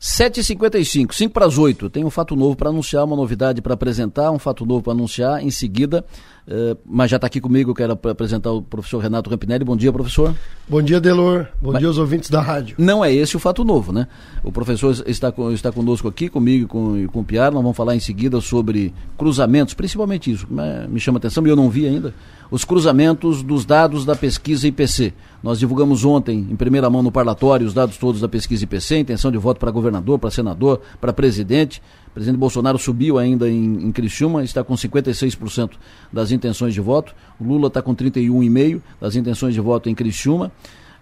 7h55, 0.00 1.12
5 1.12 1.34
para 1.34 1.44
as 1.44 1.58
8. 1.58 1.90
Tem 1.90 2.02
um 2.02 2.10
fato 2.10 2.34
novo 2.34 2.56
para 2.56 2.70
anunciar, 2.70 3.04
uma 3.04 3.14
novidade 3.14 3.60
para 3.60 3.74
apresentar, 3.74 4.30
um 4.30 4.38
fato 4.38 4.64
novo 4.64 4.82
para 4.82 4.94
anunciar. 4.94 5.44
Em 5.44 5.50
seguida, 5.50 6.02
uh, 6.48 6.78
mas 6.86 7.10
já 7.10 7.18
está 7.18 7.26
aqui 7.26 7.38
comigo, 7.38 7.72
eu 7.72 7.74
quero 7.74 7.92
apresentar 7.92 8.50
o 8.50 8.62
professor 8.62 8.98
Renato 8.98 9.28
Rampinelli. 9.28 9.62
Bom 9.62 9.76
dia, 9.76 9.92
professor. 9.92 10.34
Bom 10.66 10.80
dia, 10.80 10.98
Delor. 10.98 11.48
Bom 11.60 11.72
mas 11.72 11.80
dia 11.80 11.88
aos 11.88 11.98
ouvintes 11.98 12.30
da 12.30 12.40
rádio. 12.40 12.76
Não 12.78 13.04
é 13.04 13.12
esse 13.12 13.36
o 13.36 13.38
fato 13.38 13.62
novo, 13.62 13.92
né? 13.92 14.08
O 14.42 14.50
professor 14.50 14.96
está, 15.06 15.34
está 15.52 15.70
conosco 15.70 16.08
aqui, 16.08 16.30
comigo 16.30 16.64
e 16.64 16.66
com, 16.66 17.06
com 17.08 17.20
o 17.20 17.24
Piar. 17.24 17.52
Nós 17.52 17.62
vamos 17.62 17.76
falar 17.76 17.94
em 17.94 18.00
seguida 18.00 18.40
sobre 18.40 18.94
cruzamentos, 19.18 19.74
principalmente 19.74 20.32
isso, 20.32 20.46
me 20.88 20.98
chama 20.98 21.18
atenção 21.18 21.46
e 21.46 21.50
eu 21.50 21.56
não 21.56 21.68
vi 21.68 21.86
ainda 21.86 22.14
os 22.50 22.64
cruzamentos 22.64 23.42
dos 23.42 23.64
dados 23.64 24.04
da 24.04 24.16
pesquisa 24.16 24.66
IPC. 24.66 25.14
Nós 25.42 25.58
divulgamos 25.58 26.04
ontem, 26.04 26.46
em 26.50 26.56
primeira 26.56 26.90
mão 26.90 27.02
no 27.02 27.12
parlatório, 27.12 27.66
os 27.66 27.72
dados 27.72 27.96
todos 27.96 28.20
da 28.20 28.28
pesquisa 28.28 28.64
IPC, 28.64 28.98
intenção 28.98 29.30
de 29.30 29.38
voto 29.38 29.60
para 29.60 29.70
governador, 29.70 30.18
para 30.18 30.30
senador, 30.30 30.80
para 31.00 31.12
presidente. 31.12 31.80
O 32.08 32.10
presidente 32.10 32.38
Bolsonaro 32.38 32.78
subiu 32.78 33.18
ainda 33.18 33.48
em, 33.48 33.86
em 33.86 33.92
Criciúma, 33.92 34.42
está 34.42 34.64
com 34.64 34.74
56% 34.74 35.70
das 36.12 36.32
intenções 36.32 36.74
de 36.74 36.80
voto. 36.80 37.14
O 37.40 37.44
Lula 37.44 37.68
está 37.68 37.80
com 37.80 37.94
31,5% 37.94 38.80
das 39.00 39.14
intenções 39.14 39.54
de 39.54 39.60
voto 39.60 39.88
em 39.88 39.94
Criciúma. 39.94 40.50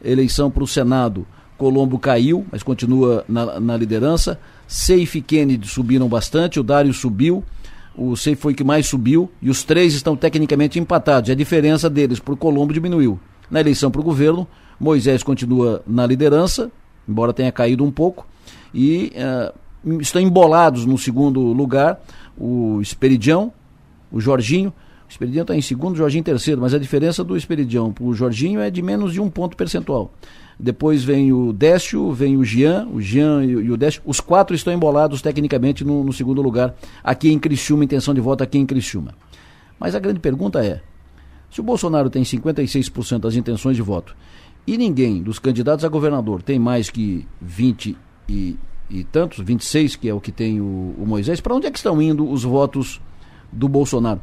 Eleição 0.05 0.51
para 0.51 0.63
o 0.63 0.67
Senado, 0.67 1.27
Colombo 1.57 1.99
caiu, 1.99 2.47
mas 2.53 2.63
continua 2.63 3.25
na, 3.29 3.59
na 3.59 3.77
liderança. 3.77 4.39
Seife 4.67 5.19
e 5.19 5.23
Kennedy 5.23 5.67
subiram 5.67 6.09
bastante, 6.09 6.61
o 6.61 6.63
Dário 6.63 6.93
subiu 6.93 7.43
o 7.97 8.17
SEI 8.17 8.37
foi 8.37 8.55
que 8.55 8.63
mais 8.63 8.87
subiu 8.87 9.31
e 9.43 9.51
os 9.51 9.65
três 9.65 9.95
estão 9.95 10.17
tecnicamente 10.17 10.79
empatados. 10.79 11.31
A 11.31 11.35
diferença 11.35 11.91
deles 11.91 12.19
por 12.19 12.37
Colombo 12.37 12.73
diminuiu. 12.73 13.19
Na 13.51 13.61
eleição 13.61 13.91
para 13.91 14.01
o 14.01 14.05
governo, 14.05 14.47
Moisés 14.79 15.23
continua 15.23 15.83
na 15.87 16.07
liderança, 16.07 16.71
embora 17.09 17.33
tenha 17.33 17.51
caído 17.51 17.85
um 17.85 17.91
pouco, 17.91 18.27
e 18.73 19.13
uh, 19.85 20.01
estão 20.01 20.21
embolados 20.21 20.85
no 20.85 20.99
segundo 20.99 21.41
lugar 21.41 22.01
o 22.37 22.81
Esperidião, 22.81 23.53
o 24.13 24.21
Jorginho. 24.21 24.73
O 25.09 25.11
Esperidião 25.11 25.43
está 25.43 25.57
em 25.57 25.63
segundo, 25.63 25.95
o 25.95 25.97
Jorginho 25.97 26.21
em 26.21 26.25
terceiro, 26.25 26.61
mas 26.61 26.75
a 26.75 26.79
diferença 26.79 27.25
do 27.25 27.35
Esperidião 27.35 27.91
para 27.91 28.05
o 28.05 28.13
Jorginho 28.13 28.61
é 28.61 28.71
de 28.71 28.83
menos 28.83 29.15
de 29.15 29.21
um 29.21 29.31
ponto 29.31 29.57
percentual. 29.57 30.13
Depois 30.61 31.03
vem 31.03 31.33
o 31.33 31.51
Décio, 31.51 32.13
vem 32.13 32.37
o 32.37 32.45
Jean, 32.45 32.87
o 32.93 33.01
Jean 33.01 33.43
e, 33.43 33.71
o 33.71 33.77
Décio. 33.77 34.03
Os 34.05 34.21
quatro 34.21 34.55
estão 34.55 34.71
embolados 34.73 35.23
tecnicamente 35.23 35.83
no, 35.83 36.05
no 36.05 36.13
segundo 36.13 36.43
lugar, 36.43 36.75
aqui 37.03 37.33
em 37.33 37.39
Criciúma, 37.39 37.85
intenção 37.85 38.13
de 38.13 38.21
voto 38.21 38.45
aqui 38.45 38.59
em 38.59 38.67
Criciúma. 38.67 39.15
Mas 39.81 39.95
a 39.95 39.99
grande 39.99 40.21
pergunta 40.21 40.63
é: 40.63 40.83
se 41.51 41.61
o 41.61 41.65
Bolsonaro 41.65 42.11
tem 42.11 42.23
56% 42.23 43.21
das 43.21 43.35
intenções 43.35 43.77
de 43.77 43.83
voto 43.83 44.15
e 44.67 44.77
ninguém 44.77 45.23
dos 45.23 45.39
candidatos 45.39 45.87
a 45.87 45.89
governador 45.89 46.43
tem 46.43 46.59
mais 46.59 46.91
que 46.91 47.27
20 47.41 47.97
e, 48.29 48.59
e 48.91 49.05
tantos, 49.05 49.39
26, 49.39 49.97
que 49.97 50.09
é 50.09 50.13
o 50.13 50.21
que 50.21 50.31
tem 50.31 50.61
o, 50.61 50.95
o 50.99 51.07
Moisés, 51.07 51.41
para 51.41 51.55
onde 51.55 51.67
é 51.67 51.71
que 51.71 51.79
estão 51.79 52.03
indo 52.03 52.31
os 52.31 52.43
votos 52.43 53.01
do 53.51 53.69
Bolsonaro. 53.69 54.21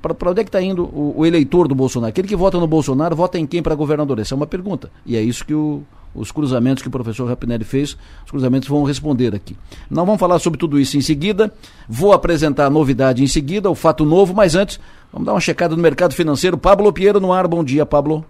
Para 0.00 0.30
onde 0.30 0.40
é 0.40 0.44
que 0.44 0.48
está 0.48 0.62
indo 0.62 0.84
o, 0.84 1.14
o, 1.18 1.26
eleitor 1.26 1.68
do 1.68 1.74
Bolsonaro? 1.74 2.10
Aquele 2.10 2.28
que 2.28 2.36
vota 2.36 2.58
no 2.58 2.66
Bolsonaro, 2.66 3.14
vota 3.16 3.38
em 3.38 3.46
quem 3.46 3.62
para 3.62 3.74
governador? 3.74 4.18
Essa 4.18 4.34
é 4.34 4.36
uma 4.36 4.46
pergunta. 4.46 4.90
E 5.04 5.16
é 5.16 5.20
isso 5.20 5.44
que 5.44 5.54
o, 5.54 5.82
os 6.14 6.30
cruzamentos 6.30 6.82
que 6.82 6.88
o 6.88 6.92
professor 6.92 7.26
Rapinelli 7.28 7.64
fez, 7.64 7.96
os 8.24 8.30
cruzamentos 8.30 8.68
vão 8.68 8.82
responder 8.84 9.34
aqui. 9.34 9.56
Nós 9.90 10.04
vamos 10.04 10.20
falar 10.20 10.38
sobre 10.38 10.58
tudo 10.58 10.78
isso 10.78 10.96
em 10.96 11.00
seguida. 11.00 11.52
Vou 11.88 12.12
apresentar 12.12 12.66
a 12.66 12.70
novidade 12.70 13.22
em 13.22 13.26
seguida, 13.26 13.70
o 13.70 13.74
fato 13.74 14.04
novo, 14.04 14.34
mas 14.34 14.54
antes, 14.54 14.78
vamos 15.12 15.26
dar 15.26 15.32
uma 15.32 15.40
checada 15.40 15.74
no 15.74 15.82
mercado 15.82 16.14
financeiro. 16.14 16.56
Pablo 16.56 16.92
Piero 16.92 17.20
no 17.20 17.32
ar. 17.32 17.46
Bom 17.46 17.64
dia, 17.64 17.84
Pablo. 17.84 18.24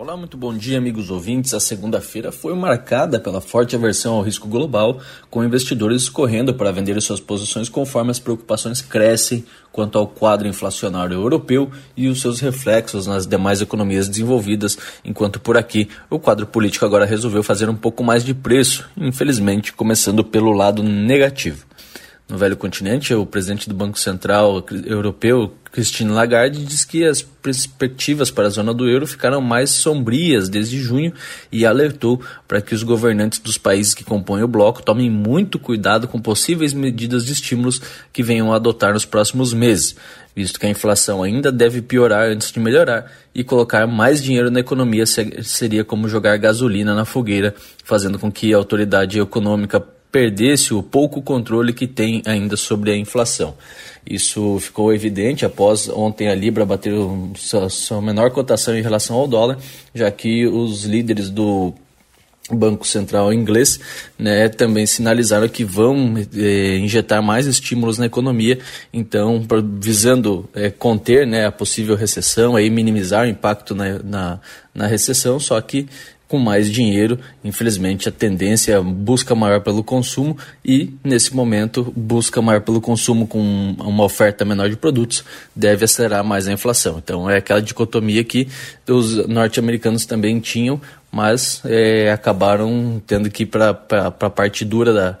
Olá, 0.00 0.16
muito 0.16 0.36
bom 0.36 0.56
dia, 0.56 0.78
amigos 0.78 1.10
ouvintes. 1.10 1.52
A 1.52 1.58
segunda-feira 1.58 2.30
foi 2.30 2.54
marcada 2.54 3.18
pela 3.18 3.40
forte 3.40 3.74
aversão 3.74 4.14
ao 4.14 4.22
risco 4.22 4.46
global, 4.46 5.00
com 5.28 5.42
investidores 5.42 6.08
correndo 6.08 6.54
para 6.54 6.70
vender 6.70 7.02
suas 7.02 7.18
posições 7.18 7.68
conforme 7.68 8.12
as 8.12 8.20
preocupações 8.20 8.80
crescem 8.80 9.44
quanto 9.72 9.98
ao 9.98 10.06
quadro 10.06 10.46
inflacionário 10.46 11.14
europeu 11.14 11.68
e 11.96 12.06
os 12.06 12.20
seus 12.20 12.38
reflexos 12.38 13.08
nas 13.08 13.26
demais 13.26 13.60
economias 13.60 14.08
desenvolvidas, 14.08 14.78
enquanto 15.04 15.40
por 15.40 15.56
aqui 15.56 15.88
o 16.08 16.20
quadro 16.20 16.46
político 16.46 16.86
agora 16.86 17.04
resolveu 17.04 17.42
fazer 17.42 17.68
um 17.68 17.74
pouco 17.74 18.04
mais 18.04 18.22
de 18.22 18.32
preço, 18.32 18.88
infelizmente 18.96 19.72
começando 19.72 20.22
pelo 20.22 20.52
lado 20.52 20.80
negativo 20.80 21.66
no 22.28 22.36
velho 22.36 22.56
continente, 22.56 23.14
o 23.14 23.24
presidente 23.24 23.68
do 23.68 23.74
Banco 23.74 23.98
Central 23.98 24.62
Europeu, 24.84 25.50
Christine 25.72 26.10
Lagarde, 26.10 26.64
diz 26.64 26.84
que 26.84 27.04
as 27.04 27.22
perspectivas 27.22 28.30
para 28.30 28.46
a 28.46 28.50
zona 28.50 28.74
do 28.74 28.88
euro 28.88 29.06
ficaram 29.06 29.40
mais 29.40 29.70
sombrias 29.70 30.48
desde 30.48 30.78
junho 30.78 31.12
e 31.50 31.64
alertou 31.64 32.20
para 32.46 32.60
que 32.60 32.74
os 32.74 32.82
governantes 32.82 33.38
dos 33.38 33.58
países 33.58 33.94
que 33.94 34.04
compõem 34.04 34.42
o 34.42 34.48
bloco 34.48 34.82
tomem 34.82 35.10
muito 35.10 35.58
cuidado 35.58 36.08
com 36.08 36.20
possíveis 36.20 36.72
medidas 36.72 37.24
de 37.24 37.32
estímulos 37.32 37.80
que 38.12 38.22
venham 38.22 38.52
a 38.52 38.56
adotar 38.56 38.92
nos 38.92 39.04
próximos 39.04 39.52
meses, 39.52 39.96
visto 40.34 40.58
que 40.58 40.66
a 40.66 40.70
inflação 40.70 41.22
ainda 41.22 41.50
deve 41.52 41.82
piorar 41.82 42.28
antes 42.28 42.50
de 42.50 42.60
melhorar 42.60 43.10
e 43.34 43.44
colocar 43.44 43.86
mais 43.86 44.22
dinheiro 44.22 44.50
na 44.50 44.60
economia 44.60 45.04
seria 45.06 45.84
como 45.84 46.08
jogar 46.08 46.36
gasolina 46.38 46.94
na 46.94 47.04
fogueira, 47.04 47.54
fazendo 47.84 48.18
com 48.18 48.30
que 48.30 48.52
a 48.52 48.56
autoridade 48.56 49.18
econômica 49.18 49.82
perdesse 50.10 50.72
o 50.72 50.82
pouco 50.82 51.20
controle 51.22 51.72
que 51.72 51.86
tem 51.86 52.22
ainda 52.24 52.56
sobre 52.56 52.90
a 52.90 52.96
inflação. 52.96 53.54
Isso 54.08 54.58
ficou 54.58 54.92
evidente 54.92 55.44
após 55.44 55.88
ontem 55.88 56.28
a 56.28 56.34
Libra 56.34 56.64
bater 56.64 56.94
sua, 57.36 57.68
sua 57.68 58.00
menor 58.00 58.30
cotação 58.30 58.76
em 58.76 58.82
relação 58.82 59.16
ao 59.16 59.26
dólar, 59.26 59.58
já 59.94 60.10
que 60.10 60.46
os 60.46 60.84
líderes 60.84 61.28
do 61.28 61.74
Banco 62.50 62.86
Central 62.86 63.32
inglês 63.32 63.78
né, 64.18 64.48
também 64.48 64.86
sinalizaram 64.86 65.48
que 65.48 65.64
vão 65.64 66.14
eh, 66.34 66.78
injetar 66.78 67.22
mais 67.22 67.46
estímulos 67.46 67.98
na 67.98 68.06
economia, 68.06 68.58
então 68.92 69.46
visando 69.78 70.48
eh, 70.54 70.70
conter 70.70 71.26
né, 71.26 71.46
a 71.46 71.52
possível 71.52 71.94
recessão, 71.94 72.56
aí 72.56 72.70
minimizar 72.70 73.26
o 73.26 73.28
impacto 73.28 73.74
na, 73.74 73.98
na, 73.98 74.40
na 74.74 74.86
recessão, 74.86 75.38
só 75.38 75.60
que 75.60 75.86
com 76.28 76.38
mais 76.38 76.70
dinheiro. 76.70 77.18
Infelizmente, 77.42 78.08
a 78.08 78.12
tendência 78.12 78.74
é 78.74 78.80
busca 78.80 79.34
maior 79.34 79.60
pelo 79.62 79.82
consumo 79.82 80.36
e, 80.64 80.92
nesse 81.02 81.34
momento, 81.34 81.92
busca 81.96 82.42
maior 82.42 82.60
pelo 82.60 82.80
consumo 82.80 83.26
com 83.26 83.74
uma 83.78 84.04
oferta 84.04 84.44
menor 84.44 84.68
de 84.68 84.76
produtos 84.76 85.24
deve 85.56 85.86
acelerar 85.86 86.22
mais 86.22 86.46
a 86.46 86.52
inflação. 86.52 86.98
Então, 86.98 87.28
é 87.28 87.38
aquela 87.38 87.62
dicotomia 87.62 88.22
que 88.22 88.46
os 88.86 89.26
norte-americanos 89.26 90.04
também 90.04 90.38
tinham, 90.38 90.80
mas 91.10 91.62
é, 91.64 92.12
acabaram 92.12 93.02
tendo 93.06 93.30
que 93.30 93.44
ir 93.44 93.46
para 93.46 93.70
a 93.70 94.30
parte 94.30 94.64
dura 94.66 94.92
da, 94.92 95.18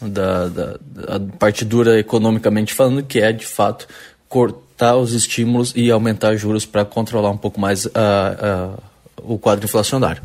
da, 0.00 0.48
da, 0.48 0.78
da 1.18 1.20
parte 1.38 1.64
dura 1.64 1.98
economicamente 1.98 2.72
falando, 2.72 3.02
que 3.02 3.20
é, 3.20 3.30
de 3.30 3.44
fato, 3.44 3.86
cortar 4.26 4.96
os 4.96 5.12
estímulos 5.12 5.74
e 5.76 5.90
aumentar 5.90 6.34
juros 6.36 6.64
para 6.64 6.84
controlar 6.84 7.30
um 7.30 7.36
pouco 7.36 7.60
mais 7.60 7.86
a, 7.94 8.70
a 8.74 8.95
o 9.26 9.38
quadro 9.38 9.64
inflacionário. 9.64 10.22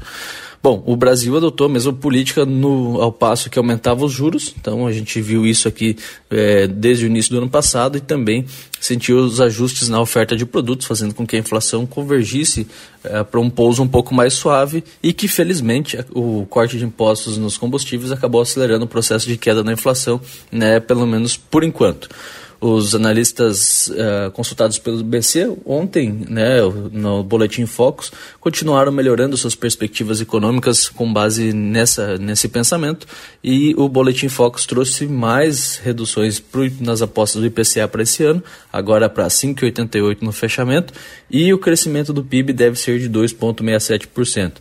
Bom, 0.64 0.84
o 0.86 0.96
Brasil 0.96 1.36
adotou 1.36 1.66
a 1.66 1.70
mesma 1.70 1.92
política 1.92 2.46
no, 2.46 3.02
ao 3.02 3.12
passo 3.12 3.50
que 3.50 3.58
aumentava 3.58 4.06
os 4.06 4.12
juros, 4.12 4.54
então 4.60 4.86
a 4.86 4.92
gente 4.92 5.20
viu 5.20 5.44
isso 5.44 5.68
aqui 5.68 5.98
é, 6.30 6.68
desde 6.68 7.04
o 7.04 7.08
início 7.08 7.32
do 7.32 7.40
ano 7.40 7.50
passado 7.50 7.98
e 7.98 8.00
também 8.00 8.46
sentiu 8.80 9.18
os 9.18 9.42
ajustes 9.42 9.90
na 9.90 10.00
oferta 10.00 10.36
de 10.36 10.46
produtos, 10.46 10.86
fazendo 10.86 11.16
com 11.16 11.26
que 11.26 11.36
a 11.36 11.40
inflação 11.40 11.88
convergisse 11.88 12.68
é, 13.04 13.24
para 13.24 13.40
um 13.40 13.50
pouso 13.50 13.82
um 13.82 13.88
pouco 13.88 14.14
mais 14.14 14.34
suave 14.34 14.84
e 15.02 15.12
que, 15.14 15.28
felizmente, 15.28 15.98
o 16.12 16.46
corte 16.48 16.78
de 16.78 16.86
impostos 16.86 17.40
nos 17.40 17.58
combustíveis 17.58 18.12
acabou 18.12 18.40
acelerando 18.40 18.86
o 18.86 18.88
processo 18.88 19.28
de 19.28 19.38
queda 19.38 19.64
da 19.64 19.74
inflação, 19.74 20.22
né, 20.52 20.80
pelo 20.80 21.08
menos 21.08 21.36
por 21.36 21.64
enquanto 21.64 22.08
os 22.62 22.94
analistas 22.94 23.88
uh, 23.88 24.30
consultados 24.32 24.78
pelo 24.78 25.04
BC 25.04 25.52
ontem, 25.66 26.26
né, 26.30 26.60
no 26.92 27.24
Boletim 27.24 27.66
Focus, 27.66 28.12
continuaram 28.40 28.92
melhorando 28.92 29.36
suas 29.36 29.56
perspectivas 29.56 30.22
econômicas 30.22 30.88
com 30.88 31.12
base 31.12 31.52
nessa, 31.54 32.20
nesse 32.20 32.48
pensamento 32.48 33.08
e 33.44 33.74
o 33.76 33.90
Boletim 33.90 34.30
Focus 34.30 34.68
trouxe 34.68 35.08
mais 35.08 35.78
reduções 35.78 36.40
pro, 36.40 36.72
nas 36.80 37.02
apostas 37.02 37.42
do 37.42 37.48
IPCA 37.48 37.88
para 37.88 38.04
esse 38.04 38.24
ano, 38.24 38.44
agora 38.72 39.10
para 39.10 39.26
5,88% 39.26 40.22
no 40.22 40.32
fechamento, 40.32 40.94
e 41.32 41.52
o 41.52 41.58
crescimento 41.58 42.14
do 42.14 42.24
PIB 42.24 42.54
deve 42.54 42.78
ser 42.78 43.00
de 43.00 43.10
2,67%. 43.10 44.54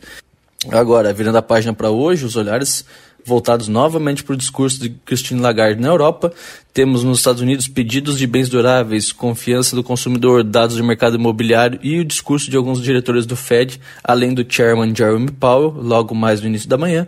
Agora, 0.71 1.13
virando 1.13 1.39
a 1.39 1.43
página 1.43 1.73
para 1.73 1.91
hoje, 1.91 2.25
os 2.25 2.37
olhares 2.37 2.85
voltados 3.25 3.69
novamente 3.69 4.23
para 4.25 4.35
o 4.35 4.37
discurso 4.37 4.81
de 4.81 4.91
Christine 5.05 5.41
Lagarde 5.41 5.81
na 5.81 5.89
Europa. 5.89 6.33
Temos 6.73 7.03
nos 7.03 7.19
Estados 7.19 7.43
Unidos 7.43 7.69
pedidos 7.69 8.19
de 8.19 8.27
bens 8.27 8.49
duráveis, 8.49 9.13
confiança 9.13 9.75
do 9.75 9.83
consumidor, 9.83 10.45
dados 10.45 10.77
do 10.77 10.85
mercado 10.85 11.17
imobiliário 11.17 11.79
e 11.83 11.99
o 11.99 12.05
discurso 12.05 12.51
de 12.51 12.57
alguns 12.57 12.83
diretores 12.83 13.27
do 13.27 13.37
Fed, 13.37 13.81
além 14.05 14.35
do 14.35 14.45
chairman 14.49 14.95
Jeremy 14.95 15.31
Powell, 15.33 15.75
logo 15.83 16.15
mais 16.15 16.41
no 16.41 16.47
início 16.47 16.69
da 16.69 16.79
manhã. 16.79 17.07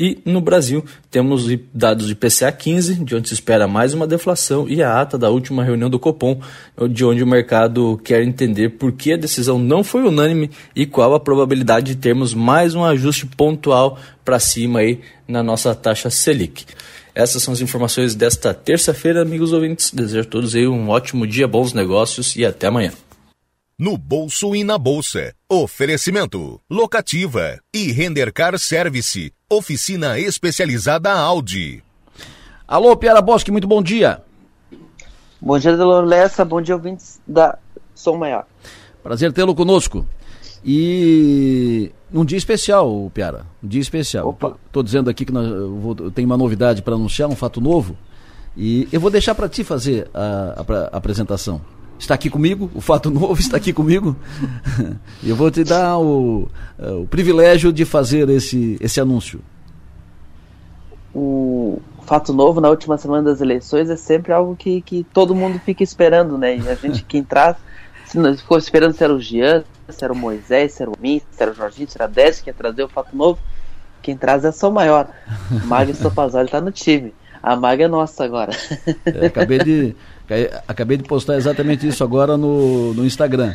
E 0.00 0.16
no 0.24 0.40
Brasil, 0.40 0.82
temos 1.10 1.46
dados 1.74 2.06
de 2.06 2.14
PCA 2.14 2.50
15, 2.50 3.04
de 3.04 3.14
onde 3.14 3.28
se 3.28 3.34
espera 3.34 3.68
mais 3.68 3.92
uma 3.92 4.06
deflação, 4.06 4.66
e 4.66 4.82
a 4.82 4.98
ata 4.98 5.18
da 5.18 5.28
última 5.28 5.62
reunião 5.62 5.90
do 5.90 5.98
Copom, 5.98 6.40
de 6.88 7.04
onde 7.04 7.22
o 7.22 7.26
mercado 7.26 8.00
quer 8.02 8.22
entender 8.22 8.70
por 8.70 8.92
que 8.92 9.12
a 9.12 9.16
decisão 9.18 9.58
não 9.58 9.84
foi 9.84 10.02
unânime 10.02 10.50
e 10.74 10.86
qual 10.86 11.12
a 11.12 11.20
probabilidade 11.20 11.94
de 11.94 11.96
termos 11.96 12.32
mais 12.32 12.74
um 12.74 12.82
ajuste 12.82 13.26
pontual 13.26 13.98
para 14.24 14.40
cima 14.40 14.78
aí 14.78 15.00
na 15.28 15.42
nossa 15.42 15.74
taxa 15.74 16.08
Selic. 16.08 16.64
Essas 17.14 17.42
são 17.42 17.52
as 17.52 17.60
informações 17.60 18.14
desta 18.14 18.54
terça-feira, 18.54 19.20
amigos 19.20 19.52
ouvintes. 19.52 19.90
Desejo 19.92 20.22
a 20.22 20.24
todos 20.24 20.54
aí 20.54 20.66
um 20.66 20.88
ótimo 20.88 21.26
dia, 21.26 21.46
bons 21.46 21.74
negócios 21.74 22.34
e 22.36 22.46
até 22.46 22.68
amanhã. 22.68 22.92
No 23.80 23.96
bolso 23.96 24.54
e 24.54 24.62
na 24.62 24.76
bolsa. 24.76 25.32
Oferecimento. 25.48 26.60
Locativa. 26.68 27.58
E 27.72 27.90
Rendercar 27.90 28.58
Service. 28.58 29.32
Oficina 29.48 30.18
especializada 30.18 31.10
Audi. 31.10 31.82
Alô, 32.68 32.94
Piara 32.94 33.22
Bosque, 33.22 33.50
muito 33.50 33.66
bom 33.66 33.82
dia. 33.82 34.20
Bom 35.40 35.58
dia, 35.58 35.74
Delor 35.74 36.04
Lessa. 36.04 36.44
Bom 36.44 36.60
dia, 36.60 36.74
ouvintes 36.74 37.22
da 37.26 37.58
Som 37.94 38.18
Maior. 38.18 38.44
Prazer 39.02 39.32
tê-lo 39.32 39.54
conosco. 39.54 40.04
E 40.62 41.90
um 42.12 42.22
dia 42.22 42.36
especial, 42.36 43.10
Piara. 43.14 43.46
Um 43.64 43.66
dia 43.68 43.80
especial. 43.80 44.36
Estou 44.66 44.82
dizendo 44.82 45.08
aqui 45.08 45.24
que 45.24 45.32
nós, 45.32 45.50
eu, 45.50 45.74
vou, 45.76 45.96
eu 46.00 46.10
tenho 46.10 46.26
uma 46.26 46.36
novidade 46.36 46.82
para 46.82 46.96
anunciar, 46.96 47.30
um 47.30 47.34
fato 47.34 47.62
novo. 47.62 47.96
E 48.54 48.86
eu 48.92 49.00
vou 49.00 49.10
deixar 49.10 49.34
para 49.34 49.48
ti 49.48 49.64
fazer 49.64 50.06
a, 50.12 50.66
a, 50.68 50.74
a, 50.92 50.98
apresentação. 50.98 51.62
Está 52.00 52.14
aqui 52.14 52.30
comigo, 52.30 52.70
o 52.74 52.80
fato 52.80 53.10
novo 53.10 53.38
está 53.38 53.58
aqui 53.58 53.74
comigo. 53.74 54.16
eu 55.22 55.36
vou 55.36 55.50
te 55.50 55.62
dar 55.62 55.98
o, 55.98 56.48
o 56.78 57.06
privilégio 57.06 57.70
de 57.70 57.84
fazer 57.84 58.26
esse, 58.30 58.78
esse 58.80 58.98
anúncio. 58.98 59.42
O 61.14 61.78
fato 62.06 62.32
novo 62.32 62.58
na 62.58 62.70
última 62.70 62.96
semana 62.96 63.24
das 63.24 63.42
eleições 63.42 63.90
é 63.90 63.96
sempre 63.96 64.32
algo 64.32 64.56
que, 64.56 64.80
que 64.80 65.04
todo 65.12 65.34
mundo 65.34 65.60
fica 65.60 65.82
esperando, 65.82 66.38
né? 66.38 66.56
E 66.56 66.68
a 66.70 66.74
gente, 66.74 67.04
quem 67.04 67.22
traz, 67.22 67.58
se 68.06 68.18
ficou 68.38 68.56
esperando 68.56 68.94
se 68.94 69.04
era 69.04 69.14
o 69.14 69.20
Jean, 69.20 69.62
se 69.86 70.02
era 70.02 70.12
o 70.12 70.16
Moisés, 70.16 70.72
se 70.72 70.82
era 70.82 70.90
o 70.90 70.96
Mim, 70.98 71.20
se 71.30 71.42
era 71.42 71.52
o 71.52 71.54
Jorginho, 71.54 71.90
se 71.90 71.98
era 71.98 72.06
a 72.06 72.08
Décio 72.08 72.42
que 72.42 72.48
ia 72.48 72.54
trazer 72.54 72.82
o 72.82 72.88
fato 72.88 73.14
novo. 73.14 73.38
Quem 74.00 74.16
traz 74.16 74.42
é 74.46 74.48
a 74.48 74.52
São 74.52 74.70
Maior. 74.70 75.06
Maga 75.66 75.90
Estopazoli 75.90 76.46
está 76.46 76.62
no 76.62 76.72
time. 76.72 77.12
A 77.42 77.56
Maga 77.56 77.84
é 77.84 77.88
nossa 77.88 78.24
agora. 78.24 78.52
É, 79.04 79.26
acabei, 79.26 79.58
de, 79.58 79.96
acabei 80.66 80.96
de 80.96 81.04
postar 81.04 81.36
exatamente 81.36 81.86
isso 81.86 82.04
agora 82.04 82.36
no, 82.36 82.94
no 82.94 83.04
Instagram. 83.04 83.54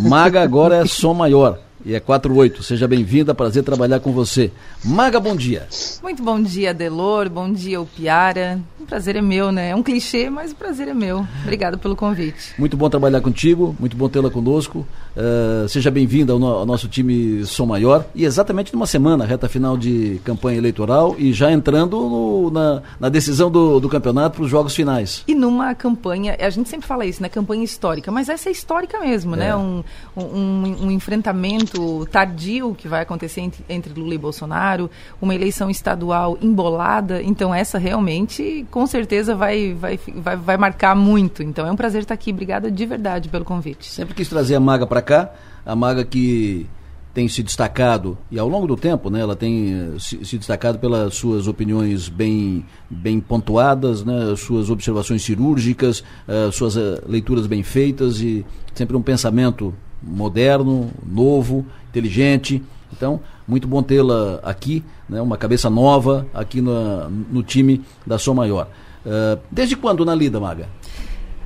Maga 0.00 0.42
agora 0.42 0.76
é 0.76 0.86
Som 0.86 1.14
Maior 1.14 1.58
e 1.84 1.94
é 1.94 2.00
48. 2.00 2.62
Seja 2.62 2.88
bem-vinda, 2.88 3.34
prazer 3.34 3.62
trabalhar 3.62 4.00
com 4.00 4.12
você. 4.12 4.50
Maga, 4.84 5.20
bom 5.20 5.36
dia. 5.36 5.66
Muito 6.02 6.22
bom 6.22 6.40
dia, 6.42 6.72
Delor, 6.72 7.28
bom 7.28 7.52
dia, 7.52 7.78
Piara. 7.96 8.60
O 8.84 8.86
prazer 8.86 9.16
é 9.16 9.22
meu, 9.22 9.50
né? 9.50 9.70
É 9.70 9.74
um 9.74 9.82
clichê, 9.82 10.28
mas 10.28 10.52
o 10.52 10.56
prazer 10.56 10.88
é 10.88 10.92
meu. 10.92 11.26
Obrigado 11.42 11.78
pelo 11.78 11.96
convite. 11.96 12.52
Muito 12.58 12.76
bom 12.76 12.90
trabalhar 12.90 13.22
contigo, 13.22 13.74
muito 13.80 13.96
bom 13.96 14.10
tê-la 14.10 14.28
conosco. 14.30 14.86
Uh, 15.16 15.66
seja 15.68 15.90
bem-vinda 15.90 16.34
ao, 16.34 16.38
no, 16.38 16.46
ao, 16.46 16.66
nosso 16.66 16.86
time 16.86 17.46
Som 17.46 17.64
Maior. 17.64 18.04
E 18.14 18.26
exatamente 18.26 18.74
numa 18.74 18.86
semana, 18.86 19.24
reta 19.24 19.48
final 19.48 19.78
de 19.78 20.20
campanha 20.22 20.58
eleitoral 20.58 21.16
e 21.16 21.32
já 21.32 21.50
entrando 21.50 21.98
no, 21.98 22.50
na, 22.50 22.82
na, 23.00 23.08
decisão 23.08 23.50
do, 23.50 23.80
do 23.80 23.88
campeonato 23.88 24.36
para 24.36 24.44
os 24.44 24.50
jogos 24.50 24.74
finais. 24.74 25.24
E 25.26 25.34
numa 25.34 25.74
campanha, 25.74 26.36
a 26.38 26.50
gente 26.50 26.68
sempre 26.68 26.86
fala 26.86 27.06
isso, 27.06 27.22
né? 27.22 27.30
Campanha 27.30 27.64
histórica, 27.64 28.12
mas 28.12 28.28
essa 28.28 28.50
é 28.50 28.52
histórica 28.52 29.00
mesmo, 29.00 29.34
né? 29.34 29.46
é. 29.46 29.48
né? 29.48 29.56
Um, 29.56 29.82
um, 30.14 30.86
um 30.86 30.90
enfrentamento 30.90 32.04
tardio 32.12 32.74
que 32.74 32.86
vai 32.86 33.00
acontecer 33.00 33.40
entre, 33.40 33.64
entre 33.66 33.98
Lula 33.98 34.14
e 34.14 34.18
Bolsonaro, 34.18 34.90
uma 35.22 35.34
eleição 35.34 35.70
estadual 35.70 36.36
embolada, 36.42 37.22
então 37.22 37.54
essa 37.54 37.78
realmente, 37.78 38.66
com 38.74 38.88
certeza, 38.88 39.36
vai, 39.36 39.72
vai, 39.72 40.00
vai, 40.16 40.36
vai 40.36 40.56
marcar 40.56 40.96
muito. 40.96 41.44
Então 41.44 41.64
é 41.64 41.70
um 41.70 41.76
prazer 41.76 42.02
estar 42.02 42.14
aqui. 42.14 42.32
Obrigada 42.32 42.68
de 42.72 42.84
verdade 42.84 43.28
pelo 43.28 43.44
convite. 43.44 43.88
Sempre 43.88 44.14
quis 44.14 44.28
trazer 44.28 44.56
a 44.56 44.58
Maga 44.58 44.84
para 44.84 45.00
cá, 45.00 45.30
a 45.64 45.76
Maga 45.76 46.04
que 46.04 46.66
tem 47.14 47.28
se 47.28 47.40
destacado 47.40 48.18
e 48.32 48.36
ao 48.36 48.48
longo 48.48 48.66
do 48.66 48.76
tempo, 48.76 49.08
né, 49.10 49.20
ela 49.20 49.36
tem 49.36 49.94
se, 50.00 50.24
se, 50.24 50.36
destacado 50.36 50.80
pelas 50.80 51.14
suas 51.14 51.46
opiniões 51.46 52.08
bem 52.08 52.66
bem 52.90 53.20
pontuadas, 53.20 54.04
né, 54.04 54.34
suas 54.36 54.68
observações 54.68 55.22
cirúrgicas, 55.22 56.00
uh, 56.26 56.50
suas 56.50 56.74
uh, 56.74 57.00
leituras 57.06 57.46
bem 57.46 57.62
feitas 57.62 58.20
e 58.20 58.44
sempre 58.74 58.96
um 58.96 59.02
pensamento 59.02 59.72
moderno, 60.02 60.90
novo, 61.06 61.64
inteligente. 61.90 62.60
Então, 62.92 63.20
muito 63.46 63.68
bom 63.68 63.82
tê-la 63.82 64.40
aqui, 64.42 64.82
né, 65.08 65.20
uma 65.20 65.36
cabeça 65.36 65.68
nova 65.68 66.26
aqui 66.32 66.60
no, 66.60 67.08
no 67.10 67.42
time 67.42 67.84
da 68.06 68.18
Som 68.18 68.34
Maior. 68.34 68.68
Uh, 69.04 69.40
desde 69.50 69.76
quando 69.76 70.04
na 70.04 70.14
lida, 70.14 70.40
Maga? 70.40 70.68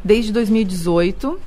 Desde 0.04 0.32
2018. 0.32 1.40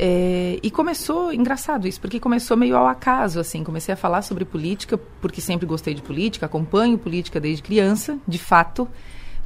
É, 0.00 0.60
e 0.62 0.70
começou, 0.70 1.32
engraçado 1.32 1.88
isso, 1.88 2.00
porque 2.00 2.20
começou 2.20 2.56
meio 2.56 2.76
ao 2.76 2.86
acaso, 2.86 3.40
assim, 3.40 3.64
comecei 3.64 3.92
a 3.92 3.96
falar 3.96 4.22
sobre 4.22 4.44
política, 4.44 4.96
porque 5.20 5.40
sempre 5.40 5.66
gostei 5.66 5.92
de 5.92 6.00
política, 6.00 6.46
acompanho 6.46 6.96
política 6.96 7.40
desde 7.40 7.64
criança, 7.64 8.16
de 8.26 8.38
fato, 8.38 8.86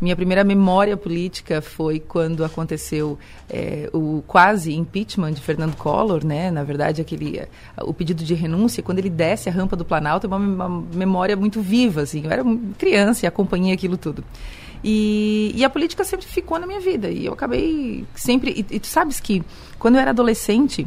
minha 0.02 0.16
primeira 0.16 0.42
memória 0.42 0.96
política 0.96 1.62
foi 1.62 2.00
quando 2.00 2.44
aconteceu 2.44 3.16
é, 3.48 3.88
o 3.92 4.20
quase 4.26 4.74
impeachment 4.74 5.34
de 5.34 5.40
Fernando 5.40 5.76
Collor, 5.76 6.26
né? 6.26 6.50
Na 6.50 6.64
verdade, 6.64 7.00
aquele 7.00 7.38
eh, 7.38 7.48
o 7.82 7.94
pedido 7.94 8.24
de 8.24 8.34
renúncia, 8.34 8.82
quando 8.82 8.98
ele 8.98 9.08
desce 9.08 9.48
a 9.48 9.52
rampa 9.52 9.76
do 9.76 9.84
Planalto, 9.84 10.26
é 10.26 10.28
uma, 10.28 10.38
uma 10.38 10.84
memória 10.92 11.36
muito 11.36 11.62
viva, 11.62 12.00
assim. 12.02 12.24
Eu 12.24 12.32
era 12.32 12.42
criança 12.76 13.24
e 13.24 13.28
acompanhei 13.28 13.72
aquilo 13.72 13.96
tudo. 13.96 14.24
E, 14.82 15.52
e, 15.54 15.64
a 15.64 15.70
política 15.70 16.02
sempre 16.02 16.26
ficou 16.26 16.58
na 16.58 16.66
minha 16.66 16.80
vida. 16.80 17.08
E 17.08 17.24
eu 17.24 17.32
acabei 17.32 18.04
sempre. 18.16 18.50
E, 18.50 18.74
e, 18.74 18.80
tu 18.80 18.88
sabes 18.88 19.20
que 19.20 19.40
quando 19.78 19.94
eu 19.94 20.00
era 20.00 20.10
adolescente. 20.10 20.84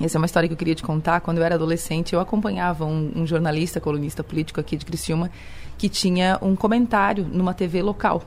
Essa 0.00 0.16
é 0.16 0.18
uma 0.18 0.26
história 0.26 0.48
que 0.48 0.52
eu 0.52 0.58
queria 0.58 0.74
te 0.74 0.82
contar. 0.82 1.20
Quando 1.20 1.38
eu 1.38 1.44
era 1.44 1.54
adolescente, 1.54 2.12
eu 2.12 2.20
acompanhava 2.20 2.84
um, 2.84 3.12
um 3.14 3.26
jornalista, 3.26 3.80
colunista 3.80 4.22
político 4.22 4.60
aqui 4.60 4.76
de 4.76 4.84
Criciúma, 4.84 5.30
que 5.78 5.88
tinha 5.88 6.38
um 6.42 6.56
comentário 6.56 7.24
numa 7.24 7.54
TV 7.54 7.80
local. 7.82 8.22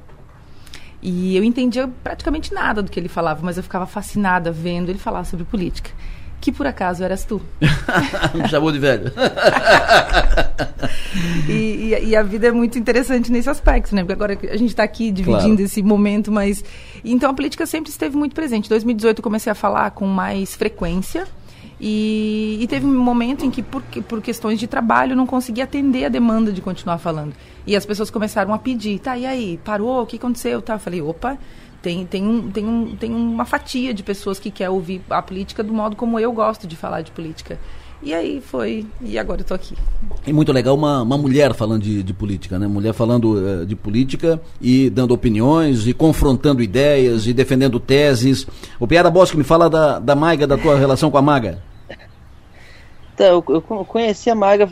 E 1.07 1.37
eu 1.37 1.43
entendia 1.43 1.87
praticamente 2.03 2.51
nada 2.51 2.81
do 2.81 2.89
que 2.89 2.99
ele 2.99 3.07
falava, 3.07 3.39
mas 3.43 3.57
eu 3.57 3.63
ficava 3.63 3.85
fascinada 3.85 4.51
vendo 4.51 4.89
ele 4.89 4.97
falar 4.97 5.23
sobre 5.23 5.45
política. 5.45 5.91
Que 6.41 6.51
por 6.51 6.65
acaso 6.65 7.03
eras 7.03 7.23
tu. 7.23 7.39
Me 8.33 8.49
chamou 8.49 8.71
de 8.71 8.79
velho. 8.79 9.13
e, 11.47 11.51
e, 11.51 12.05
e, 12.07 12.15
a 12.15 12.23
vida 12.23 12.47
é 12.47 12.51
muito 12.51 12.79
interessante 12.79 13.31
nesse 13.31 13.47
aspecto, 13.47 13.93
né? 13.93 14.01
Porque 14.01 14.13
agora 14.13 14.35
a 14.51 14.57
gente 14.57 14.69
está 14.69 14.81
aqui 14.81 15.11
dividindo 15.11 15.57
claro. 15.57 15.61
esse 15.61 15.83
momento, 15.83 16.31
mas. 16.31 16.65
Então 17.03 17.29
a 17.29 17.35
política 17.35 17.67
sempre 17.67 17.91
esteve 17.91 18.17
muito 18.17 18.33
presente. 18.33 18.65
Em 18.65 18.69
2018 18.69 19.19
eu 19.19 19.23
comecei 19.23 19.51
a 19.51 19.55
falar 19.55 19.91
com 19.91 20.07
mais 20.07 20.55
frequência. 20.55 21.27
E, 21.79 22.57
e, 22.61 22.67
teve 22.67 22.85
um 22.85 22.97
momento 22.97 23.45
em 23.45 23.51
que, 23.51 23.61
por, 23.61 23.81
por 24.07 24.21
questões 24.21 24.59
de 24.59 24.65
trabalho, 24.65 25.15
não 25.15 25.27
consegui 25.27 25.61
atender 25.61 26.05
a 26.05 26.09
demanda 26.09 26.51
de 26.51 26.61
continuar 26.61 26.97
falando. 26.97 27.33
E 27.67 27.75
as 27.75 27.85
pessoas 27.85 28.09
começaram 28.09 28.53
a 28.53 28.57
pedir, 28.57 28.99
tá, 28.99 29.17
e 29.17 29.25
aí, 29.25 29.59
parou, 29.63 30.01
o 30.01 30.05
que 30.05 30.15
aconteceu? 30.15 30.61
Tá, 30.61 30.75
eu 30.75 30.79
falei, 30.79 31.01
opa, 31.01 31.37
tem, 31.81 32.05
tem, 32.05 32.25
um, 32.25 32.49
tem, 32.49 32.65
um, 32.65 32.95
tem 32.95 33.13
uma 33.13 33.45
fatia 33.45 33.93
de 33.93 34.03
pessoas 34.03 34.39
que 34.39 34.49
quer 34.49 34.69
ouvir 34.69 35.01
a 35.09 35.21
política 35.21 35.61
do 35.61 35.73
modo 35.73 35.95
como 35.95 36.19
eu 36.19 36.31
gosto 36.31 36.65
de 36.65 36.75
falar 36.75 37.01
de 37.01 37.11
política. 37.11 37.59
E 38.05 38.13
aí 38.13 38.39
foi, 38.39 38.85
e 39.01 39.17
agora 39.17 39.41
eu 39.41 39.45
tô 39.45 39.55
aqui. 39.55 39.75
É 40.27 40.31
muito 40.31 40.51
legal 40.51 40.75
uma, 40.75 41.01
uma 41.01 41.17
mulher 41.17 41.55
falando 41.55 41.81
de, 41.81 42.03
de 42.03 42.13
política, 42.13 42.59
né? 42.59 42.67
Mulher 42.67 42.93
falando 42.93 43.33
uh, 43.33 43.65
de 43.65 43.75
política 43.75 44.39
e 44.61 44.91
dando 44.91 45.11
opiniões 45.11 45.87
e 45.87 45.93
confrontando 45.93 46.61
ideias 46.61 47.25
e 47.25 47.33
defendendo 47.33 47.79
teses. 47.79 48.45
O 48.79 48.85
Piara 48.85 49.09
Bosque 49.09 49.35
me 49.35 49.43
fala 49.43 49.67
da, 49.67 49.97
da 49.97 50.15
Maiga, 50.15 50.45
da 50.45 50.55
tua 50.55 50.77
relação 50.77 51.09
com 51.09 51.17
a 51.17 51.21
Maga. 51.21 51.63
Então, 53.15 53.25
eu, 53.25 53.43
eu 53.57 53.61
conheci 53.61 54.29
a 54.29 54.35
Maga, 54.35 54.69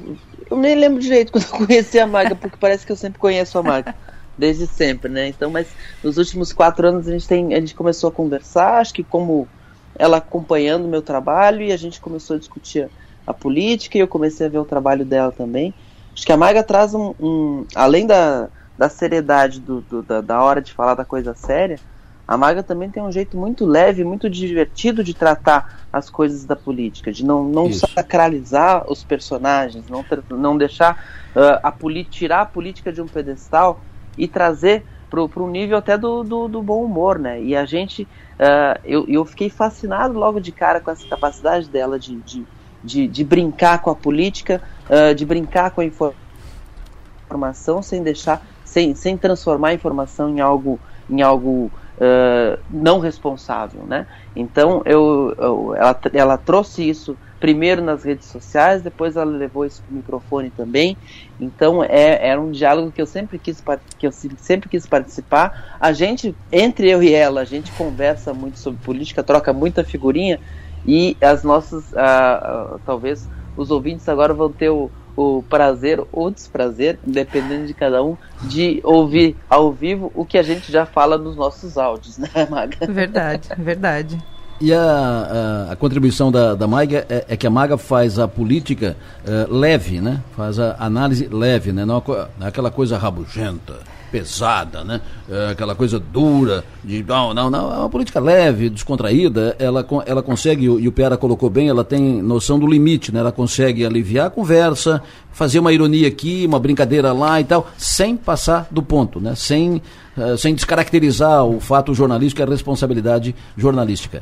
eu 0.52 0.56
nem 0.56 0.76
lembro 0.76 1.02
direito 1.02 1.32
quando 1.34 1.46
eu 1.46 1.66
conheci 1.66 1.98
a 1.98 2.06
Maga, 2.06 2.36
porque 2.36 2.58
parece 2.60 2.86
que 2.86 2.92
eu 2.92 2.96
sempre 2.96 3.18
conheço 3.18 3.58
a 3.58 3.64
Maga. 3.64 3.96
Desde 4.38 4.68
sempre, 4.68 5.10
né? 5.10 5.28
Então, 5.28 5.50
mas 5.50 5.70
nos 6.04 6.20
últimos 6.20 6.54
quatro 6.54 6.88
anos 6.88 7.08
a 7.08 7.12
gente, 7.12 7.28
tem, 7.28 7.56
a 7.56 7.60
gente 7.60 7.74
começou 7.74 8.10
a 8.10 8.12
conversar, 8.12 8.80
acho 8.80 8.94
que 8.94 9.04
como 9.04 9.48
ela 9.96 10.18
acompanhando 10.18 10.86
o 10.86 10.88
meu 10.88 11.02
trabalho 11.02 11.64
e 11.64 11.72
a 11.72 11.78
gente 11.78 12.00
começou 12.00 12.36
a 12.36 12.40
discutir 12.40 12.90
a 13.26 13.34
política 13.34 13.98
e 13.98 14.02
eu 14.02 14.08
comecei 14.08 14.48
a 14.48 14.50
ver 14.50 14.60
o 14.60 14.66
trabalho 14.66 15.06
dela 15.06 15.32
também. 15.32 15.74
Acho 16.14 16.26
que 16.26 16.32
a 16.32 16.38
Maga 16.38 16.64
traz 16.64 16.94
um, 16.94 17.14
um 17.20 17.66
além 17.76 18.06
da, 18.06 18.50
da 18.78 18.90
seriedade 18.90 19.60
do, 19.60 19.82
do, 19.82 20.04
da, 20.04 20.22
da 20.22 20.42
hora 20.42 20.62
de 20.62 20.72
falar 20.74 20.94
da 20.94 21.06
coisa 21.06 21.34
séria, 21.34 21.80
a 22.28 22.38
Maga 22.38 22.64
também 22.64 22.90
tem 22.90 23.04
um 23.04 23.12
jeito 23.12 23.38
muito 23.38 23.66
leve, 23.66 24.04
muito 24.04 24.30
divertido 24.30 25.04
de 25.04 25.14
tratar 25.14 25.82
as 25.92 26.10
coisas 26.10 26.46
da 26.46 26.56
política, 26.56 27.12
de 27.12 27.26
não, 27.26 27.44
não 27.44 27.72
sacralizar 27.74 28.90
os 28.90 29.04
personagens, 29.04 29.86
não, 29.90 30.06
não 30.32 30.58
deixar 30.58 31.04
uh, 31.36 31.60
a 31.62 31.74
tirar 32.10 32.42
a 32.42 32.46
política 32.46 32.94
de 32.94 33.02
um 33.02 33.08
pedestal 33.08 33.82
e 34.18 34.28
trazer 34.28 34.86
para 35.10 35.44
um 35.44 35.50
nível 35.50 35.78
até 35.78 35.96
do, 35.96 36.24
do, 36.24 36.48
do, 36.48 36.64
bom 36.64 36.84
humor, 36.84 37.20
né? 37.20 37.40
E 37.40 37.56
a 37.56 37.66
gente, 37.66 38.04
uh, 38.04 38.80
eu, 38.84 39.06
eu 39.08 39.24
fiquei 39.26 39.50
fascinado 39.50 40.18
logo 40.18 40.40
de 40.40 40.52
cara 40.52 40.80
com 40.80 40.90
essa 40.90 41.08
capacidade 41.08 41.70
dela 41.70 42.00
de, 42.00 42.16
de 42.22 42.44
de, 42.84 43.08
de 43.08 43.24
brincar 43.24 43.82
com 43.82 43.90
a 43.90 43.96
política, 43.96 44.62
uh, 44.90 45.16
de 45.16 45.26
brincar 45.26 45.72
com 45.72 45.82
a 45.82 45.86
informação 45.86 47.82
sem 47.82 48.04
deixar, 48.04 48.46
sem, 48.66 48.94
sem 48.94 49.18
transformar 49.18 49.70
a 49.70 49.74
informação 49.74 50.30
em 50.30 50.42
algo, 50.42 50.80
em 51.10 51.22
algo 51.22 51.72
uh, 51.98 52.60
não 52.70 53.00
responsável, 53.00 53.84
né? 53.84 54.06
Então 54.36 54.82
eu, 54.86 55.36
eu, 55.38 55.76
ela, 55.76 56.00
ela 56.14 56.38
trouxe 56.38 56.88
isso 56.88 57.18
primeiro 57.40 57.82
nas 57.82 58.06
redes 58.06 58.28
sociais, 58.28 58.82
depois 58.82 59.18
ela 59.18 59.30
levou 59.30 59.66
isso 59.66 59.84
para 59.84 59.92
o 59.92 59.98
microfone 59.98 60.50
também. 60.50 60.96
Então 61.40 61.84
é, 61.84 62.26
era 62.26 62.40
um 62.40 62.52
diálogo 62.52 62.90
que 62.90 63.02
eu 63.02 63.06
sempre 63.06 63.38
quis 63.38 63.62
que 64.00 64.08
eu 64.08 64.12
sempre 64.12 64.70
quis 64.70 64.88
participar. 64.88 65.78
A 65.80 65.92
gente 65.92 66.34
entre 66.52 66.90
eu 66.90 67.04
e 67.04 67.14
ela, 67.14 67.42
a 67.42 67.46
gente 67.46 67.72
conversa 67.74 68.34
muito 68.34 68.58
sobre 68.60 68.80
política, 68.82 69.22
troca 69.22 69.52
muita 69.52 69.84
figurinha 69.84 70.40
e 70.86 71.16
as 71.22 71.44
nossas 71.44 71.92
uh, 71.92 72.76
uh, 72.76 72.80
talvez 72.86 73.28
os 73.56 73.72
ouvintes 73.72 74.08
agora 74.10 74.34
vão 74.34 74.52
ter 74.52 74.70
o, 74.70 74.90
o 75.16 75.44
prazer 75.48 76.04
ou 76.12 76.32
desprazer, 76.32 76.98
dependendo 77.06 77.68
de 77.68 77.74
cada 77.74 78.04
um, 78.04 78.18
de 78.44 78.82
ouvir 78.84 79.36
ao 79.50 79.72
vivo 79.72 80.12
o 80.16 80.26
que 80.26 80.38
a 80.38 80.44
gente 80.44 80.72
já 80.72 80.86
fala 80.86 81.18
nos 81.18 81.36
nossos 81.36 81.78
áudios, 81.78 82.18
né, 82.20 82.30
Maga? 82.50 82.86
Verdade, 82.88 83.50
verdade. 83.58 84.18
E 84.62 84.74
a, 84.74 85.68
a, 85.68 85.74
a, 85.74 85.76
contribuição 85.76 86.32
da, 86.32 86.56
da 86.56 86.68
Maga 86.68 87.06
é, 87.10 87.26
é, 87.30 87.38
que 87.38 87.46
a 87.46 87.50
Maga 87.50 87.78
faz 87.78 88.18
a 88.18 88.28
política 88.28 88.96
uh, 89.26 89.54
leve, 89.54 90.00
né? 90.00 90.22
Faz 90.38 90.58
a 90.60 90.76
análise 90.80 91.28
leve, 91.28 91.74
né? 91.74 91.84
Não, 91.84 92.02
não 92.08 92.46
é 92.46 92.50
aquela 92.50 92.72
coisa 92.72 92.98
rabugenta 92.98 93.93
pesada, 94.14 94.84
né? 94.84 95.02
É 95.28 95.50
aquela 95.54 95.74
coisa 95.74 96.00
dura, 96.00 96.64
de 96.84 97.02
não, 97.02 97.34
não, 97.34 97.50
não, 97.50 97.74
é 97.74 97.78
uma 97.80 97.90
política 97.90 98.20
leve, 98.20 98.70
descontraída, 98.70 99.56
ela, 99.58 99.84
ela 100.06 100.22
consegue, 100.22 100.66
e 100.66 100.88
o 100.88 100.92
Piara 100.92 101.18
colocou 101.18 101.50
bem, 101.50 101.68
ela 101.68 101.84
tem 101.84 102.22
noção 102.22 102.60
do 102.60 102.68
limite, 102.68 103.12
né? 103.12 103.22
Ela 103.22 103.32
consegue 103.32 103.84
aliviar 103.84 104.28
a 104.28 104.30
conversa, 104.30 105.02
fazer 105.32 105.58
uma 105.58 105.74
ironia 105.74 106.08
aqui, 106.08 106.46
uma 106.46 106.60
brincadeira 106.60 107.12
lá 107.12 107.42
e 107.42 107.44
tal, 107.44 107.68
sem 107.76 108.16
passar 108.16 108.68
do 108.70 108.84
ponto, 108.84 109.20
né? 109.20 109.34
Sem, 109.34 109.82
uh, 110.16 110.38
sem 110.38 110.54
descaracterizar 110.54 111.44
o 111.44 111.60
fato 111.60 111.92
jornalístico 111.96 112.40
e 112.40 112.44
a 112.44 112.48
responsabilidade 112.48 113.36
jornalística. 113.58 114.22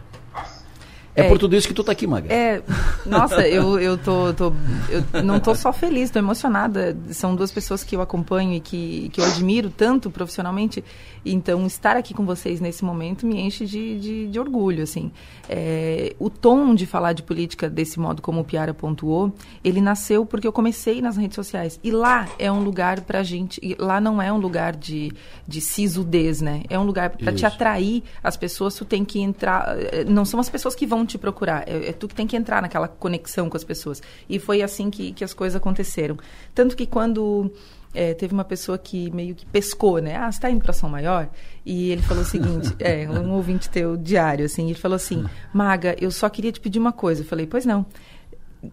É, 1.15 1.25
é, 1.25 1.27
por 1.27 1.37
tudo 1.37 1.55
isso 1.55 1.67
que 1.67 1.73
tu 1.73 1.83
tá 1.83 1.91
aqui, 1.91 2.07
Maga. 2.07 2.33
É, 2.33 2.61
nossa, 3.05 3.47
eu, 3.47 3.79
eu, 3.79 3.97
tô, 3.97 4.33
tô, 4.33 4.53
eu 4.89 5.23
não 5.23 5.39
tô 5.39 5.53
só 5.53 5.73
feliz, 5.73 6.09
tô 6.09 6.19
emocionada. 6.19 6.97
São 7.09 7.35
duas 7.35 7.51
pessoas 7.51 7.83
que 7.83 7.95
eu 7.95 8.01
acompanho 8.01 8.53
e 8.53 8.59
que, 8.59 9.09
que 9.09 9.19
eu 9.19 9.25
admiro 9.25 9.69
tanto 9.69 10.09
profissionalmente. 10.09 10.83
Então, 11.23 11.67
estar 11.67 11.95
aqui 11.95 12.13
com 12.13 12.25
vocês 12.25 12.59
nesse 12.59 12.83
momento 12.83 13.27
me 13.27 13.39
enche 13.39 13.65
de, 13.65 13.99
de, 13.99 14.27
de 14.27 14.39
orgulho, 14.39 14.83
assim. 14.83 15.11
É, 15.47 16.15
o 16.17 16.29
tom 16.29 16.73
de 16.73 16.85
falar 16.85 17.13
de 17.13 17.21
política 17.21 17.69
desse 17.69 17.99
modo 17.99 18.21
como 18.21 18.39
o 18.39 18.43
Piara 18.43 18.73
pontuou, 18.73 19.33
ele 19.63 19.81
nasceu 19.81 20.25
porque 20.25 20.47
eu 20.47 20.51
comecei 20.51 21.01
nas 21.01 21.17
redes 21.17 21.35
sociais. 21.35 21.79
E 21.83 21.91
lá 21.91 22.27
é 22.39 22.51
um 22.51 22.63
lugar 22.63 23.01
pra 23.01 23.21
gente... 23.21 23.59
Lá 23.77 23.99
não 23.99 24.21
é 24.21 24.31
um 24.31 24.37
lugar 24.37 24.75
de, 24.75 25.11
de 25.47 25.61
sisudez, 25.61 26.41
né? 26.41 26.63
É 26.69 26.79
um 26.79 26.83
lugar 26.83 27.11
para 27.11 27.33
te 27.33 27.45
atrair 27.45 28.01
as 28.23 28.35
pessoas, 28.37 28.75
tu 28.75 28.85
tem 28.85 29.03
que 29.05 29.19
entrar... 29.19 29.75
Eh, 29.77 30.05
não 30.05 30.25
são 30.25 30.39
as 30.39 30.49
pessoas 30.49 30.73
que 30.73 30.87
vão 30.87 31.05
te 31.11 31.17
procurar, 31.17 31.67
é, 31.67 31.89
é 31.89 31.93
tu 31.93 32.07
que 32.07 32.15
tem 32.15 32.25
que 32.25 32.35
entrar 32.35 32.61
naquela 32.61 32.87
conexão 32.87 33.49
com 33.49 33.57
as 33.57 33.63
pessoas. 33.63 34.01
E 34.29 34.39
foi 34.39 34.61
assim 34.61 34.89
que, 34.89 35.11
que 35.11 35.23
as 35.23 35.33
coisas 35.33 35.55
aconteceram. 35.55 36.17
Tanto 36.53 36.75
que 36.75 36.85
quando 36.85 37.51
é, 37.93 38.13
teve 38.13 38.33
uma 38.33 38.43
pessoa 38.43 38.77
que 38.77 39.11
meio 39.11 39.35
que 39.35 39.45
pescou, 39.45 39.99
né? 39.99 40.15
Ah, 40.15 40.31
você 40.31 40.37
está 40.37 40.49
indo 40.49 40.61
para 40.61 40.73
São 40.73 40.89
Maior? 40.89 41.29
E 41.65 41.91
ele 41.91 42.01
falou 42.01 42.23
o 42.23 42.25
seguinte, 42.25 42.73
é, 42.79 43.07
um 43.09 43.31
ouvinte 43.33 43.69
teu 43.69 43.97
diário, 43.97 44.45
assim, 44.45 44.65
ele 44.65 44.79
falou 44.79 44.95
assim, 44.95 45.25
Maga, 45.53 45.95
eu 45.99 46.09
só 46.11 46.29
queria 46.29 46.51
te 46.51 46.59
pedir 46.59 46.79
uma 46.79 46.93
coisa. 46.93 47.21
Eu 47.21 47.25
falei, 47.25 47.45
pois 47.45 47.65
não. 47.65 47.85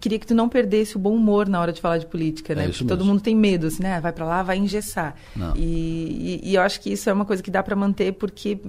Queria 0.00 0.18
que 0.18 0.26
tu 0.26 0.34
não 0.34 0.50
perdesse 0.50 0.96
o 0.96 0.98
bom 0.98 1.14
humor 1.14 1.48
na 1.48 1.58
hora 1.58 1.72
de 1.72 1.80
falar 1.80 1.96
de 1.96 2.04
política, 2.04 2.54
né? 2.54 2.66
É 2.66 2.68
Porque 2.68 2.84
todo 2.84 3.04
mundo 3.04 3.22
tem 3.22 3.34
medo, 3.34 3.68
assim, 3.68 3.82
né? 3.82 3.98
Vai 4.00 4.12
para 4.12 4.26
lá, 4.26 4.42
vai 4.42 4.58
engessar. 4.58 5.14
E, 5.56 6.40
e, 6.44 6.50
e 6.50 6.54
eu 6.54 6.60
acho 6.60 6.78
que 6.80 6.92
isso 6.92 7.08
é 7.08 7.12
uma 7.12 7.24
coisa 7.24 7.42
que 7.42 7.50
dá 7.50 7.62
para 7.62 7.74
manter 7.74 8.12
porque 8.12 8.60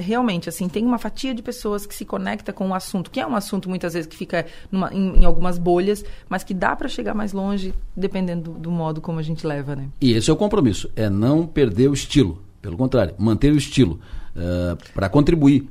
realmente, 0.00 0.48
assim, 0.48 0.68
tem 0.68 0.84
uma 0.84 0.98
fatia 0.98 1.34
de 1.34 1.42
pessoas 1.42 1.86
que 1.86 1.94
se 1.94 2.04
conecta 2.04 2.52
com 2.52 2.68
o 2.70 2.74
assunto, 2.74 3.10
que 3.10 3.20
é 3.20 3.26
um 3.26 3.34
assunto 3.34 3.68
muitas 3.68 3.94
vezes 3.94 4.08
que 4.08 4.16
fica 4.16 4.46
numa, 4.70 4.92
em, 4.92 5.20
em, 5.20 5.24
algumas 5.24 5.58
bolhas, 5.58 6.04
mas 6.28 6.42
que 6.42 6.54
dá 6.54 6.74
para 6.74 6.88
chegar 6.88 7.14
mais 7.14 7.32
longe 7.32 7.74
dependendo 7.96 8.50
do, 8.50 8.58
do, 8.58 8.70
modo 8.70 9.00
como 9.00 9.18
a 9.18 9.22
gente 9.22 9.46
leva, 9.46 9.76
né? 9.76 9.88
E 10.00 10.12
esse 10.12 10.30
é 10.30 10.32
o 10.32 10.36
compromisso, 10.36 10.90
é 10.96 11.08
não 11.08 11.46
perder 11.46 11.88
o 11.88 11.94
estilo. 11.94 12.42
Pelo 12.60 12.76
contrário, 12.76 13.14
manter 13.18 13.52
o 13.52 13.56
estilo. 13.56 13.98
Uh, 14.30 14.76
para 14.94 15.08
contribuir, 15.08 15.68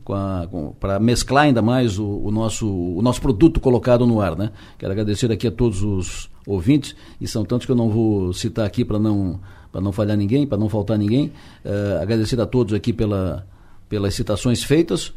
para 0.79 0.99
mesclar 0.99 1.45
ainda 1.45 1.61
mais 1.61 1.97
o, 1.97 2.05
o, 2.05 2.31
nosso, 2.31 2.67
o 2.67 3.01
nosso 3.01 3.21
produto 3.21 3.59
colocado 3.59 4.05
no 4.05 4.19
ar. 4.19 4.35
Né? 4.35 4.51
Quero 4.77 4.91
agradecer 4.91 5.31
aqui 5.31 5.47
a 5.47 5.51
todos 5.51 5.83
os 5.83 6.29
ouvintes, 6.45 6.95
e 7.21 7.27
são 7.27 7.45
tantos 7.45 7.65
que 7.65 7.71
eu 7.71 7.75
não 7.75 7.89
vou 7.89 8.33
citar 8.33 8.65
aqui 8.65 8.83
para 8.83 8.97
não, 8.97 9.39
não 9.73 9.91
falhar 9.91 10.17
ninguém, 10.17 10.47
para 10.47 10.57
não 10.57 10.67
faltar 10.67 10.97
ninguém. 10.97 11.31
Uh, 11.63 12.01
agradecer 12.01 12.41
a 12.41 12.45
todos 12.45 12.73
aqui 12.73 12.91
pela, 12.91 13.47
pelas 13.89 14.13
citações 14.13 14.63
feitas, 14.63 15.11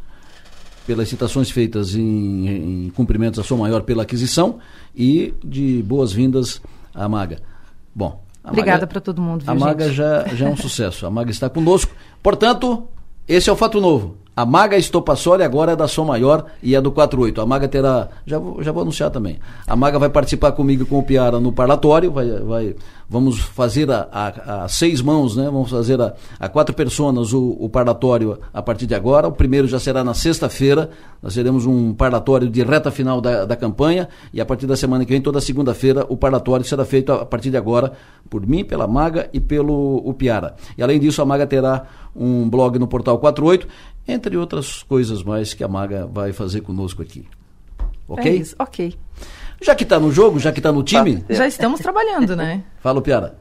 pelas 0.86 1.08
citações 1.08 1.50
feitas 1.50 1.94
em, 1.94 2.86
em 2.86 2.90
cumprimentos 2.90 3.38
a 3.38 3.44
sua 3.44 3.56
maior 3.56 3.82
pela 3.82 4.02
aquisição 4.02 4.58
e 4.96 5.34
de 5.44 5.82
boas-vindas 5.82 6.60
à 6.94 7.08
Maga. 7.08 7.38
Bom, 7.94 8.20
Obrigada 8.44 8.86
para 8.86 9.00
todo 9.00 9.22
mundo. 9.22 9.44
Viu, 9.44 9.52
a 9.52 9.54
Maga 9.54 9.92
já, 9.92 10.26
já 10.34 10.48
é 10.48 10.50
um 10.50 10.56
sucesso. 10.56 11.06
A 11.06 11.10
Maga 11.10 11.30
está 11.30 11.48
conosco. 11.48 11.94
Portanto, 12.20 12.88
esse 13.28 13.48
é 13.48 13.52
o 13.52 13.56
fato 13.56 13.80
novo. 13.80 14.16
A 14.34 14.46
Maga 14.46 14.78
Estopassoli 14.78 15.42
agora 15.42 15.72
é 15.72 15.76
da 15.76 15.86
Som 15.86 16.06
Maior 16.06 16.46
e 16.62 16.74
é 16.74 16.80
do 16.80 16.90
48. 16.90 17.38
A 17.38 17.44
Maga 17.44 17.68
terá. 17.68 18.08
Já 18.24 18.38
vou, 18.38 18.62
já 18.62 18.72
vou 18.72 18.80
anunciar 18.80 19.10
também. 19.10 19.38
A 19.66 19.76
Maga 19.76 19.98
vai 19.98 20.08
participar 20.08 20.52
comigo 20.52 20.86
com 20.86 20.98
o 20.98 21.02
Piara 21.02 21.38
no 21.38 21.52
parlatório. 21.52 22.10
Vai, 22.10 22.30
vai, 22.40 22.76
vamos 23.10 23.40
fazer 23.40 23.90
a, 23.90 24.08
a, 24.10 24.64
a 24.64 24.68
seis 24.68 25.02
mãos, 25.02 25.36
né? 25.36 25.44
Vamos 25.44 25.70
fazer 25.70 26.00
a, 26.00 26.14
a 26.40 26.48
quatro 26.48 26.74
pessoas 26.74 27.34
o, 27.34 27.58
o 27.60 27.68
parlatório 27.68 28.38
a 28.54 28.62
partir 28.62 28.86
de 28.86 28.94
agora. 28.94 29.28
O 29.28 29.32
primeiro 29.32 29.68
já 29.68 29.78
será 29.78 30.02
na 30.02 30.14
sexta-feira. 30.14 30.88
Nós 31.22 31.34
teremos 31.34 31.66
um 31.66 31.92
parlatório 31.92 32.48
de 32.48 32.62
reta 32.62 32.90
final 32.90 33.20
da, 33.20 33.44
da 33.44 33.54
campanha. 33.54 34.08
E 34.32 34.40
a 34.40 34.46
partir 34.46 34.66
da 34.66 34.76
semana 34.76 35.04
que 35.04 35.12
vem, 35.12 35.20
toda 35.20 35.42
segunda-feira, 35.42 36.06
o 36.08 36.16
parlatório 36.16 36.64
será 36.64 36.86
feito 36.86 37.12
a 37.12 37.26
partir 37.26 37.50
de 37.50 37.58
agora 37.58 37.92
por 38.30 38.46
mim, 38.46 38.64
pela 38.64 38.86
Maga 38.86 39.28
e 39.30 39.38
pelo 39.38 39.96
o 40.08 40.14
Piara. 40.14 40.54
E 40.78 40.82
além 40.82 40.98
disso, 40.98 41.20
a 41.20 41.26
Maga 41.26 41.46
terá 41.46 41.84
um 42.14 42.48
blog 42.48 42.78
no 42.78 42.86
portal 42.86 43.18
48 43.18 43.66
entre 44.06 44.36
outras 44.36 44.82
coisas 44.82 45.22
mais 45.22 45.54
que 45.54 45.62
a 45.62 45.68
Maga 45.68 46.06
vai 46.06 46.32
fazer 46.32 46.60
conosco 46.60 47.02
aqui. 47.02 47.26
Ok? 48.08 48.30
É 48.30 48.34
isso, 48.34 48.54
ok. 48.58 48.94
Já 49.60 49.74
que 49.74 49.84
está 49.84 49.98
no 49.98 50.12
jogo, 50.12 50.38
já 50.38 50.52
que 50.52 50.58
está 50.58 50.72
no 50.72 50.82
time. 50.82 51.18
Tá. 51.22 51.34
Já 51.34 51.46
estamos 51.46 51.80
trabalhando, 51.80 52.34
né? 52.34 52.62
Fala, 52.82 53.00
Piara. 53.00 53.38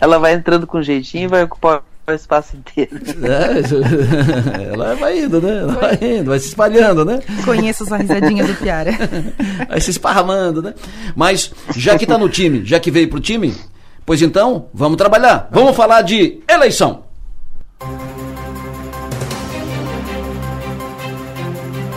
Ela 0.00 0.18
vai 0.18 0.34
entrando 0.34 0.66
com 0.66 0.80
jeitinho 0.80 1.24
e 1.24 1.28
vai 1.28 1.42
ocupar 1.42 1.82
o 2.06 2.12
espaço 2.12 2.56
inteiro. 2.56 2.96
É, 3.26 4.70
ela 4.72 4.94
vai 4.94 5.24
indo, 5.24 5.40
né? 5.40 5.58
Ela 5.58 5.72
vai 5.72 5.98
indo, 6.00 6.30
vai 6.30 6.38
se 6.38 6.48
espalhando, 6.48 7.04
né? 7.04 7.20
Conheço 7.44 7.82
essa 7.82 7.96
risadinha 7.96 8.46
do 8.46 8.54
Piara. 8.54 8.92
Vai 9.68 9.80
se 9.80 9.90
esparramando, 9.90 10.62
né? 10.62 10.74
Mas, 11.16 11.52
já 11.74 11.98
que 11.98 12.04
está 12.04 12.16
no 12.16 12.28
time, 12.28 12.64
já 12.64 12.78
que 12.78 12.90
veio 12.90 13.08
para 13.08 13.18
o 13.18 13.20
time, 13.20 13.54
pois 14.04 14.22
então, 14.22 14.68
vamos 14.72 14.96
trabalhar. 14.96 15.48
Vamos 15.50 15.74
falar 15.76 16.02
de 16.02 16.40
eleição. 16.48 17.04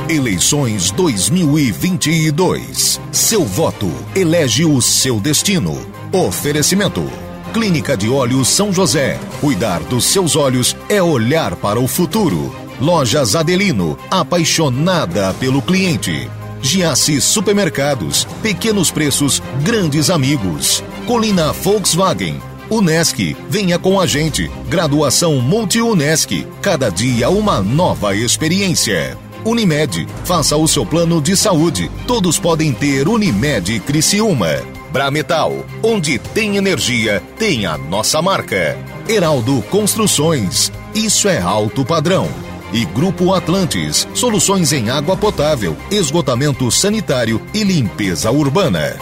Eleições 0.10 0.90
2022. 0.90 3.00
Seu 3.12 3.46
voto 3.46 3.92
elege 4.16 4.66
o 4.66 4.82
seu 4.82 5.20
destino. 5.20 5.80
Oferecimento. 6.12 7.08
Clínica 7.54 7.96
de 7.96 8.10
Olhos 8.10 8.48
São 8.48 8.74
José. 8.74 9.20
Cuidar 9.40 9.82
dos 9.82 10.06
seus 10.06 10.36
olhos 10.36 10.76
é 10.90 11.00
olhar 11.00 11.56
para 11.56 11.80
o 11.80 11.88
futuro. 11.88 12.52
Lojas 12.82 13.36
Adelino, 13.36 14.00
apaixonada 14.10 15.32
pelo 15.36 15.62
cliente. 15.62 16.28
Giasse 16.60 17.22
Supermercados, 17.22 18.26
pequenos 18.42 18.90
preços, 18.90 19.44
grandes 19.62 20.10
amigos. 20.10 20.84
Colina 21.06 21.54
Volkswagen, 21.54 22.42
Unesc, 22.68 23.38
venha 23.48 23.78
com 23.78 24.02
a 24.02 24.08
gente. 24.08 24.50
Graduação 24.68 25.36
Multi-Unesc, 25.36 26.48
cada 26.64 26.90
dia 26.90 27.30
uma 27.30 27.62
nova 27.62 28.16
experiência. 28.16 29.16
Unimed, 29.46 30.08
faça 30.26 30.56
o 30.58 30.68
seu 30.68 30.86
plano 30.86 31.22
de 31.22 31.36
saúde. 31.36 31.90
Todos 32.06 32.40
podem 32.40 32.74
ter 32.74 33.08
Unimed 33.08 33.80
Criciúma. 33.82 34.62
Brametal, 34.92 35.66
onde 35.84 36.18
tem 36.18 36.58
energia, 36.58 37.22
tem 37.38 37.66
a 37.66 37.78
nossa 37.78 38.22
marca. 38.22 38.78
Heraldo 39.08 39.62
Construções, 39.70 40.72
isso 40.94 41.28
é 41.28 41.40
alto 41.40 41.86
padrão. 41.86 42.28
E 42.72 42.86
Grupo 42.86 43.34
Atlantes, 43.34 44.08
soluções 44.14 44.72
em 44.72 44.90
água 44.90 45.18
potável, 45.18 45.76
esgotamento 45.90 46.70
sanitário 46.70 47.42
e 47.54 47.64
limpeza 47.64 48.30
urbana. 48.30 48.96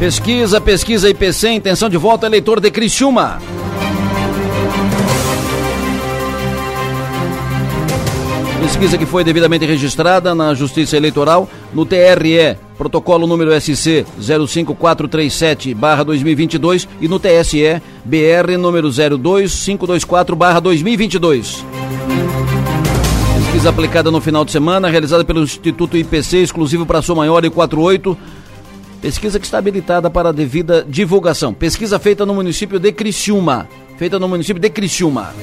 Pesquisa, 0.00 0.60
pesquisa 0.62 1.10
IPC, 1.10 1.50
intenção 1.50 1.90
de 1.90 1.98
voto, 1.98 2.24
eleitor 2.24 2.58
de 2.58 2.70
Pesquisa 8.62 8.96
que 8.96 9.04
foi 9.04 9.22
devidamente 9.22 9.66
registrada 9.66 10.34
na 10.34 10.54
Justiça 10.54 10.96
Eleitoral 10.96 11.46
no 11.74 11.84
TRE, 11.84 12.56
protocolo 12.78 13.26
número 13.26 13.50
SC 13.60 14.06
05437/2022 14.18 16.88
e 16.98 17.06
no 17.06 17.20
TSE 17.20 17.82
BR 18.02 18.56
número 18.58 18.88
02524/2022. 18.88 21.62
Pesquisa 23.34 23.68
aplicada 23.68 24.10
no 24.10 24.22
final 24.22 24.46
de 24.46 24.52
semana, 24.52 24.88
realizada 24.88 25.26
pelo 25.26 25.42
Instituto 25.42 25.98
IPC, 25.98 26.38
exclusivo 26.38 26.86
para 26.86 27.02
Sou 27.02 27.14
Maior 27.14 27.44
e 27.44 27.50
48. 27.50 28.16
Pesquisa 29.00 29.38
que 29.38 29.46
está 29.46 29.58
habilitada 29.58 30.10
para 30.10 30.32
devida 30.32 30.84
divulgação. 30.86 31.54
Pesquisa 31.54 31.98
feita 31.98 32.26
no 32.26 32.34
município 32.34 32.78
de 32.78 32.92
Criciúma. 32.92 33.68
Feita 33.96 34.18
no 34.18 34.28
município 34.28 34.60
de 34.60 34.68
Criciúma. 34.68 35.34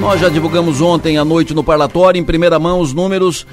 Nós 0.00 0.20
já 0.20 0.28
divulgamos 0.28 0.80
ontem 0.80 1.16
à 1.16 1.24
noite 1.24 1.54
no 1.54 1.64
parlatório, 1.64 2.18
em 2.18 2.24
primeira 2.24 2.58
mão, 2.58 2.80
os 2.80 2.92
números. 2.92 3.46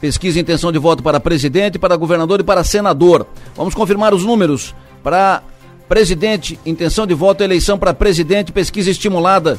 Pesquisa 0.00 0.40
intenção 0.40 0.72
de 0.72 0.78
voto 0.78 1.02
para 1.02 1.20
presidente, 1.20 1.78
para 1.78 1.96
governador 1.96 2.40
e 2.40 2.44
para 2.44 2.64
senador. 2.64 3.26
Vamos 3.56 3.74
confirmar 3.74 4.14
os 4.14 4.24
números 4.24 4.74
para 5.02 5.42
Presidente, 5.90 6.56
intenção 6.64 7.04
de 7.04 7.14
voto, 7.14 7.42
eleição 7.42 7.76
para 7.76 7.92
presidente, 7.92 8.52
pesquisa 8.52 8.92
estimulada 8.92 9.58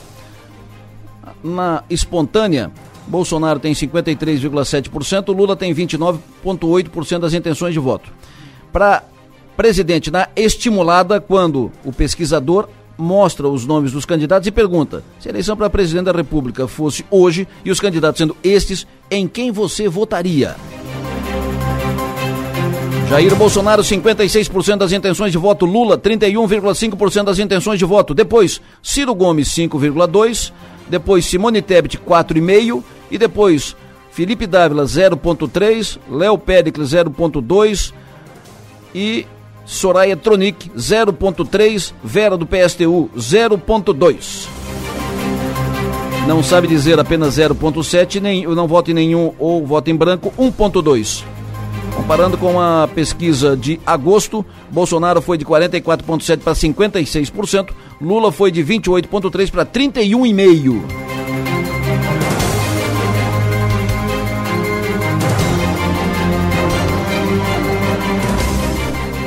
na 1.44 1.84
espontânea. 1.90 2.72
Bolsonaro 3.12 3.60
tem 3.60 3.74
53,7%, 3.74 5.36
Lula 5.36 5.54
tem 5.54 5.76
29,8% 5.76 7.20
das 7.20 7.34
intenções 7.34 7.74
de 7.74 7.80
voto. 7.80 8.10
Para 8.72 9.04
presidente, 9.58 10.10
na 10.10 10.30
estimulada, 10.34 11.20
quando 11.20 11.74
o 11.84 11.92
pesquisador 11.92 12.70
mostra 12.98 13.50
os 13.50 13.66
nomes 13.66 13.92
dos 13.92 14.06
candidatos 14.06 14.48
e 14.48 14.52
pergunta: 14.52 15.04
se 15.20 15.28
a 15.28 15.32
eleição 15.32 15.58
para 15.58 15.70
presidente 15.70 16.06
da 16.06 16.14
República 16.14 16.70
fosse 16.70 17.06
hoje 17.12 17.46
e 17.66 17.70
os 17.70 17.82
candidatos 17.82 18.18
sendo 18.18 18.38
estes, 18.42 18.88
em 19.12 19.28
quem 19.28 19.52
você 19.52 19.90
votaria? 19.90 20.56
Jair 23.10 23.36
Bolsonaro, 23.36 23.82
56% 23.82 24.78
das 24.78 24.94
intenções 24.94 25.34
de 25.34 25.38
voto. 25.38 25.66
Lula, 25.66 25.98
31,5% 25.98 27.26
das 27.26 27.40
intenções 27.40 27.78
de 27.78 27.84
voto. 27.84 28.14
Depois, 28.14 28.62
Ciro 28.82 29.14
Gomes, 29.14 29.50
5,2%. 29.50 30.54
Depois, 30.88 31.26
Simone 31.26 31.62
Tebet, 31.62 31.98
4,5%. 31.98 32.82
E 33.12 33.18
depois, 33.18 33.76
Felipe 34.12 34.48
Dávila, 34.48 34.86
0,3%. 34.86 36.00
Léo 36.10 36.38
Péricles, 36.38 36.90
0,2%. 36.90 37.94
E 38.96 39.28
Soraya 39.66 40.16
Tronic, 40.16 40.70
0,3%. 40.72 41.94
Vera 42.04 42.38
do 42.38 42.48
PSTU, 42.48 43.10
0,2%. 43.16 44.48
Não 46.28 46.42
sabe 46.42 46.68
dizer 46.68 47.00
apenas 47.00 47.38
0,7%. 47.38 48.22
Nem, 48.22 48.46
não 48.48 48.68
voto 48.68 48.92
em 48.92 48.94
nenhum 48.94 49.34
ou 49.38 49.66
voto 49.66 49.92
em 49.92 49.96
branco, 49.96 50.34
1,2%. 50.40 51.26
Comparando 51.96 52.38
com 52.38 52.60
a 52.60 52.88
pesquisa 52.88 53.56
de 53.56 53.80
agosto, 53.86 54.46
Bolsonaro 54.70 55.22
foi 55.22 55.38
de 55.38 55.46
44,7% 55.46 56.40
para 56.40 56.54
56%, 56.54 57.70
Lula 58.00 58.32
foi 58.32 58.50
de 58.50 58.64
28,3% 58.64 59.52
para 59.52 59.66
31,5%. 59.66 61.01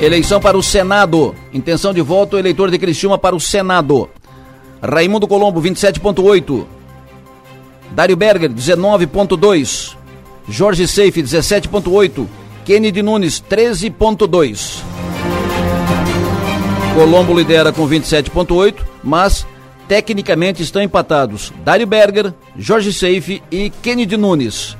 Eleição 0.05 0.39
para 0.39 0.59
o 0.59 0.63
Senado. 0.63 1.35
Intenção 1.51 1.95
de 1.95 2.03
voto, 2.03 2.37
eleitor 2.37 2.71
de 2.71 2.79
Criciúma 2.79 3.17
para 3.17 3.35
o 3.35 3.41
Senado. 3.41 4.11
Raimundo 4.83 5.27
Colombo, 5.27 5.63
27,8%. 5.63 6.67
Dário 7.93 8.15
Berger, 8.15 8.51
19,2%. 8.51 9.97
Jorge 10.47 10.87
Seife, 10.87 11.23
17,8%. 11.23 12.27
Kennedy 12.67 13.03
Nunes, 13.03 13.43
13,2. 13.49 14.83
Colombo 16.95 17.35
lidera 17.35 17.73
com 17.73 17.89
27,8, 17.89 18.75
mas 19.03 19.47
tecnicamente 19.89 20.63
estão 20.63 20.81
empatados 20.83 21.53
Dário 21.65 21.87
Berger, 21.87 22.33
Jorge 22.57 22.93
Seife 22.93 23.43
e 23.51 23.71
Kennedy 23.71 24.19
Nunes. 24.19 24.77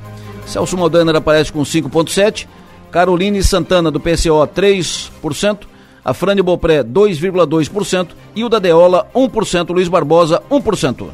Celso 0.47 0.77
Maldaner 0.77 1.17
aparece 1.17 1.51
com 1.51 1.63
5,7. 1.63 2.47
Caroline 2.95 3.43
Santana, 3.43 3.91
do 3.91 3.99
PCO, 3.99 4.47
3%. 4.47 5.67
A 6.05 6.15
Frane 6.15 6.41
Bopré, 6.41 6.85
2,2%. 6.85 8.11
E 8.37 8.45
o 8.45 8.49
da 8.49 8.61
Deola, 8.61 9.11
1%. 9.13 9.71
Luiz 9.71 9.89
Barbosa, 9.89 10.41
1%. 10.49 11.09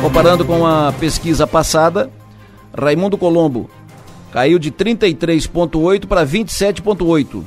Comparando 0.00 0.46
com 0.46 0.66
a 0.66 0.94
pesquisa 0.98 1.46
passada, 1.46 2.10
Raimundo 2.74 3.18
Colombo 3.18 3.68
caiu 4.32 4.58
de 4.58 4.72
33,8 4.72 6.06
para 6.06 6.24
27,8. 6.24 7.42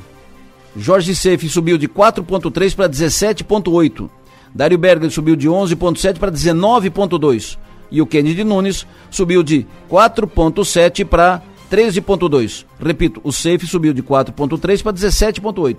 Jorge 0.75 1.15
Seif 1.15 1.49
subiu 1.49 1.79
de 1.79 1.87
4,3 1.87 2.75
para 2.75 2.87
17,8. 2.87 4.07
Dário 4.53 4.77
Berger 4.77 5.09
subiu 5.09 5.35
de 5.35 5.49
11,7 5.49 6.19
para 6.19 6.31
19,2. 6.31 7.57
E 7.89 8.03
o 8.03 8.05
Kennedy 8.05 8.43
Nunes 8.43 8.85
subiu 9.09 9.41
de 9.41 9.65
4,7 9.89 11.03
para 11.03 11.41
13,2. 11.71 12.65
Repito, 12.79 13.21
o 13.23 13.31
Seif 13.31 13.65
subiu 13.67 13.93
de 13.93 14.03
4,3 14.03 14.83
para 14.83 14.93
17,8 14.93 15.77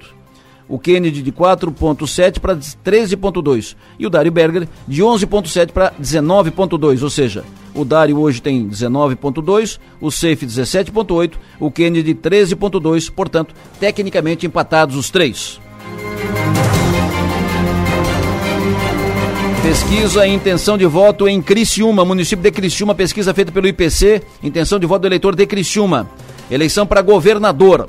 o 0.68 0.79
Kennedy 0.79 1.22
de 1.22 1.33
4,7 1.33 2.38
para 2.38 2.55
13,2 2.57 3.74
e 3.98 4.07
o 4.07 4.11
Dário 4.11 4.31
Berger 4.31 4.68
de 4.87 5.03
11,7 5.03 5.72
para 5.72 5.92
19,2, 6.01 7.03
ou 7.03 7.11
seja, 7.11 7.44
o 7.74 7.85
Dário 7.85 8.18
hoje 8.18 8.42
tem 8.42 8.68
19,2, 8.68 9.79
o 10.01 10.11
Safe 10.11 10.46
17,8, 10.46 11.33
o 11.59 11.70
Kennedy 11.70 12.14
13,2, 12.14 13.11
portanto, 13.11 13.55
tecnicamente 13.81 14.46
empatados 14.46 14.96
os 14.96 15.11
três. 15.11 15.59
Pesquisa 19.68 20.26
e 20.26 20.33
intenção 20.33 20.78
de 20.78 20.87
voto 20.87 21.28
em 21.28 21.42
Criciúma, 21.42 22.02
município 22.02 22.42
de 22.42 22.50
Criciúma, 22.50 22.94
pesquisa 22.94 23.35
feita 23.35 23.52
pelo 23.52 23.68
IPC, 23.68 24.22
intenção 24.42 24.78
de 24.78 24.87
voto 24.87 25.02
do 25.02 25.09
eleitor 25.09 25.37
de 25.37 25.44
Criciúma. 25.44 26.09
Eleição 26.50 26.87
para 26.87 27.02
governador. 27.02 27.87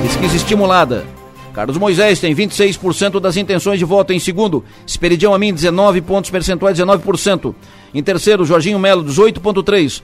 Pesquisa 0.00 0.36
estimulada. 0.36 1.04
Carlos 1.52 1.76
Moisés 1.76 2.20
tem 2.20 2.32
26% 2.32 3.18
das 3.18 3.36
intenções 3.36 3.80
de 3.80 3.84
voto. 3.84 4.12
Em 4.12 4.20
segundo, 4.20 4.64
Esperidião 4.86 5.34
Amin, 5.34 5.52
19 5.52 6.00
pontos 6.02 6.30
percentuais, 6.30 6.78
19%. 6.78 7.52
Em 7.92 8.00
terceiro, 8.00 8.44
Jorginho 8.44 8.78
Melo, 8.78 9.02
18,3%. 9.02 10.00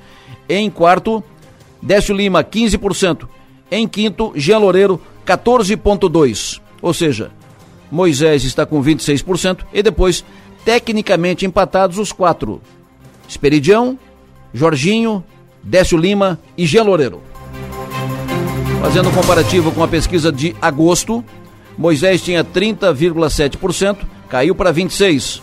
Em 0.48 0.68
quarto, 0.70 1.22
Décio 1.80 2.16
Lima, 2.16 2.42
15%. 2.42 3.28
Em 3.70 3.86
quinto, 3.86 4.32
Jean 4.34 4.58
Loureiro, 4.58 5.00
14,2%. 5.24 6.60
Ou 6.82 6.92
seja, 6.92 7.30
Moisés 7.94 8.42
está 8.42 8.66
com 8.66 8.82
26% 8.82 9.60
e 9.72 9.80
depois, 9.80 10.24
tecnicamente 10.64 11.46
empatados, 11.46 11.96
os 11.96 12.10
quatro: 12.10 12.60
Esperidião, 13.28 13.96
Jorginho, 14.52 15.24
Décio 15.62 15.96
Lima 15.96 16.40
e 16.58 16.66
Jean 16.66 16.82
Loureiro. 16.82 17.22
Fazendo 18.80 19.10
um 19.10 19.12
comparativo 19.12 19.70
com 19.70 19.82
a 19.84 19.86
pesquisa 19.86 20.32
de 20.32 20.56
agosto, 20.60 21.24
Moisés 21.78 22.20
tinha 22.20 22.42
30,7%, 22.44 23.98
caiu 24.28 24.56
para 24.56 24.74
26%. 24.74 25.40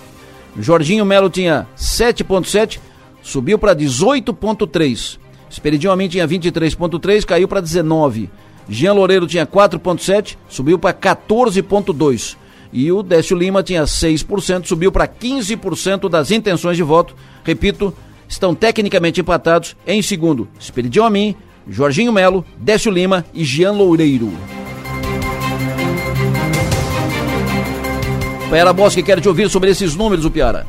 Jorginho 0.59 1.05
Melo 1.05 1.29
tinha 1.29 1.65
7,7%, 1.77 2.79
subiu 3.23 3.57
para 3.57 3.73
18,3%. 3.73 5.17
Esperidião 5.49 5.93
Amin 5.93 6.09
tinha 6.09 6.27
23,3%, 6.27 7.23
caiu 7.23 7.47
para 7.47 7.61
19%. 7.61 8.29
Jean 8.67 8.93
Loureiro 8.93 9.25
tinha 9.25 9.47
4,7%, 9.47 10.35
subiu 10.49 10.77
para 10.77 10.93
14,2%. 10.93 12.40
E 12.73 12.91
o 12.91 13.03
Décio 13.03 13.37
Lima 13.37 13.61
tinha 13.61 13.83
6%, 13.83 14.65
subiu 14.65 14.91
para 14.91 15.07
15% 15.07 16.09
das 16.09 16.31
intenções 16.31 16.77
de 16.77 16.83
voto. 16.83 17.15
Repito, 17.43 17.93
estão 18.27 18.55
tecnicamente 18.55 19.19
empatados 19.19 19.75
em 19.85 20.01
segundo. 20.01 20.47
Esperidião 20.59 21.05
Amin, 21.05 21.35
Jorginho 21.67 22.13
Melo, 22.13 22.45
Décio 22.57 22.91
Lima 22.91 23.25
e 23.33 23.43
Jean 23.43 23.71
Loureiro. 23.71 24.31
Piara 28.49 28.73
Bosque 28.73 29.01
quer 29.01 29.21
te 29.21 29.29
ouvir 29.29 29.49
sobre 29.49 29.69
esses 29.69 29.95
números, 29.95 30.25
o 30.25 30.31
Piara. 30.31 30.67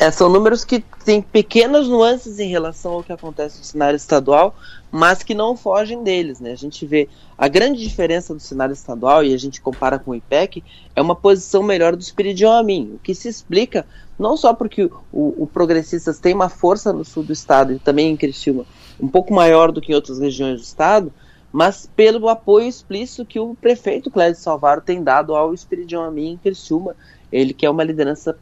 É, 0.00 0.10
são 0.10 0.30
números 0.30 0.64
que 0.64 0.82
têm 1.04 1.20
pequenas 1.20 1.86
nuances 1.86 2.38
em 2.38 2.48
relação 2.48 2.92
ao 2.92 3.02
que 3.02 3.12
acontece 3.12 3.58
no 3.58 3.64
cenário 3.64 3.98
estadual, 3.98 4.56
mas 4.90 5.22
que 5.22 5.34
não 5.34 5.54
fogem 5.54 6.02
deles. 6.02 6.40
Né? 6.40 6.52
A 6.52 6.56
gente 6.56 6.86
vê 6.86 7.06
a 7.36 7.46
grande 7.48 7.86
diferença 7.86 8.32
do 8.32 8.40
cenário 8.40 8.72
estadual, 8.72 9.22
e 9.22 9.34
a 9.34 9.36
gente 9.36 9.60
compara 9.60 9.98
com 9.98 10.12
o 10.12 10.14
IPEC, 10.14 10.64
é 10.96 11.02
uma 11.02 11.14
posição 11.14 11.62
melhor 11.62 11.94
do 11.94 12.00
Espiridião 12.00 12.50
Amin, 12.50 12.92
o 12.94 12.98
que 12.98 13.14
se 13.14 13.28
explica 13.28 13.84
não 14.18 14.38
só 14.38 14.54
porque 14.54 14.84
o, 14.84 14.90
o, 15.12 15.46
Progressistas 15.46 16.18
tem 16.18 16.32
uma 16.32 16.48
força 16.48 16.94
no 16.94 17.04
sul 17.04 17.22
do 17.22 17.34
estado 17.34 17.74
e 17.74 17.78
também 17.78 18.10
em 18.10 18.16
Criciúma, 18.16 18.64
um 18.98 19.08
pouco 19.08 19.34
maior 19.34 19.70
do 19.70 19.82
que 19.82 19.92
em 19.92 19.94
outras 19.94 20.18
regiões 20.18 20.62
do 20.62 20.64
estado, 20.64 21.12
mas 21.52 21.86
pelo 21.94 22.26
apoio 22.30 22.66
explícito 22.66 23.26
que 23.26 23.38
o 23.38 23.54
prefeito 23.54 24.10
Clédio 24.10 24.40
Salvaro 24.40 24.80
tem 24.80 25.02
dado 25.02 25.34
ao 25.34 25.52
Espiridion 25.52 26.04
Amin 26.04 26.30
em 26.30 26.36
Criciúma, 26.38 26.96
ele 27.32 27.52
que 27.52 27.64
é 27.64 27.70
uma 27.70 27.84
liderança 27.84 28.36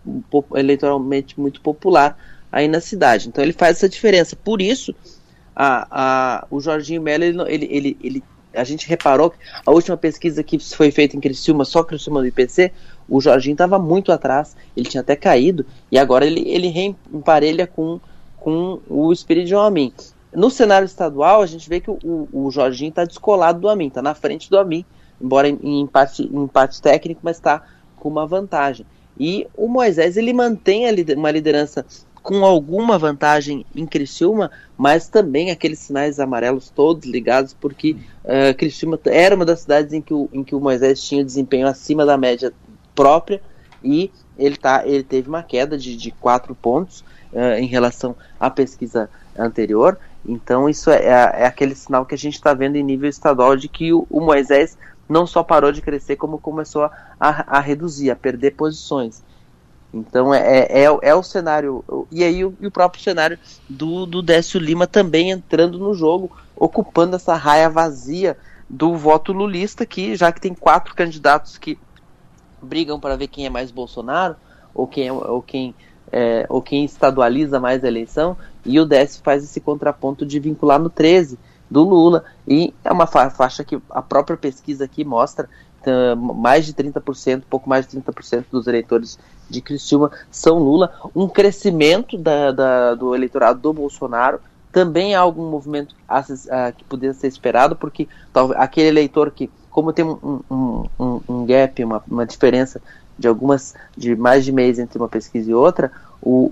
eleitoralmente 0.54 1.38
muito 1.38 1.60
popular 1.60 2.16
aí 2.50 2.68
na 2.68 2.80
cidade. 2.80 3.28
Então 3.28 3.42
ele 3.42 3.52
faz 3.52 3.76
essa 3.76 3.88
diferença. 3.88 4.34
Por 4.36 4.60
isso, 4.60 4.94
a, 5.54 5.86
a, 5.90 6.46
o 6.50 6.60
Jorginho 6.60 7.02
Melo, 7.02 7.24
ele, 7.48 7.68
ele, 7.70 7.96
ele, 8.02 8.24
a 8.54 8.64
gente 8.64 8.88
reparou 8.88 9.30
que 9.30 9.38
a 9.66 9.70
última 9.70 9.96
pesquisa 9.96 10.42
que 10.42 10.58
foi 10.58 10.90
feita 10.90 11.16
em 11.16 11.20
Criciúma, 11.20 11.64
só 11.64 11.82
Criciúma 11.82 12.20
do 12.20 12.26
IPC, 12.26 12.72
o 13.08 13.20
Jorginho 13.20 13.54
estava 13.54 13.78
muito 13.78 14.12
atrás, 14.12 14.56
ele 14.76 14.88
tinha 14.88 15.00
até 15.00 15.16
caído, 15.16 15.64
e 15.90 15.98
agora 15.98 16.26
ele, 16.26 16.48
ele 16.48 16.68
reemparelha 16.68 17.66
com, 17.66 18.00
com 18.36 18.80
o 18.88 19.12
Espírito 19.12 19.58
Amin. 19.58 19.92
No 20.32 20.50
cenário 20.50 20.86
estadual, 20.86 21.42
a 21.42 21.46
gente 21.46 21.68
vê 21.68 21.80
que 21.80 21.90
o, 21.90 22.28
o 22.32 22.50
Jorginho 22.50 22.90
está 22.90 23.04
descolado 23.04 23.60
do 23.60 23.68
Amin, 23.68 23.88
está 23.88 24.02
na 24.02 24.14
frente 24.14 24.50
do 24.50 24.58
Amin, 24.58 24.84
embora 25.20 25.48
em, 25.48 25.58
em, 25.62 25.80
empate, 25.80 26.22
em 26.22 26.44
empate 26.44 26.80
técnico, 26.80 27.20
mas 27.24 27.36
está 27.36 27.62
com 27.98 28.08
uma 28.08 28.26
vantagem. 28.26 28.86
E 29.18 29.46
o 29.56 29.68
Moisés 29.68 30.16
ele 30.16 30.32
mantém 30.32 30.84
uma 31.16 31.30
liderança 31.30 31.84
com 32.22 32.44
alguma 32.44 32.98
vantagem 32.98 33.64
em 33.74 33.86
Criciúma, 33.86 34.50
mas 34.76 35.08
também 35.08 35.50
aqueles 35.50 35.78
sinais 35.78 36.20
amarelos 36.20 36.70
todos 36.70 37.08
ligados, 37.08 37.54
porque 37.54 37.96
uh, 38.24 38.54
Criciúma 38.56 38.98
era 39.06 39.34
uma 39.34 39.44
das 39.44 39.60
cidades 39.60 39.92
em 39.92 40.00
que, 40.00 40.12
o, 40.12 40.28
em 40.32 40.44
que 40.44 40.54
o 40.54 40.60
Moisés 40.60 41.02
tinha 41.02 41.24
desempenho 41.24 41.66
acima 41.66 42.04
da 42.04 42.16
média 42.16 42.52
própria 42.94 43.40
e 43.82 44.10
ele, 44.38 44.56
tá, 44.56 44.86
ele 44.86 45.02
teve 45.02 45.28
uma 45.28 45.42
queda 45.42 45.78
de, 45.78 45.96
de 45.96 46.10
quatro 46.10 46.54
pontos 46.54 47.00
uh, 47.32 47.58
em 47.58 47.66
relação 47.66 48.14
à 48.38 48.50
pesquisa 48.50 49.08
anterior. 49.36 49.98
Então, 50.26 50.68
isso 50.68 50.90
é, 50.90 51.04
é, 51.04 51.42
é 51.42 51.46
aquele 51.46 51.74
sinal 51.74 52.04
que 52.04 52.14
a 52.14 52.18
gente 52.18 52.34
está 52.34 52.52
vendo 52.52 52.76
em 52.76 52.82
nível 52.82 53.08
estadual 53.08 53.56
de 53.56 53.68
que 53.68 53.92
o, 53.92 54.06
o, 54.10 54.20
Moisés 54.20 54.76
não 55.08 55.26
só 55.26 55.42
parou 55.42 55.72
de 55.72 55.80
crescer, 55.80 56.16
como 56.16 56.38
começou 56.38 56.84
a, 56.84 56.90
a, 57.18 57.58
a 57.58 57.60
reduzir, 57.60 58.10
a 58.10 58.16
perder 58.16 58.52
posições. 58.52 59.22
Então 59.92 60.34
é, 60.34 60.66
é, 60.66 60.84
é, 60.84 61.14
o 61.14 61.22
cenário. 61.22 61.84
E 62.10 62.22
aí 62.22 62.44
o, 62.44 62.54
e 62.60 62.66
o 62.66 62.70
próprio 62.70 63.02
cenário 63.02 63.38
do, 63.68 64.04
do 64.04 64.20
Décio 64.20 64.60
Lima 64.60 64.86
também 64.86 65.30
entrando 65.30 65.78
no 65.78 65.94
jogo, 65.94 66.30
ocupando 66.54 67.16
essa 67.16 67.34
raia 67.34 67.70
vazia 67.70 68.36
do 68.68 68.94
voto 68.96 69.32
lulista, 69.32 69.86
que 69.86 70.14
já 70.14 70.30
que 70.30 70.40
tem 70.40 70.52
quatro 70.52 70.94
candidatos 70.94 71.56
que 71.56 71.78
brigam 72.60 73.00
para 73.00 73.16
ver 73.16 73.28
quem 73.28 73.46
é 73.46 73.50
mais 73.50 73.70
Bolsonaro, 73.70 74.36
ou 74.74 74.86
quem, 74.86 75.08
é, 75.08 75.12
ou 75.12 75.40
quem, 75.40 75.74
é, 76.12 76.44
ou 76.50 76.60
quem 76.60 76.84
estadualiza 76.84 77.58
mais 77.58 77.82
a 77.82 77.88
eleição, 77.88 78.36
e 78.66 78.78
o 78.78 78.84
Décio 78.84 79.22
faz 79.22 79.42
esse 79.42 79.60
contraponto 79.60 80.26
de 80.26 80.38
vincular 80.38 80.78
no 80.78 80.90
13 80.90 81.38
do 81.70 81.82
Lula. 81.82 82.24
E 82.46 82.74
é 82.84 82.92
uma 82.92 83.06
fa 83.06 83.30
faixa 83.30 83.64
que 83.64 83.78
a 83.90 84.02
própria 84.02 84.36
pesquisa 84.36 84.84
aqui 84.84 85.04
mostra 85.04 85.48
uh, 85.86 86.16
mais 86.16 86.66
de 86.66 86.72
30%, 86.72 87.42
pouco 87.48 87.68
mais 87.68 87.86
de 87.86 87.98
30% 88.00 88.44
dos 88.50 88.66
eleitores 88.66 89.18
de 89.48 89.60
Criciúma 89.60 90.10
são 90.30 90.58
Lula. 90.58 90.92
Um 91.14 91.28
crescimento 91.28 92.16
da, 92.16 92.52
da, 92.52 92.94
do 92.94 93.14
eleitorado 93.14 93.60
do 93.60 93.72
Bolsonaro 93.72 94.40
também 94.72 95.14
há 95.14 95.20
algum 95.20 95.50
movimento 95.50 95.94
a, 96.06 96.18
a, 96.18 96.72
que 96.72 96.84
poderia 96.84 97.14
ser 97.14 97.28
esperado, 97.28 97.74
porque 97.74 98.06
talvez 98.32 98.60
aquele 98.60 98.88
eleitor 98.88 99.30
que, 99.30 99.50
como 99.70 99.92
tem 99.92 100.04
um, 100.04 100.40
um, 100.50 100.84
um, 100.98 101.20
um 101.28 101.46
gap, 101.46 101.82
uma, 101.82 102.02
uma 102.06 102.26
diferença 102.26 102.80
de 103.18 103.26
algumas 103.26 103.74
de 103.96 104.14
mais 104.14 104.44
de 104.44 104.52
mês 104.52 104.78
entre 104.78 104.98
uma 104.98 105.08
pesquisa 105.08 105.50
e 105.50 105.54
outra, 105.54 105.90
o, 106.20 106.50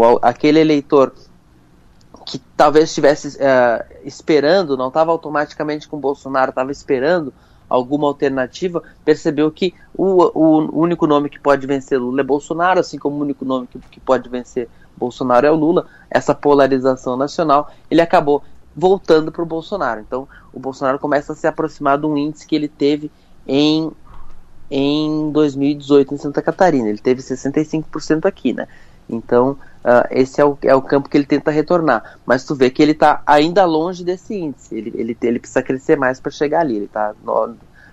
o 0.00 0.18
aquele 0.22 0.60
eleitor 0.60 1.12
que 2.28 2.38
talvez 2.54 2.90
estivesse 2.90 3.38
uh, 3.38 3.82
esperando, 4.04 4.76
não 4.76 4.88
estava 4.88 5.10
automaticamente 5.10 5.88
com 5.88 5.96
o 5.96 6.00
Bolsonaro, 6.00 6.50
estava 6.50 6.70
esperando 6.70 7.32
alguma 7.66 8.06
alternativa, 8.06 8.82
percebeu 9.02 9.50
que 9.50 9.74
o, 9.96 10.24
o, 10.38 10.78
único 10.78 11.06
nome 11.06 11.30
que 11.30 11.40
pode 11.40 11.66
vencer 11.66 11.98
Lula 11.98 12.20
é 12.20 12.24
Bolsonaro, 12.24 12.80
assim 12.80 12.98
como 12.98 13.16
o 13.16 13.20
único 13.22 13.46
nome 13.46 13.66
que, 13.66 13.78
que 13.78 13.98
pode 13.98 14.28
vencer 14.28 14.68
Bolsonaro 14.94 15.46
é 15.46 15.50
o 15.50 15.54
Lula, 15.54 15.86
essa 16.10 16.34
polarização 16.34 17.16
nacional, 17.16 17.70
ele 17.90 18.02
acabou 18.02 18.42
voltando 18.76 19.32
para 19.32 19.42
o 19.42 19.46
Bolsonaro. 19.46 20.00
Então, 20.00 20.28
o 20.52 20.60
Bolsonaro 20.60 20.98
começa 20.98 21.32
a 21.32 21.36
se 21.36 21.46
aproximar 21.46 21.98
de 21.98 22.04
um 22.04 22.16
índice 22.16 22.46
que 22.46 22.54
ele 22.54 22.68
teve 22.68 23.10
em, 23.46 23.90
em 24.70 25.30
2018 25.32 26.14
em 26.14 26.18
Santa 26.18 26.42
Catarina. 26.42 26.88
Ele 26.90 26.98
teve 26.98 27.22
65% 27.22 28.26
aqui, 28.26 28.52
né? 28.52 28.68
Então, 29.08 29.56
uh, 29.84 30.06
esse 30.10 30.40
é 30.40 30.44
o, 30.44 30.58
é 30.62 30.74
o 30.74 30.82
campo 30.82 31.08
que 31.08 31.16
ele 31.16 31.26
tenta 31.26 31.50
retornar. 31.50 32.18
Mas 32.24 32.44
tu 32.44 32.54
vê 32.54 32.70
que 32.70 32.82
ele 32.82 32.92
está 32.92 33.22
ainda 33.26 33.64
longe 33.64 34.04
desse 34.04 34.34
índice. 34.34 34.74
Ele, 34.74 34.92
ele, 34.94 35.16
ele 35.22 35.38
precisa 35.38 35.62
crescer 35.62 35.96
mais 35.96 36.20
para 36.20 36.30
chegar 36.30 36.60
ali. 36.60 36.76
Ele 36.76 36.84
está 36.84 37.14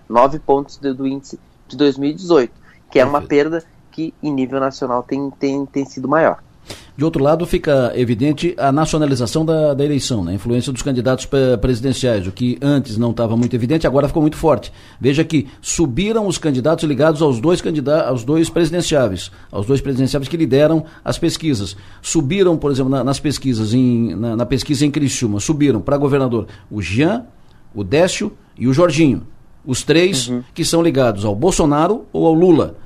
nove 0.10 0.40
pontos 0.40 0.78
do, 0.78 0.94
do, 0.94 1.08
índice 1.08 1.40
de 1.68 1.78
2018, 1.78 2.52
que 2.92 3.00
é 3.00 3.06
uma 3.06 3.22
perda 3.22 3.64
que 3.92 4.14
em 4.22 4.32
nível 4.32 4.60
nacional 4.60 5.04
tem, 5.04 5.30
tem, 5.32 5.66
tem 5.66 5.86
sido 5.86 6.08
maior. 6.08 6.44
De 6.98 7.04
outro 7.04 7.22
lado, 7.22 7.46
fica 7.46 7.92
evidente 7.96 8.56
a 8.58 8.72
nacionalização 8.72 9.46
da, 9.46 9.74
da 9.74 9.84
eleição, 9.84 10.24
né? 10.24 10.32
a 10.32 10.36
influência 10.36 10.72
dos 10.72 10.82
candidatos 10.82 11.28
presidenciais, 11.60 12.26
o 12.26 12.32
que 12.32 12.58
antes 12.62 12.98
não 12.98 13.12
estava 13.12 13.36
muito 13.36 13.54
evidente, 13.54 13.86
agora 13.86 14.08
ficou 14.08 14.22
muito 14.22 14.38
forte. 14.38 14.72
Veja 15.00 15.24
que 15.24 15.48
subiram 15.62 16.26
os 16.26 16.38
candidatos 16.38 16.86
ligados 16.86 17.22
aos 17.22 17.42
dois 17.42 17.62
candidatos, 17.62 18.10
aos 18.10 18.24
dois 18.24 18.50
presidenciáveis, 18.50 19.30
aos 19.52 19.66
dois 19.66 19.82
presidenciáveis 19.82 20.30
que 20.30 20.38
lideram 20.38 20.86
as 21.04 21.18
pesquisas. 21.18 21.76
Subiram, 22.02 22.56
por 22.56 22.72
exemplo, 22.72 22.90
na, 22.90 23.04
nas 23.04 23.20
pesquisas, 23.20 23.74
em, 23.74 24.16
na, 24.16 24.38
na 24.38 24.46
pesquisa 24.46 24.86
em 24.86 24.92
Criciúma, 24.92 25.42
subiram 25.42 25.82
para 25.82 25.98
governador 25.98 26.48
o 26.72 26.82
Jean, 26.82 27.26
o 27.74 27.84
Décio 27.84 28.32
e 28.58 28.68
o 28.68 28.74
Jorginho. 28.74 29.24
Os 29.66 29.84
três 29.84 30.30
uhum. 30.30 30.44
que 30.54 30.64
são 30.64 30.82
ligados 30.82 31.26
ao 31.26 31.36
Bolsonaro 31.36 32.06
ou 32.14 32.26
ao 32.26 32.34
Lula. 32.34 32.78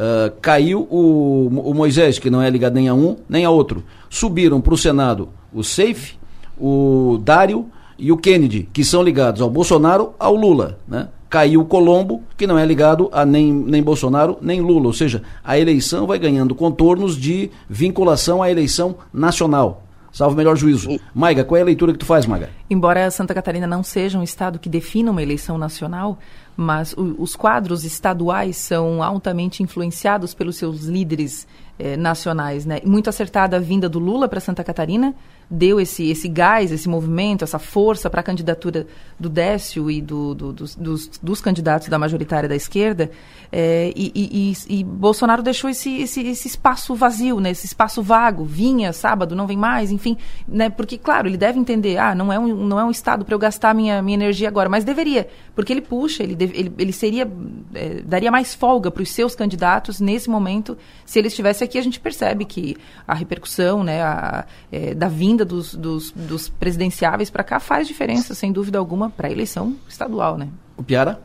Uh, 0.00 0.32
caiu 0.40 0.88
o, 0.90 1.48
o, 1.62 1.74
Moisés, 1.74 2.18
que 2.18 2.30
não 2.30 2.40
é 2.40 2.48
ligado 2.48 2.72
nem 2.72 2.88
a 2.88 2.94
um 2.94 3.18
nem 3.28 3.44
a 3.44 3.50
outro. 3.50 3.84
Subiram 4.08 4.58
para 4.58 4.72
o 4.72 4.78
Senado 4.78 5.28
o 5.52 5.62
Safe, 5.62 6.14
o 6.58 7.20
Dário 7.22 7.66
e 7.98 8.10
o 8.10 8.16
Kennedy, 8.16 8.66
que 8.72 8.82
são 8.82 9.02
ligados 9.02 9.42
ao 9.42 9.50
Bolsonaro, 9.50 10.14
ao 10.18 10.34
Lula. 10.34 10.78
Né? 10.88 11.08
Caiu 11.28 11.60
o 11.60 11.66
Colombo, 11.66 12.22
que 12.34 12.46
não 12.46 12.58
é 12.58 12.64
ligado 12.64 13.10
a 13.12 13.26
nem, 13.26 13.52
nem 13.52 13.82
Bolsonaro 13.82 14.38
nem 14.40 14.62
Lula. 14.62 14.86
Ou 14.86 14.94
seja, 14.94 15.22
a 15.44 15.58
eleição 15.58 16.06
vai 16.06 16.18
ganhando 16.18 16.54
contornos 16.54 17.14
de 17.14 17.50
vinculação 17.68 18.42
à 18.42 18.50
eleição 18.50 18.96
nacional. 19.12 19.82
Salvo 20.12 20.34
o 20.34 20.36
melhor 20.36 20.56
juízo. 20.56 20.98
Maiga, 21.14 21.44
qual 21.44 21.58
é 21.58 21.62
a 21.62 21.64
leitura 21.64 21.92
que 21.92 21.98
tu 21.98 22.06
faz, 22.06 22.26
Maiga? 22.26 22.50
Embora 22.68 23.10
Santa 23.10 23.34
Catarina 23.34 23.66
não 23.66 23.82
seja 23.82 24.18
um 24.18 24.22
estado 24.22 24.58
que 24.58 24.68
defina 24.68 25.10
uma 25.10 25.22
eleição 25.22 25.56
nacional, 25.56 26.18
mas 26.56 26.92
o, 26.94 27.16
os 27.18 27.36
quadros 27.36 27.84
estaduais 27.84 28.56
são 28.56 29.02
altamente 29.02 29.62
influenciados 29.62 30.34
pelos 30.34 30.56
seus 30.56 30.84
líderes 30.84 31.46
eh, 31.78 31.96
nacionais. 31.96 32.66
Né? 32.66 32.80
Muito 32.84 33.08
acertada 33.08 33.56
a 33.56 33.60
vinda 33.60 33.88
do 33.88 33.98
Lula 33.98 34.28
para 34.28 34.40
Santa 34.40 34.64
Catarina, 34.64 35.14
deu 35.50 35.80
esse, 35.80 36.08
esse 36.08 36.28
gás, 36.28 36.70
esse 36.70 36.88
movimento, 36.88 37.42
essa 37.42 37.58
força 37.58 38.08
para 38.08 38.20
a 38.20 38.22
candidatura 38.22 38.86
do 39.18 39.28
Décio 39.28 39.90
e 39.90 40.00
do, 40.00 40.32
do, 40.32 40.52
dos, 40.52 40.76
dos, 40.76 41.08
dos, 41.20 41.40
candidatos 41.40 41.88
da 41.88 41.98
majoritária 41.98 42.48
da 42.48 42.54
esquerda, 42.54 43.10
é, 43.50 43.92
e, 43.96 44.12
e, 44.14 44.78
e, 44.78 44.84
Bolsonaro 44.84 45.42
deixou 45.42 45.68
esse, 45.68 46.02
esse, 46.02 46.20
esse, 46.24 46.46
espaço 46.46 46.94
vazio, 46.94 47.40
né, 47.40 47.50
esse 47.50 47.66
espaço 47.66 48.00
vago, 48.00 48.44
vinha 48.44 48.92
sábado, 48.92 49.34
não 49.34 49.46
vem 49.46 49.56
mais, 49.56 49.90
enfim, 49.90 50.16
né, 50.46 50.70
porque, 50.70 50.96
claro, 50.96 51.26
ele 51.26 51.36
deve 51.36 51.58
entender, 51.58 51.98
ah, 51.98 52.14
não 52.14 52.32
é 52.32 52.38
um, 52.38 52.54
não 52.54 52.78
é 52.78 52.84
um 52.84 52.90
estado 52.90 53.24
para 53.24 53.34
eu 53.34 53.38
gastar 53.38 53.74
minha, 53.74 54.00
minha 54.00 54.14
energia 54.14 54.46
agora, 54.46 54.68
mas 54.68 54.84
deveria, 54.84 55.28
porque 55.54 55.72
ele 55.72 55.80
puxa, 55.80 56.22
ele, 56.22 56.36
deve, 56.36 56.56
ele, 56.56 56.72
ele 56.78 56.92
seria, 56.92 57.28
é, 57.74 58.02
daria 58.02 58.30
mais 58.30 58.54
folga 58.54 58.90
para 58.90 59.02
os 59.02 59.10
seus 59.10 59.34
candidatos 59.34 60.00
nesse 60.00 60.30
momento, 60.30 60.78
se 61.04 61.18
ele 61.18 61.26
estivesse 61.26 61.64
aqui, 61.64 61.76
a 61.76 61.82
gente 61.82 61.98
percebe 61.98 62.44
que 62.44 62.76
a 63.06 63.14
repercussão, 63.14 63.82
né, 63.82 64.00
a, 64.00 64.44
é, 64.70 64.94
da 64.94 65.08
vinda 65.08 65.39
vinda 65.40 65.44
dos, 65.44 65.74
dos, 65.74 66.10
dos 66.12 66.48
presidenciáveis 66.48 67.30
para 67.30 67.42
cá 67.42 67.58
faz 67.58 67.86
diferença, 67.86 68.34
sem 68.34 68.52
dúvida 68.52 68.78
alguma, 68.78 69.10
para 69.10 69.28
a 69.28 69.30
eleição 69.30 69.76
estadual, 69.88 70.36
né? 70.36 70.48
O 70.76 70.82
Piara? 70.82 71.20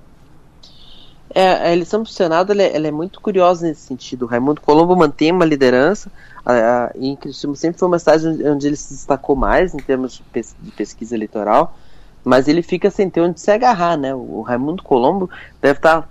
É, 1.29 1.67
a 1.67 1.73
eleição 1.73 2.01
para 2.01 2.09
o 2.09 2.13
Senado 2.13 2.51
ela 2.51 2.61
é, 2.61 2.75
ela 2.75 2.87
é, 2.87 2.91
muito 2.91 3.19
curiosa 3.19 3.67
nesse 3.67 3.81
sentido. 3.81 4.23
O 4.23 4.27
Raimundo 4.27 4.61
Colombo 4.61 4.95
mantém 4.95 5.31
uma 5.31 5.43
liderança, 5.43 6.09
a, 6.45 6.53
a, 6.53 6.91
e 6.95 7.07
em 7.09 7.15
Criciúma 7.15 7.55
sempre 7.55 7.77
foi 7.77 7.87
uma 7.87 7.99
cidade 7.99 8.27
onde, 8.27 8.47
onde, 8.47 8.67
ele 8.67 8.75
se 8.75 8.93
destacou 8.93 9.35
mais 9.35 9.73
em 9.73 9.79
termos 9.79 10.13
de, 10.13 10.23
pes, 10.23 10.55
de, 10.59 10.71
pesquisa 10.71 11.15
eleitoral, 11.15 11.77
mas 12.23 12.47
ele 12.47 12.61
fica 12.61 12.89
sem 12.89 13.09
ter 13.09 13.21
onde 13.21 13.39
se 13.39 13.51
agarrar, 13.51 13.97
né? 13.97 14.13
O, 14.15 14.37
o 14.37 14.41
Raimundo 14.41 14.83
Colombo 14.83 15.29
deve 15.61 15.79
estar 15.79 16.03
tá 16.03 16.07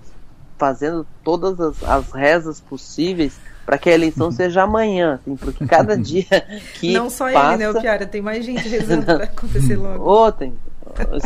fazendo 0.57 1.07
todas 1.23 1.59
as, 1.59 1.83
as 1.83 2.11
rezas 2.11 2.61
possíveis 2.61 3.39
para 3.65 3.77
que 3.77 3.89
a 3.89 3.93
eleição 3.93 4.31
seja 4.31 4.63
amanhã, 4.63 5.15
assim, 5.15 5.35
porque 5.35 5.65
cada 5.65 5.97
dia 5.97 6.25
que 6.79 6.93
Não 6.93 7.09
só 7.09 7.31
passa... 7.31 7.53
ele, 7.53 7.57
né, 7.63 7.69
o 7.69 7.81
Piara, 7.81 8.05
tem 8.05 8.21
mais 8.21 8.45
gente 8.45 8.65
rezando 8.69 9.05
para 9.05 9.23
acontecer 9.23 9.75
logo. 9.75 10.03
Ou 10.03 10.31
tem, 10.31 10.53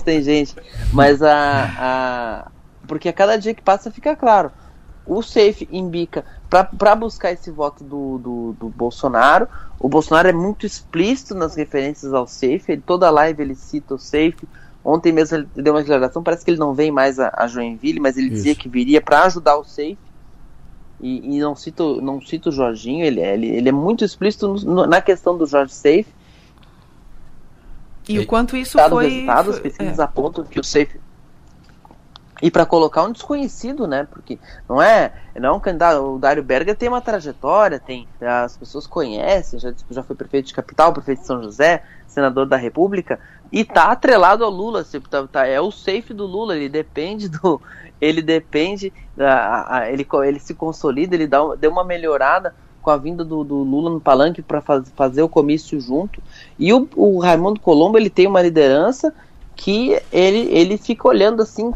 tem 0.04 0.22
gente, 0.22 0.56
mas 0.94 1.22
a, 1.22 1.74
a... 1.78 2.52
porque 2.88 3.10
a 3.10 3.14
cada 3.14 3.38
dia 3.38 3.54
que 3.54 3.62
passa 3.62 3.92
fica 3.92 4.16
claro, 4.16 4.52
o 5.06 5.22
Safe 5.22 5.68
embica 5.72 6.24
para 6.50 6.96
buscar 6.96 7.32
esse 7.32 7.52
voto 7.52 7.84
do, 7.84 8.18
do, 8.20 8.56
do, 8.60 8.70
Bolsonaro. 8.70 9.48
O 9.80 9.90
Bolsonaro 9.90 10.28
é 10.28 10.34
muito 10.34 10.66
explícito 10.66 11.34
nas 11.34 11.56
referências 11.56 12.14
ao 12.14 12.28
Safe, 12.28 12.64
ele, 12.68 12.84
toda 12.86 13.10
live 13.10 13.42
ele 13.42 13.56
cita 13.56 13.96
o 13.96 14.00
Safe 14.00 14.48
Ontem 14.84 15.12
mesmo 15.12 15.38
ele 15.38 15.48
deu 15.56 15.74
uma 15.74 15.82
declaração, 15.82 16.24
parece 16.24 16.46
que 16.46 16.52
ele 16.52 16.60
não 16.60 16.74
vem 16.74 16.92
mais 16.92 17.20
a, 17.20 17.32
a 17.36 17.48
Joinville, 17.48 18.00
mas 18.00 18.18
ele 18.18 18.28
Isso. 18.28 18.36
dizia 18.36 18.56
que 18.56 18.70
viria 18.70 19.02
para 19.02 19.24
ajudar 19.24 19.58
o 19.58 19.64
Safe. 19.64 19.98
E, 21.02 21.38
e, 21.38 21.40
não 21.40 21.56
cito 21.56 22.02
não 22.02 22.22
cito 22.22 22.50
o 22.50 22.52
Jorginho, 22.52 23.06
ele, 23.06 23.22
ele, 23.22 23.48
ele 23.48 23.70
é 23.70 23.72
muito 23.72 24.04
explícito 24.04 24.48
no, 24.48 24.86
na 24.86 25.02
questão 25.02 25.38
do 25.38 25.46
Jorge 25.46 25.74
Safe. 25.74 26.08
E, 28.08 28.20
o 28.20 28.26
quanto 28.26 28.58
isso 28.58 28.78
foi... 28.90 29.10
Resultados, 29.10 29.56
foi, 29.56 29.64
pesquisas 29.64 30.00
é. 30.00 30.04
apontam 30.04 30.44
que 30.44 30.60
o 30.60 30.64
Safe 30.64 31.00
e 32.42 32.50
para 32.50 32.66
colocar 32.66 33.04
um 33.04 33.12
desconhecido, 33.12 33.86
né? 33.86 34.08
Porque 34.10 34.40
não 34.68 34.82
é, 34.82 35.12
não 35.36 35.50
é 35.50 35.52
um 35.52 35.60
candidato. 35.60 36.16
O 36.16 36.18
Dário 36.18 36.42
Berger 36.42 36.76
tem 36.76 36.88
uma 36.88 37.02
trajetória, 37.02 37.80
tem 37.80 38.08
as 38.22 38.56
pessoas 38.56 38.88
conhecem, 38.88 39.60
já, 39.60 39.74
já 39.90 40.04
foi 40.04 40.16
prefeito 40.16 40.48
de 40.48 40.54
capital, 40.54 40.94
prefeito 40.94 41.20
de 41.20 41.28
São 41.28 41.44
José, 41.44 41.84
senador 42.08 42.46
da 42.46 42.56
República, 42.56 43.20
e 43.52 43.64
tá 43.64 43.92
atrelado 43.92 44.44
ao 44.44 44.52
Lula, 44.52 44.84
tipo, 44.84 45.10
tá, 45.10 45.26
tá, 45.28 45.46
é 45.46 45.60
o 45.60 45.72
safe 45.72 46.14
do 46.14 46.26
Lula, 46.26 46.56
ele 46.56 46.70
depende 46.70 47.28
do, 47.30 47.62
ele 48.00 48.22
depende, 48.22 48.94
a, 49.18 49.78
a, 49.78 49.92
ele, 49.92 50.08
ele 50.26 50.40
se 50.40 50.54
consolida, 50.54 51.16
ele 51.16 51.28
dá, 51.28 51.40
deu 51.56 51.72
uma 51.72 51.84
melhorada 51.84 52.54
com 52.82 52.90
a 52.90 52.98
vinda 52.98 53.26
do, 53.26 53.44
do 53.44 53.58
Lula 53.58 53.90
no 53.90 54.00
palanque 54.00 54.42
para 54.42 54.62
faz, 54.62 54.90
fazer 54.96 55.22
o 55.22 55.30
comício 55.30 55.80
junto. 55.82 56.22
E 56.58 56.72
o, 56.74 56.88
o 56.96 57.20
Raimundo 57.20 57.60
Colombo 57.60 57.98
ele 57.98 58.10
tem 58.10 58.26
uma 58.26 58.42
liderança 58.42 59.14
que 59.56 60.00
ele, 60.10 60.48
ele 60.52 60.78
fica 60.78 61.06
olhando 61.06 61.42
assim, 61.42 61.70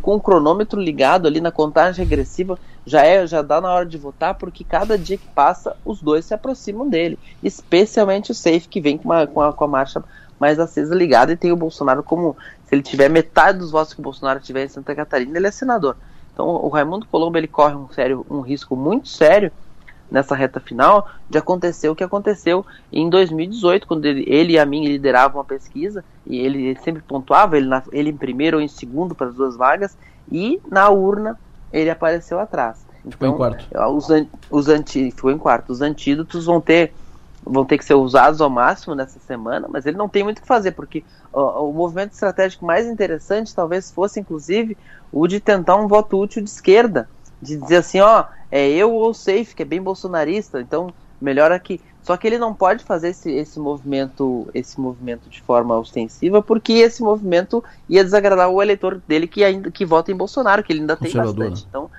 com 0.00 0.14
o 0.14 0.20
cronômetro 0.20 0.80
ligado 0.80 1.28
ali 1.28 1.42
na 1.42 1.52
contagem 1.52 2.02
regressiva, 2.02 2.58
já 2.86 3.04
é, 3.04 3.26
já 3.26 3.42
dá 3.42 3.60
na 3.60 3.70
hora 3.70 3.84
de 3.84 3.98
votar, 3.98 4.34
porque 4.34 4.64
cada 4.64 4.96
dia 4.96 5.18
que 5.18 5.28
passa, 5.34 5.76
os 5.84 6.00
dois 6.00 6.24
se 6.24 6.32
aproximam 6.32 6.88
dele. 6.88 7.18
Especialmente 7.42 8.32
o 8.32 8.34
Safe, 8.34 8.66
que 8.66 8.80
vem 8.80 8.96
com, 8.96 9.10
uma, 9.10 9.26
com, 9.26 9.42
a, 9.42 9.52
com 9.52 9.64
a 9.64 9.68
marcha 9.68 10.02
mais 10.38 10.58
acesa 10.58 10.94
ligada, 10.94 11.32
e 11.32 11.36
tem 11.36 11.52
o 11.52 11.56
Bolsonaro 11.56 12.02
como, 12.02 12.36
se 12.66 12.74
ele 12.74 12.82
tiver 12.82 13.08
metade 13.08 13.58
dos 13.58 13.70
votos 13.70 13.92
que 13.92 14.00
o 14.00 14.02
Bolsonaro 14.02 14.40
tiver 14.40 14.64
em 14.64 14.68
Santa 14.68 14.94
Catarina, 14.94 15.38
ele 15.38 15.46
é 15.46 15.50
senador. 15.50 15.96
Então 16.32 16.46
o 16.46 16.68
Raimundo 16.68 17.06
Colombo 17.06 17.36
ele 17.36 17.48
corre 17.48 17.74
um, 17.74 17.88
sério, 17.90 18.24
um 18.30 18.40
risco 18.40 18.76
muito 18.76 19.08
sério 19.08 19.50
nessa 20.10 20.34
reta 20.34 20.58
final 20.58 21.08
de 21.28 21.36
acontecer 21.36 21.88
o 21.88 21.94
que 21.94 22.04
aconteceu 22.04 22.64
em 22.92 23.10
2018, 23.10 23.86
quando 23.86 24.06
ele, 24.06 24.24
ele 24.26 24.52
e 24.54 24.58
a 24.58 24.64
mim 24.64 24.86
lideravam 24.86 25.40
a 25.40 25.44
pesquisa, 25.44 26.04
e 26.26 26.38
ele 26.38 26.76
sempre 26.82 27.02
pontuava, 27.02 27.56
ele, 27.56 27.66
na, 27.66 27.82
ele 27.92 28.10
em 28.10 28.16
primeiro 28.16 28.56
ou 28.56 28.62
em 28.62 28.68
segundo 28.68 29.14
para 29.14 29.26
as 29.26 29.34
duas 29.34 29.56
vagas, 29.56 29.96
e 30.30 30.60
na 30.70 30.88
urna 30.88 31.38
ele 31.72 31.90
apareceu 31.90 32.38
atrás. 32.38 32.86
Então, 33.00 33.12
ficou 33.12 33.28
em 33.28 33.36
quarto. 33.36 33.66
Os, 33.94 34.08
os 34.50 34.68
anti, 34.68 35.10
ficou 35.10 35.30
em 35.30 35.38
quarto. 35.38 35.70
Os 35.70 35.80
antídotos 35.80 36.46
vão 36.46 36.60
ter 36.60 36.92
vão 37.48 37.64
ter 37.64 37.78
que 37.78 37.84
ser 37.84 37.94
usados 37.94 38.40
ao 38.40 38.50
máximo 38.50 38.94
nessa 38.94 39.18
semana, 39.18 39.66
mas 39.70 39.86
ele 39.86 39.96
não 39.96 40.08
tem 40.08 40.22
muito 40.22 40.38
o 40.38 40.42
que 40.42 40.46
fazer, 40.46 40.72
porque 40.72 41.02
ó, 41.32 41.64
o 41.68 41.72
movimento 41.72 42.12
estratégico 42.12 42.64
mais 42.64 42.86
interessante 42.86 43.54
talvez 43.54 43.90
fosse, 43.90 44.20
inclusive, 44.20 44.76
o 45.10 45.26
de 45.26 45.40
tentar 45.40 45.76
um 45.76 45.88
voto 45.88 46.20
útil 46.20 46.42
de 46.42 46.50
esquerda, 46.50 47.08
de 47.40 47.56
dizer 47.56 47.76
assim, 47.76 48.00
ó, 48.00 48.24
é 48.50 48.68
eu 48.68 48.92
ou 48.92 49.14
Safe, 49.14 49.54
que 49.54 49.62
é 49.62 49.66
bem 49.66 49.80
bolsonarista, 49.80 50.60
então 50.60 50.92
melhor 51.20 51.50
aqui. 51.50 51.80
Só 52.02 52.16
que 52.16 52.26
ele 52.26 52.38
não 52.38 52.54
pode 52.54 52.84
fazer 52.84 53.08
esse, 53.08 53.30
esse 53.30 53.58
movimento 53.58 54.48
esse 54.54 54.80
movimento 54.80 55.28
de 55.28 55.42
forma 55.42 55.78
ostensiva, 55.78 56.40
porque 56.40 56.74
esse 56.74 57.02
movimento 57.02 57.62
ia 57.88 58.04
desagradar 58.04 58.48
o 58.48 58.62
eleitor 58.62 59.00
dele 59.06 59.26
que 59.26 59.44
ainda 59.44 59.70
que 59.70 59.84
vota 59.84 60.10
em 60.10 60.16
Bolsonaro, 60.16 60.62
que 60.62 60.72
ele 60.72 60.80
ainda 60.80 60.96
tem 60.96 61.12
bastante. 61.12 61.66
Então, 61.68 61.90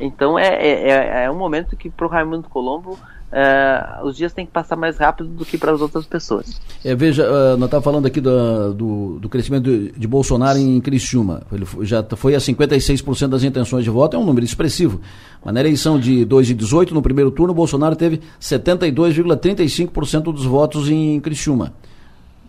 então 0.00 0.38
é, 0.38 0.48
é, 0.48 0.90
é, 0.90 1.24
é 1.24 1.30
um 1.30 1.36
momento 1.36 1.76
que 1.76 1.88
para 1.88 2.06
o 2.06 2.08
Raimundo 2.08 2.48
Colombo 2.48 2.98
Uh, 3.32 4.04
os 4.04 4.14
dias 4.14 4.30
têm 4.34 4.44
que 4.44 4.52
passar 4.52 4.76
mais 4.76 4.98
rápido 4.98 5.30
do 5.30 5.46
que 5.46 5.56
para 5.56 5.72
as 5.72 5.80
outras 5.80 6.04
pessoas. 6.04 6.60
É, 6.84 6.94
veja, 6.94 7.24
uh, 7.24 7.56
nós 7.56 7.64
estávamos 7.64 7.84
falando 7.84 8.04
aqui 8.04 8.20
do, 8.20 8.74
do, 8.74 9.18
do 9.20 9.28
crescimento 9.30 9.64
de, 9.64 9.90
de, 9.92 10.06
Bolsonaro 10.06 10.58
em 10.58 10.78
Criciúma. 10.82 11.40
Ele 11.50 11.64
já 11.80 12.04
foi 12.14 12.34
a 12.34 12.38
56% 12.38 13.28
das 13.28 13.42
intenções 13.42 13.84
de 13.84 13.90
voto, 13.90 14.16
é 14.16 14.18
um 14.18 14.24
número 14.26 14.44
expressivo. 14.44 15.00
Mas 15.42 15.54
na 15.54 15.60
eleição 15.60 15.98
de 15.98 16.26
2018, 16.26 16.92
no 16.92 17.00
primeiro 17.00 17.30
turno, 17.30 17.54
Bolsonaro 17.54 17.96
teve 17.96 18.20
72,35% 18.38 20.24
dos 20.24 20.44
votos 20.44 20.90
em 20.90 21.18
Criciúma, 21.18 21.72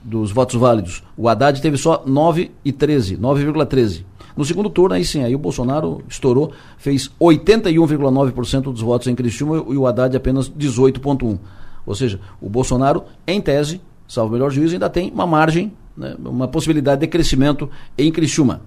dos 0.04 0.34
votos 0.34 0.56
válidos. 0.60 1.02
O 1.16 1.30
Haddad 1.30 1.62
teve 1.62 1.78
só 1.78 2.04
9,13%, 2.04 3.18
9,13%. 3.20 4.04
No 4.36 4.44
segundo 4.44 4.70
turno, 4.70 4.96
aí 4.96 5.06
sim, 5.06 5.24
aí 5.24 5.36
o 5.36 5.40
Bolsonaro 5.40 6.02
estourou, 6.10 6.52
fez 6.78 7.10
81,9% 7.20 8.62
dos 8.64 8.82
votos 8.82 9.08
em 9.08 9.16
Criciúma 9.16 9.64
e 9.70 9.78
o 9.78 9.86
Haddad 9.86 10.16
apenas 10.16 10.50
18,1%. 10.50 11.40
Ou 11.86 11.96
seja, 11.96 12.20
o 12.42 12.50
Bolsonaro, 12.50 13.04
em 13.28 13.42
tese, 13.42 13.82
salvo 14.08 14.32
o 14.32 14.34
melhor 14.34 14.50
juízo, 14.50 14.74
ainda 14.74 14.90
tem 14.90 15.12
uma 15.12 15.28
margem, 15.28 15.74
né, 15.96 16.16
uma 16.24 16.48
possibilidade 16.48 17.02
de 17.02 17.08
crescimento 17.08 17.70
em 17.98 18.12
Criciúma. 18.12 18.62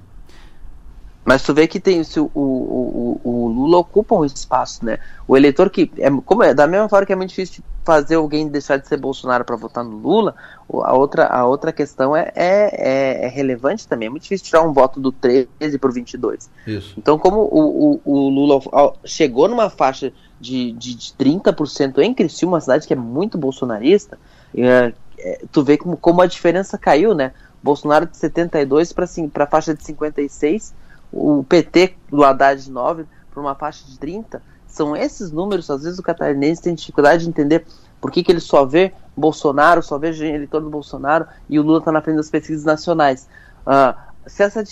Mas 1.26 1.42
tu 1.42 1.52
vê 1.52 1.66
que 1.66 1.80
tem 1.80 2.04
se 2.04 2.20
o, 2.20 2.30
o, 2.32 3.20
o, 3.24 3.48
Lula 3.48 3.78
ocupa 3.78 4.14
um 4.14 4.24
espaço, 4.24 4.84
né? 4.84 5.00
O 5.26 5.36
eleitor 5.36 5.68
que 5.68 5.90
é 5.98 6.08
como 6.24 6.44
é 6.44 6.54
da 6.54 6.68
mesma 6.68 6.88
forma 6.88 7.04
que 7.04 7.12
é 7.12 7.16
muito 7.16 7.30
difícil 7.30 7.64
fazer 7.84 8.14
alguém 8.14 8.46
deixar 8.46 8.76
de 8.76 8.86
ser 8.86 8.96
Bolsonaro 8.96 9.44
para 9.44 9.56
votar 9.56 9.82
no 9.82 9.96
Lula, 9.96 10.36
a 10.84 10.94
outra 10.94 11.26
a 11.26 11.44
outra 11.44 11.72
questão 11.72 12.16
é, 12.16 12.30
é, 12.36 12.70
é, 12.74 13.24
é 13.24 13.28
relevante 13.28 13.88
também. 13.88 14.06
É 14.06 14.10
muito 14.10 14.22
difícil 14.22 14.46
tirar 14.46 14.62
um 14.62 14.72
voto 14.72 15.00
do 15.00 15.10
13 15.10 15.48
para 15.80 15.90
o 15.90 15.92
22. 15.92 16.48
Isso. 16.64 16.94
Então, 16.96 17.18
como 17.18 17.40
o, 17.40 17.94
o, 17.94 18.00
o, 18.04 18.28
Lula 18.28 18.60
chegou 19.04 19.48
numa 19.48 19.68
faixa 19.68 20.12
de, 20.40 20.70
de, 20.74 20.94
de 20.94 21.12
30% 21.12 21.98
em 21.98 22.14
Criciúma, 22.14 22.54
uma 22.54 22.60
cidade 22.60 22.86
que 22.86 22.92
é 22.92 22.96
muito 22.96 23.36
bolsonarista, 23.36 24.16
é, 24.56 24.92
é, 25.18 25.40
tu 25.50 25.64
vê 25.64 25.76
como, 25.76 25.96
como 25.96 26.22
a 26.22 26.26
diferença 26.26 26.78
caiu, 26.78 27.16
né? 27.16 27.32
Bolsonaro 27.60 28.06
de 28.06 28.16
72 28.16 28.92
para 28.92 29.02
assim, 29.02 29.28
a 29.34 29.46
faixa 29.48 29.74
de 29.74 29.82
56 29.82 30.85
o 31.12 31.44
PT 31.44 31.94
do 32.10 32.24
Haddad 32.24 32.70
9 32.70 33.06
para 33.30 33.40
uma 33.40 33.54
faixa 33.54 33.84
de 33.86 33.98
30, 33.98 34.42
são 34.66 34.96
esses 34.96 35.30
números, 35.32 35.70
às 35.70 35.82
vezes 35.82 35.98
o 35.98 36.02
catarinense 36.02 36.62
tem 36.62 36.74
dificuldade 36.74 37.22
de 37.24 37.28
entender 37.28 37.64
por 38.00 38.10
que, 38.10 38.22
que 38.22 38.30
ele 38.30 38.40
só 38.40 38.64
vê 38.64 38.92
Bolsonaro, 39.16 39.82
só 39.82 39.98
vê 39.98 40.08
eleitor 40.08 40.60
do 40.60 40.68
Bolsonaro 40.68 41.26
e 41.48 41.58
o 41.58 41.62
Lula 41.62 41.78
está 41.78 41.90
na 41.90 42.02
frente 42.02 42.16
das 42.16 42.30
pesquisas 42.30 42.64
nacionais. 42.64 43.26
Uh, 43.66 43.98
se 44.26 44.42
essa, 44.42 44.62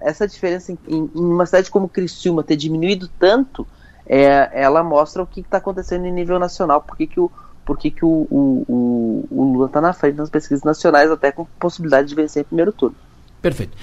essa 0.00 0.28
diferença 0.28 0.72
em, 0.72 0.78
em, 0.86 1.10
uma 1.14 1.46
cidade 1.46 1.70
como 1.70 1.88
Criciúma 1.88 2.42
ter 2.42 2.56
diminuído 2.56 3.08
tanto, 3.18 3.66
é, 4.06 4.50
ela 4.52 4.82
mostra 4.82 5.22
o 5.22 5.26
que 5.26 5.40
está 5.40 5.58
acontecendo 5.58 6.04
em 6.04 6.12
nível 6.12 6.38
nacional, 6.38 6.82
por 6.82 6.96
que, 6.96 7.06
que 7.06 7.20
o, 7.20 7.30
por 7.64 7.78
que, 7.78 7.90
que 7.90 8.04
o, 8.04 8.26
o, 8.30 9.26
o 9.30 9.44
Lula 9.52 9.66
está 9.66 9.80
na 9.80 9.92
frente 9.92 10.16
nas 10.16 10.28
pesquisas 10.28 10.64
nacionais, 10.64 11.10
até 11.10 11.32
com 11.32 11.46
possibilidade 11.58 12.08
de 12.08 12.14
vencer 12.14 12.42
em 12.42 12.44
primeiro 12.44 12.72
turno. 12.72 12.96
Perfeito. 13.40 13.76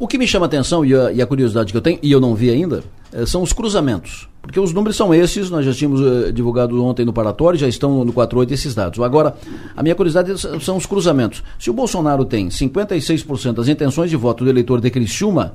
O 0.00 0.08
que 0.08 0.16
me 0.16 0.26
chama 0.26 0.46
a 0.46 0.48
atenção 0.48 0.82
e 0.82 0.94
a, 0.94 1.12
e 1.12 1.20
a 1.20 1.26
curiosidade 1.26 1.70
que 1.70 1.76
eu 1.76 1.82
tenho, 1.82 1.98
e 2.02 2.10
eu 2.10 2.18
não 2.18 2.34
vi 2.34 2.48
ainda, 2.48 2.82
é, 3.12 3.26
são 3.26 3.42
os 3.42 3.52
cruzamentos. 3.52 4.26
Porque 4.40 4.58
os 4.58 4.72
números 4.72 4.96
são 4.96 5.14
esses, 5.14 5.50
nós 5.50 5.66
já 5.66 5.74
tínhamos 5.74 6.00
uh, 6.00 6.32
divulgado 6.32 6.82
ontem 6.82 7.04
no 7.04 7.12
Paratório, 7.12 7.58
já 7.58 7.68
estão 7.68 8.02
no 8.02 8.10
48 8.10 8.54
esses 8.54 8.74
dados. 8.74 8.98
Agora, 9.00 9.36
a 9.76 9.82
minha 9.82 9.94
curiosidade 9.94 10.32
são 10.64 10.78
os 10.78 10.86
cruzamentos. 10.86 11.44
Se 11.58 11.68
o 11.68 11.74
Bolsonaro 11.74 12.24
tem 12.24 12.48
56% 12.48 13.52
das 13.52 13.68
intenções 13.68 14.08
de 14.08 14.16
voto 14.16 14.42
do 14.42 14.48
eleitor 14.48 14.80
de 14.80 14.90
Criciúma, 14.90 15.52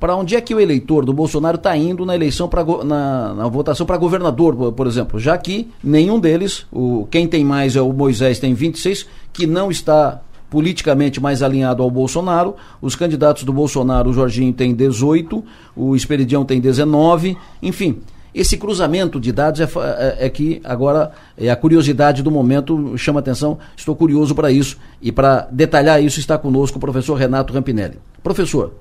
para 0.00 0.16
onde 0.16 0.34
é 0.34 0.40
que 0.40 0.52
o 0.52 0.58
eleitor 0.58 1.04
do 1.04 1.12
Bolsonaro 1.12 1.56
está 1.56 1.76
indo 1.76 2.04
na 2.04 2.16
eleição 2.16 2.48
pra, 2.48 2.64
na, 2.84 3.34
na 3.34 3.46
votação 3.46 3.86
para 3.86 3.96
governador, 3.96 4.56
por, 4.56 4.72
por, 4.72 4.86
exemplo? 4.88 5.20
Já 5.20 5.38
que 5.38 5.70
nenhum 5.82 6.18
deles, 6.18 6.66
o, 6.72 7.06
quem 7.08 7.28
tem 7.28 7.44
mais 7.44 7.76
é 7.76 7.80
o 7.80 7.92
Moisés, 7.92 8.40
tem 8.40 8.52
26, 8.52 9.06
que 9.32 9.46
não 9.46 9.70
está 9.70 10.20
politicamente 10.54 11.20
mais 11.20 11.42
alinhado 11.42 11.82
ao 11.82 11.90
Bolsonaro. 11.90 12.54
Os 12.80 12.94
candidatos 12.94 13.42
do 13.42 13.52
Bolsonaro, 13.52 14.10
o 14.10 14.12
Jorginho 14.12 14.52
tem 14.52 14.72
18, 14.72 15.42
o 15.74 15.96
Esperidião 15.96 16.44
tem 16.44 16.60
19, 16.60 17.36
enfim. 17.60 17.98
Esse 18.32 18.56
cruzamento 18.56 19.18
de 19.18 19.32
dados 19.32 19.60
é, 19.60 19.64
é, 19.64 20.26
é, 20.26 20.30
que 20.30 20.60
agora 20.62 21.10
é 21.36 21.50
a 21.50 21.56
curiosidade 21.56 22.22
do 22.22 22.30
momento, 22.30 22.96
chama 22.96 23.18
atenção, 23.18 23.58
estou 23.76 23.96
curioso 23.96 24.32
para 24.32 24.52
isso. 24.52 24.78
E 25.02 25.10
para 25.10 25.48
detalhar 25.50 26.00
isso 26.00 26.20
está 26.20 26.38
conosco 26.38 26.78
o 26.78 26.80
professor 26.80 27.16
Renato 27.16 27.52
Rampinelli. 27.52 27.98
Professor, 28.22 28.74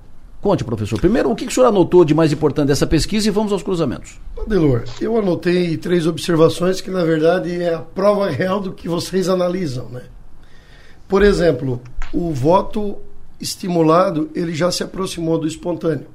conte, 0.44 0.64
professor. 0.64 1.00
Primeiro, 1.00 1.32
o 1.32 1.36
que, 1.36 1.48
que 1.48 1.52
o 1.52 1.56
senhor 1.56 1.66
anotou 1.66 2.06
de 2.06 2.14
mais 2.14 2.32
importante 2.32 2.68
dessa 2.68 2.86
pesquisa 2.86 3.28
e 3.28 3.32
vamos 3.32 3.52
aos 3.52 3.64
cruzamentos. 3.64 4.20
Delor, 4.48 4.84
eu 5.02 5.18
anotei 5.18 5.76
três 5.76 6.06
observações 6.06 6.82
que, 6.82 6.92
na 6.92 7.04
verdade, 7.04 7.64
é 7.64 7.74
a 7.74 7.80
prova 7.80 8.30
real 8.30 8.60
do 8.60 8.74
que 8.74 8.88
vocês 8.88 9.28
analisam, 9.28 9.90
né? 9.90 10.04
Por 11.08 11.22
exemplo, 11.22 11.82
o 12.12 12.32
voto 12.32 12.98
estimulado 13.40 14.30
ele 14.34 14.54
já 14.54 14.72
se 14.72 14.84
aproximou 14.84 15.38
do 15.38 15.48
espontâneo. 15.48 16.08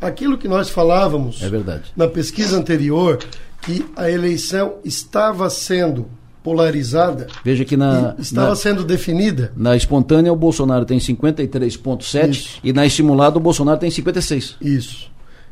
Aquilo 0.00 0.36
que 0.36 0.46
nós 0.46 0.68
falávamos 0.68 1.42
é 1.42 1.48
verdade. 1.48 1.92
na 1.96 2.06
pesquisa 2.06 2.58
anterior, 2.58 3.18
que 3.62 3.84
a 3.96 4.10
eleição 4.10 4.74
estava 4.84 5.48
sendo 5.48 6.06
polarizada. 6.46 7.26
Veja 7.42 7.64
que 7.64 7.76
na. 7.76 8.14
Estava 8.18 8.50
na, 8.50 8.56
sendo 8.56 8.84
definida. 8.84 9.52
Na 9.56 9.74
espontânea, 9.74 10.32
o 10.32 10.36
Bolsonaro 10.36 10.84
tem 10.84 10.98
53,7 10.98 12.60
e 12.62 12.72
na 12.72 12.86
estimulada, 12.86 13.38
o 13.38 13.40
Bolsonaro 13.40 13.80
tem 13.80 13.90
56. 13.90 14.56
Isso. 14.60 15.10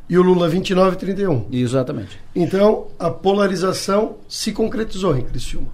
E 0.08 0.16
o 0.16 0.22
Lula 0.22 0.48
29,31. 0.48 1.46
Exatamente. 1.50 2.20
Então, 2.36 2.88
a 2.98 3.10
polarização 3.10 4.16
se 4.28 4.52
concretizou 4.52 5.16
em 5.16 5.22
Criciúma. 5.22 5.68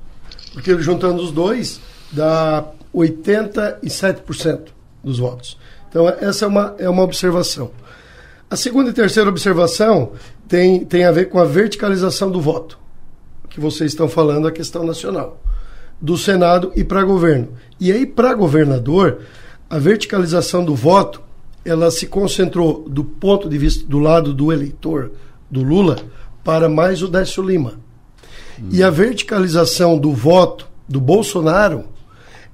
Porque 0.54 0.78
juntando 0.80 1.22
os 1.22 1.32
dois, 1.32 1.80
dá 2.12 2.64
87% 2.94 4.68
dos 5.02 5.18
votos. 5.18 5.58
Então, 5.88 6.08
essa 6.08 6.44
é 6.44 6.48
uma, 6.48 6.74
é 6.78 6.88
uma 6.88 7.02
observação. 7.02 7.70
A 8.48 8.56
segunda 8.56 8.90
e 8.90 8.92
terceira 8.92 9.28
observação 9.28 10.12
tem, 10.48 10.84
tem 10.84 11.04
a 11.04 11.12
ver 11.12 11.28
com 11.28 11.38
a 11.38 11.44
verticalização 11.44 12.30
do 12.30 12.40
voto, 12.40 12.78
que 13.48 13.60
vocês 13.60 13.92
estão 13.92 14.08
falando, 14.08 14.46
a 14.48 14.52
questão 14.52 14.84
nacional, 14.84 15.40
do 16.00 16.16
Senado 16.16 16.72
e 16.74 16.82
para 16.82 17.02
governo. 17.02 17.48
E 17.78 17.92
aí, 17.92 18.06
para 18.06 18.34
governador, 18.34 19.20
a 19.68 19.78
verticalização 19.78 20.64
do 20.64 20.74
voto, 20.74 21.22
ela 21.64 21.90
se 21.90 22.06
concentrou 22.06 22.88
do 22.88 23.04
ponto 23.04 23.48
de 23.48 23.58
vista 23.58 23.86
do 23.86 23.98
lado 23.98 24.34
do 24.34 24.52
eleitor, 24.52 25.12
do 25.50 25.62
Lula, 25.62 25.98
para 26.42 26.68
mais 26.68 27.02
o 27.02 27.08
Décio 27.08 27.42
Lima. 27.42 27.74
Hum. 28.58 28.68
E 28.72 28.82
a 28.82 28.90
verticalização 28.90 29.98
do 29.98 30.12
voto 30.12 30.68
do 30.88 31.00
Bolsonaro, 31.00 31.84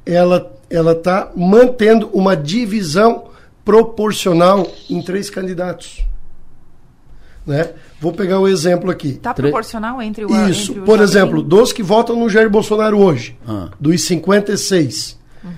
ela 0.06 0.52
ela 0.68 0.92
está 0.92 1.30
mantendo 1.36 2.08
uma 2.12 2.36
divisão 2.36 3.24
proporcional 3.64 4.66
em 4.88 5.02
três 5.02 5.30
candidatos. 5.30 6.04
Né? 7.46 7.70
Vou 8.00 8.12
pegar 8.12 8.40
o 8.40 8.42
um 8.42 8.48
exemplo 8.48 8.90
aqui. 8.90 9.10
Está 9.10 9.32
proporcional 9.32 10.02
entre 10.02 10.24
o 10.24 10.48
Isso. 10.48 10.72
Entre 10.72 10.82
o 10.82 10.84
Por 10.84 11.00
exemplo, 11.00 11.42
dos 11.42 11.72
que 11.72 11.82
votam 11.82 12.16
no 12.16 12.28
Jair 12.28 12.50
Bolsonaro 12.50 12.98
hoje, 12.98 13.38
ah. 13.46 13.70
dos 13.78 14.02
56. 14.02 15.18
Uhum. 15.44 15.50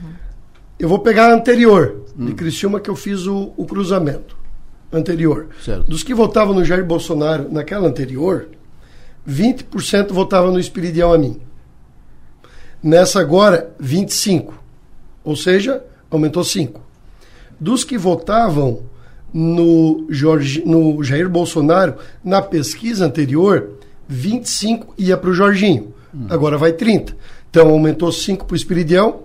Eu 0.79 0.89
vou 0.89 0.99
pegar 0.99 1.31
a 1.31 1.35
anterior, 1.35 2.05
hum. 2.17 2.27
de 2.27 2.35
Criciúma, 2.35 2.81
que 2.81 2.91
eu 2.91 2.97
fiz 2.97 3.27
o, 3.27 3.53
o 3.57 3.65
cruzamento. 3.67 4.37
Anterior. 4.93 5.49
Certo. 5.63 5.87
Dos 5.87 6.03
que 6.03 6.15
votavam 6.15 6.55
no 6.55 6.65
Jair 6.65 6.85
Bolsonaro 6.85 7.49
naquela 7.51 7.89
anterior, 7.89 8.49
20% 9.29 10.13
votavam 10.13 10.51
no 10.51 10.59
Espiridião 10.59 11.13
a 11.13 11.19
mim. 11.19 11.39
Nessa 12.83 13.21
agora, 13.21 13.75
25%. 13.81 14.53
Ou 15.25 15.37
seja, 15.37 15.85
aumentou 16.11 16.43
5%. 16.43 16.77
Dos 17.61 17.85
que 17.85 17.99
votavam 17.99 18.83
no, 19.33 20.07
Jorge, 20.09 20.63
no 20.65 21.03
Jair 21.03 21.29
Bolsonaro, 21.29 21.97
na 22.25 22.41
pesquisa 22.41 23.05
anterior, 23.05 23.71
25 24.09 24.95
ia 24.97 25.17
para 25.17 25.31
o 25.31 25.35
Jorginho. 25.35 25.93
Hum. 26.15 26.27
Agora 26.31 26.57
vai 26.57 26.73
30. 26.73 27.17
Então 27.51 27.69
aumentou 27.69 28.11
5 28.13 28.47
para 28.47 28.55
o 28.55 28.57
Espiridião, 28.57 29.21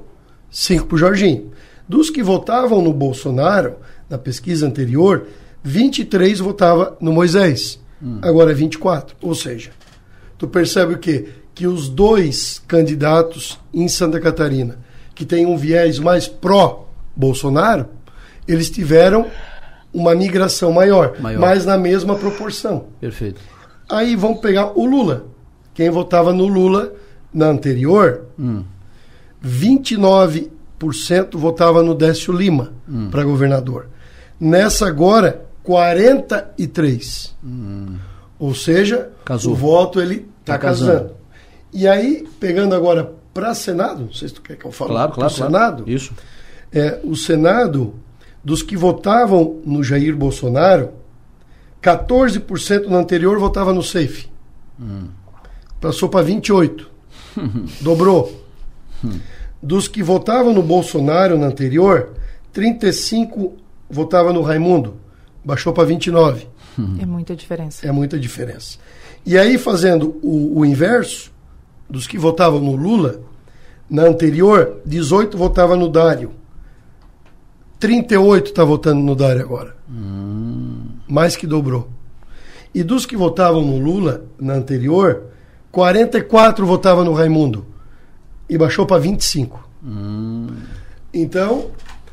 5 0.49 0.87
para 0.87 0.95
o 0.95 0.97
Jorginho. 0.97 1.51
Dos 1.87 2.09
que 2.09 2.23
votavam 2.23 2.81
no 2.81 2.93
Bolsonaro, 2.93 3.75
na 4.09 4.17
pesquisa 4.17 4.65
anterior, 4.65 5.27
23 5.63 6.39
votava 6.39 6.97
no 6.99 7.13
Moisés. 7.13 7.79
Hum. 8.01 8.19
Agora 8.21 8.51
é 8.51 8.53
24. 8.53 9.15
Ou 9.21 9.35
seja, 9.35 9.71
tu 10.37 10.47
percebe 10.47 10.93
o 10.93 10.97
quê? 10.97 11.29
Que 11.53 11.67
os 11.67 11.87
dois 11.87 12.61
candidatos 12.67 13.59
em 13.73 13.87
Santa 13.87 14.19
Catarina, 14.19 14.79
que 15.13 15.25
têm 15.25 15.45
um 15.45 15.57
viés 15.57 15.99
mais 15.99 16.27
pró-Bolsonaro, 16.27 17.87
eles 18.47 18.69
tiveram 18.69 19.27
uma 19.93 20.15
migração 20.15 20.71
maior, 20.71 21.19
maior, 21.19 21.39
mas 21.39 21.65
na 21.65 21.77
mesma 21.77 22.15
proporção. 22.15 22.85
Perfeito. 22.99 23.39
Aí 23.89 24.15
vamos 24.15 24.39
pegar 24.39 24.77
o 24.77 24.85
Lula. 24.85 25.27
Quem 25.73 25.89
votava 25.89 26.33
no 26.33 26.47
Lula 26.47 26.93
na 27.33 27.47
anterior, 27.47 28.25
hum. 28.39 28.63
29% 29.45 30.49
votava 31.37 31.83
no 31.83 31.93
Décio 31.93 32.33
Lima 32.33 32.73
hum. 32.89 33.09
para 33.11 33.23
governador. 33.23 33.87
Nessa 34.39 34.87
agora, 34.87 35.45
43. 35.63 37.35
Hum. 37.43 37.95
Ou 38.39 38.53
seja, 38.53 39.09
Casou. 39.23 39.53
o 39.53 39.55
voto 39.55 40.01
ele 40.01 40.27
está 40.41 40.53
tá 40.53 40.59
casando. 40.59 40.91
casando. 40.91 41.22
E 41.73 41.87
aí, 41.87 42.27
pegando 42.39 42.75
agora 42.75 43.13
para 43.33 43.55
Senado, 43.55 44.03
não 44.03 44.13
sei 44.13 44.27
se 44.27 44.35
tu 44.35 44.41
quer 44.41 44.55
que 44.55 44.65
eu 44.65 44.71
fale. 44.71 44.91
Claro, 44.91 45.11
claro. 45.11 45.33
Senado. 45.33 45.83
Isso. 45.87 46.13
É, 46.71 46.99
o 47.03 47.15
Senado, 47.15 47.95
dos 48.43 48.61
que 48.61 48.77
votavam 48.77 49.59
no 49.65 49.83
Jair 49.83 50.15
Bolsonaro, 50.15 50.91
14% 51.81 52.85
no 52.85 52.95
anterior 52.95 53.37
votava 53.39 53.73
no 53.73 53.81
SAFE. 53.81 54.27
Hum. 54.79 55.07
Passou 55.81 56.07
para 56.09 56.25
28%. 56.25 56.85
Dobrou. 57.81 58.43
Hum. 59.03 59.19
Dos 59.61 59.87
que 59.87 60.03
votavam 60.03 60.53
no 60.53 60.61
Bolsonaro 60.61 61.37
no 61.37 61.45
anterior, 61.45 62.13
35% 62.53 63.51
votava 63.89 64.31
no 64.31 64.41
Raimundo. 64.41 64.95
Baixou 65.43 65.73
para 65.73 65.87
29%. 65.89 66.47
Hum. 66.77 66.97
É 66.99 67.05
muita 67.05 67.35
diferença. 67.35 67.85
É 67.87 67.91
muita 67.91 68.19
diferença. 68.19 68.77
E 69.25 69.37
aí, 69.37 69.57
fazendo 69.57 70.19
o, 70.21 70.59
o 70.59 70.65
inverso, 70.65 71.32
dos 71.93 72.07
que 72.07 72.17
votavam 72.17 72.59
no 72.59 72.75
Lula, 72.75 73.21
na 73.87 74.01
anterior, 74.07 74.81
18 74.83 75.37
votava 75.37 75.75
no 75.75 75.87
Dário. 75.87 76.31
38 77.79 78.47
está 78.47 78.63
votando 78.63 79.03
no 79.03 79.15
Dário 79.15 79.43
agora. 79.43 79.75
Hum. 79.87 80.87
Mais 81.07 81.35
que 81.35 81.45
dobrou. 81.45 81.87
E 82.73 82.81
dos 82.81 83.05
que 83.05 83.15
votavam 83.15 83.61
no 83.61 83.77
Lula 83.77 84.25
na 84.39 84.55
anterior, 84.55 85.25
44 85.71 86.65
votavam 86.65 87.05
no 87.05 87.13
Raimundo. 87.13 87.63
E 88.49 88.57
baixou 88.57 88.87
para 88.87 88.99
25. 88.99 89.69
Hum. 89.85 90.47
Então. 91.13 91.67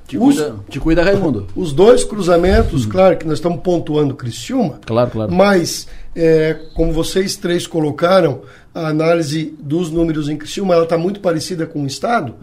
Te, 0.06 0.18
os, 0.18 0.36
cuida, 0.36 0.56
te 0.68 0.78
cuida, 0.78 1.02
Raimundo. 1.02 1.46
Os 1.56 1.72
dois 1.72 2.04
cruzamentos, 2.04 2.84
hum. 2.84 2.88
claro 2.90 3.16
que 3.16 3.26
nós 3.26 3.38
estamos 3.38 3.60
pontuando 3.62 4.14
Criciúma. 4.14 4.78
Claro, 4.84 5.10
claro. 5.10 5.32
Mas, 5.32 5.88
é, 6.14 6.66
como 6.74 6.92
vocês 6.92 7.36
três 7.36 7.66
colocaram, 7.66 8.42
a 8.74 8.88
análise 8.88 9.54
dos 9.58 9.90
números 9.90 10.28
em 10.28 10.36
Criciúma 10.36 10.74
ela 10.74 10.84
está 10.84 10.96
muito 10.96 11.20
parecida 11.20 11.66
com 11.66 11.82
o 11.82 11.86
Estado, 11.86 12.34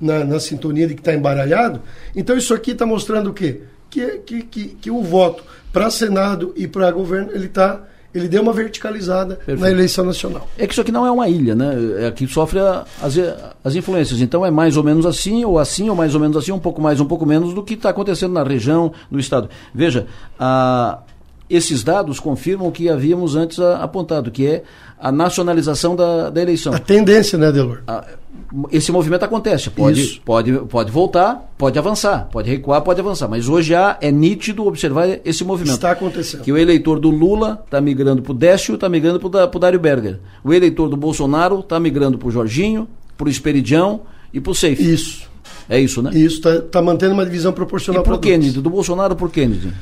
na, 0.00 0.24
na, 0.24 0.40
sintonia 0.40 0.86
de 0.86 0.94
que 0.94 1.00
está 1.00 1.14
embaralhado. 1.14 1.80
Então 2.14 2.36
isso 2.36 2.52
aqui 2.52 2.72
está 2.72 2.84
mostrando 2.84 3.30
o 3.30 3.32
quê? 3.32 3.60
Que, 3.88 4.18
que, 4.18 4.42
que, 4.42 4.64
que 4.68 4.90
o 4.90 5.02
voto 5.02 5.44
para 5.72 5.90
Senado 5.90 6.52
e 6.56 6.66
para 6.66 6.90
governo 6.90 7.30
ele 7.32 7.46
está 7.46 7.82
ele 8.16 8.28
deu 8.28 8.40
uma 8.40 8.52
verticalizada 8.52 9.36
Perfeito. 9.36 9.60
na 9.60 9.70
eleição 9.70 10.02
nacional. 10.02 10.48
É 10.56 10.66
que 10.66 10.72
isso 10.72 10.80
aqui 10.80 10.90
não 10.90 11.04
é 11.04 11.10
uma 11.10 11.28
ilha, 11.28 11.54
né? 11.54 12.06
É 12.06 12.10
que 12.10 12.26
sofre 12.26 12.58
a, 12.58 12.86
as, 13.02 13.14
as 13.62 13.74
influências. 13.74 14.22
Então 14.22 14.44
é 14.44 14.50
mais 14.50 14.78
ou 14.78 14.82
menos 14.82 15.04
assim, 15.04 15.44
ou 15.44 15.58
assim, 15.58 15.90
ou 15.90 15.94
mais 15.94 16.14
ou 16.14 16.20
menos 16.20 16.34
assim, 16.34 16.50
um 16.50 16.58
pouco 16.58 16.80
mais, 16.80 16.98
um 16.98 17.04
pouco 17.04 17.26
menos 17.26 17.52
do 17.52 17.62
que 17.62 17.74
está 17.74 17.90
acontecendo 17.90 18.32
na 18.32 18.42
região, 18.42 18.90
no 19.10 19.20
estado. 19.20 19.50
Veja, 19.74 20.06
a, 20.38 21.00
esses 21.48 21.82
dados 21.82 22.20
confirmam 22.20 22.68
o 22.68 22.72
que 22.72 22.88
havíamos 22.88 23.36
antes 23.36 23.58
apontado, 23.58 24.30
que 24.30 24.46
é 24.46 24.62
a 24.98 25.12
nacionalização 25.12 25.94
da, 25.94 26.30
da 26.30 26.42
eleição. 26.42 26.72
A 26.72 26.78
tendência, 26.78 27.38
né, 27.38 27.52
Delor? 27.52 27.82
esse 28.70 28.92
movimento 28.92 29.24
acontece. 29.24 29.70
Pode, 29.70 30.20
pode, 30.24 30.52
pode 30.68 30.90
voltar, 30.90 31.52
pode 31.58 31.78
avançar, 31.78 32.28
pode 32.30 32.48
recuar, 32.48 32.80
pode 32.82 33.00
avançar. 33.00 33.28
Mas 33.28 33.48
hoje 33.48 33.70
já 33.70 33.98
é 34.00 34.10
nítido 34.10 34.66
observar 34.66 35.20
esse 35.24 35.44
movimento. 35.44 35.74
Está 35.74 35.92
acontecendo. 35.92 36.42
Que 36.42 36.52
o 36.52 36.58
eleitor 36.58 37.00
do 37.00 37.10
Lula 37.10 37.62
está 37.64 37.80
migrando 37.80 38.22
para 38.22 38.32
o 38.32 38.34
Décio, 38.34 38.74
está 38.74 38.88
migrando 38.88 39.18
para 39.18 39.56
o 39.56 39.58
Dário 39.58 39.80
Berger. 39.80 40.20
O 40.44 40.52
eleitor 40.52 40.88
do 40.88 40.96
Bolsonaro 40.96 41.60
está 41.60 41.80
migrando 41.80 42.18
para 42.18 42.28
o 42.28 42.30
Jorginho, 42.30 42.88
para 43.16 43.26
o 43.26 43.30
Esperidião 43.30 44.02
e 44.32 44.40
para 44.40 44.52
o 44.52 44.54
Seife. 44.54 44.92
Isso. 44.92 45.28
É 45.68 45.80
isso, 45.80 46.00
né? 46.00 46.10
Isso, 46.14 46.36
está 46.36 46.60
tá 46.60 46.82
mantendo 46.82 47.14
uma 47.14 47.24
divisão 47.24 47.52
proporcional. 47.52 48.02
E 48.02 48.04
para 48.04 48.14
o 48.14 48.18
Kennedy, 48.18 48.60
do 48.60 48.70
Bolsonaro 48.70 49.16
para 49.16 49.26
o 49.26 49.30
Kennedy? 49.30 49.72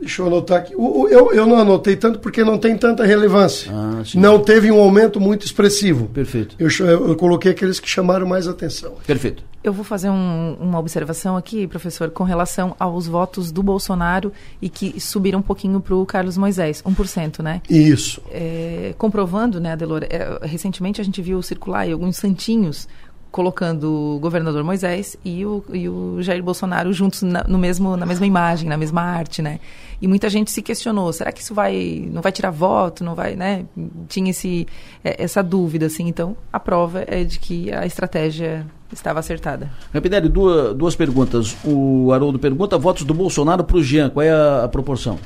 Deixa 0.00 0.22
eu 0.22 0.26
anotar 0.26 0.58
aqui. 0.58 0.74
O, 0.74 1.02
o, 1.02 1.08
eu, 1.08 1.32
eu 1.32 1.46
não 1.46 1.56
anotei 1.56 1.94
tanto 1.94 2.18
porque 2.18 2.42
não 2.42 2.56
tem 2.56 2.76
tanta 2.76 3.04
relevância. 3.04 3.70
Ah, 3.70 4.02
não 4.14 4.38
teve 4.38 4.72
um 4.72 4.80
aumento 4.80 5.20
muito 5.20 5.44
expressivo. 5.44 6.06
Perfeito. 6.06 6.56
Eu, 6.58 6.68
eu, 6.86 7.16
coloquei 7.16 7.52
aqueles 7.52 7.78
que 7.78 7.88
chamaram 7.88 8.26
mais 8.26 8.48
atenção. 8.48 8.94
Perfeito. 9.06 9.44
Eu 9.62 9.74
vou 9.74 9.84
fazer 9.84 10.08
um, 10.08 10.56
uma 10.58 10.78
observação 10.78 11.36
aqui, 11.36 11.66
professor, 11.66 12.08
com 12.08 12.24
relação 12.24 12.74
aos 12.78 13.06
votos 13.06 13.52
do 13.52 13.62
Bolsonaro 13.62 14.32
e 14.60 14.70
que 14.70 14.98
subiram 14.98 15.40
um 15.40 15.42
pouquinho 15.42 15.80
para 15.80 15.94
o 15.94 16.06
Carlos 16.06 16.38
Moisés, 16.38 16.82
1%, 16.82 17.42
né? 17.42 17.60
Isso. 17.68 18.22
É, 18.30 18.94
comprovando, 18.96 19.60
né, 19.60 19.72
Adelor, 19.72 20.02
é, 20.08 20.38
recentemente 20.46 20.98
a 20.98 21.04
gente 21.04 21.20
viu 21.20 21.42
circular 21.42 21.86
alguns 21.90 22.16
santinhos 22.16 22.88
colocando 23.30 24.16
o 24.16 24.18
governador 24.18 24.64
Moisés 24.64 25.16
e 25.24 25.44
o, 25.46 25.64
e 25.72 25.88
o 25.88 26.20
Jair 26.20 26.42
Bolsonaro 26.42 26.92
juntos 26.92 27.22
na, 27.22 27.44
no 27.44 27.58
mesmo, 27.58 27.96
na 27.96 28.04
mesma 28.04 28.26
imagem, 28.26 28.68
na 28.68 28.76
mesma 28.76 29.02
arte, 29.02 29.40
né? 29.40 29.60
E 30.02 30.08
muita 30.08 30.28
gente 30.28 30.50
se 30.50 30.62
questionou, 30.62 31.12
será 31.12 31.30
que 31.30 31.40
isso 31.40 31.54
vai, 31.54 32.08
não 32.10 32.22
vai 32.22 32.32
tirar 32.32 32.50
voto, 32.50 33.04
não 33.04 33.14
vai, 33.14 33.36
né? 33.36 33.66
Tinha 34.08 34.30
esse, 34.30 34.66
é, 35.04 35.22
essa 35.22 35.42
dúvida, 35.42 35.86
assim. 35.86 36.08
Então, 36.08 36.36
a 36.52 36.58
prova 36.58 37.04
é 37.06 37.22
de 37.22 37.38
que 37.38 37.72
a 37.72 37.86
estratégia 37.86 38.66
estava 38.92 39.20
acertada. 39.20 39.70
Rapidinho, 39.92 40.28
duas, 40.28 40.74
duas 40.74 40.96
perguntas. 40.96 41.56
O 41.64 42.12
Haroldo 42.12 42.38
pergunta, 42.38 42.78
votos 42.78 43.04
do 43.04 43.14
Bolsonaro 43.14 43.62
para 43.62 43.76
o 43.76 43.82
Jean, 43.82 44.10
qual 44.10 44.24
é 44.24 44.30
a, 44.30 44.64
a 44.64 44.68
proporção? 44.68 45.18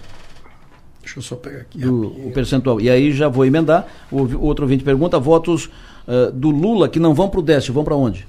Deixa 1.01 1.19
eu 1.19 1.23
só 1.23 1.37
pegar 1.37 1.61
aqui. 1.61 1.79
Do, 1.79 2.07
o 2.07 2.33
percentual. 2.33 2.81
E 2.81 2.89
aí 2.89 3.13
já 3.13 3.29
vou 3.29 3.45
emendar. 3.45 3.87
O 4.11 4.47
outro 4.47 4.65
ouvinte 4.65 4.83
pergunta: 4.83 5.19
votos 5.19 5.71
uh, 6.07 6.33
do 6.33 6.51
Lula 6.51 6.89
que 6.89 6.99
não 6.99 7.15
vão 7.15 7.29
para 7.29 7.41
o 7.41 7.43
Décio, 7.43 7.73
vão 7.73 7.85
para 7.85 7.97
onde? 7.97 8.27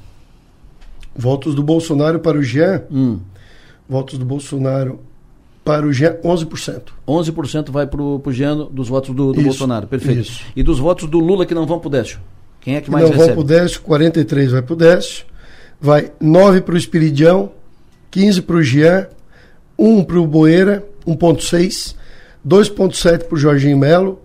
Votos 1.16 1.56
do 1.56 1.64
Bolsonaro 1.64 2.20
para 2.20 2.38
o 2.38 2.44
Jean. 2.44 2.84
Hum. 2.92 3.20
Votos 3.88 4.18
do 4.18 4.26
Bolsonaro 4.26 5.00
para 5.64 5.86
o 5.86 5.92
Jean, 5.92 6.18
11%. 6.24 6.82
11% 7.08 7.72
vai 7.72 7.88
para 7.88 8.02
o 8.02 8.22
Jean 8.32 8.68
dos 8.72 8.88
votos 8.88 9.16
do, 9.16 9.32
do 9.32 9.40
isso, 9.40 9.50
Bolsonaro. 9.50 9.88
Perfeito. 9.88 10.22
Isso. 10.22 10.44
E 10.56 10.62
dos 10.62 10.78
votos 10.78 11.10
do 11.10 11.20
Lula 11.20 11.46
que 11.46 11.56
não 11.56 11.66
vão 11.66 11.80
para 11.80 11.88
o 11.88 11.92
Décio? 11.92 12.20
Quem 12.62 12.76
é 12.76 12.82
que 12.82 12.92
mais 12.92 13.04
não 13.04 13.12
recebe? 13.12 13.30
Não 13.30 13.36
vão 13.36 13.46
para 13.46 13.56
o 13.56 13.60
Décio, 13.60 13.82
43 13.82 14.52
vai 14.52 14.62
para 14.62 14.74
o 14.74 14.76
Décio. 14.76 15.26
Vai 15.80 16.12
9 16.20 16.62
para 16.62 16.76
o 16.76 16.78
Espiridião, 16.78 17.52
15 18.12 18.42
para 18.44 18.56
o 18.58 18.64
Jean, 18.64 19.08
1 19.78 20.04
para 20.04 20.20
o 20.20 20.28
Boeira, 20.28 20.86
1.6, 21.06 21.96
2.7 22.48 23.24
para 23.24 23.36
o 23.36 23.38
Jorginho 23.38 23.78
Melo, 23.78 24.22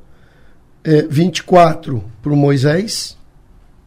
é, 0.85 1.03
24 1.03 2.03
para 2.23 2.33
o 2.33 2.37
Moisés, 2.37 3.17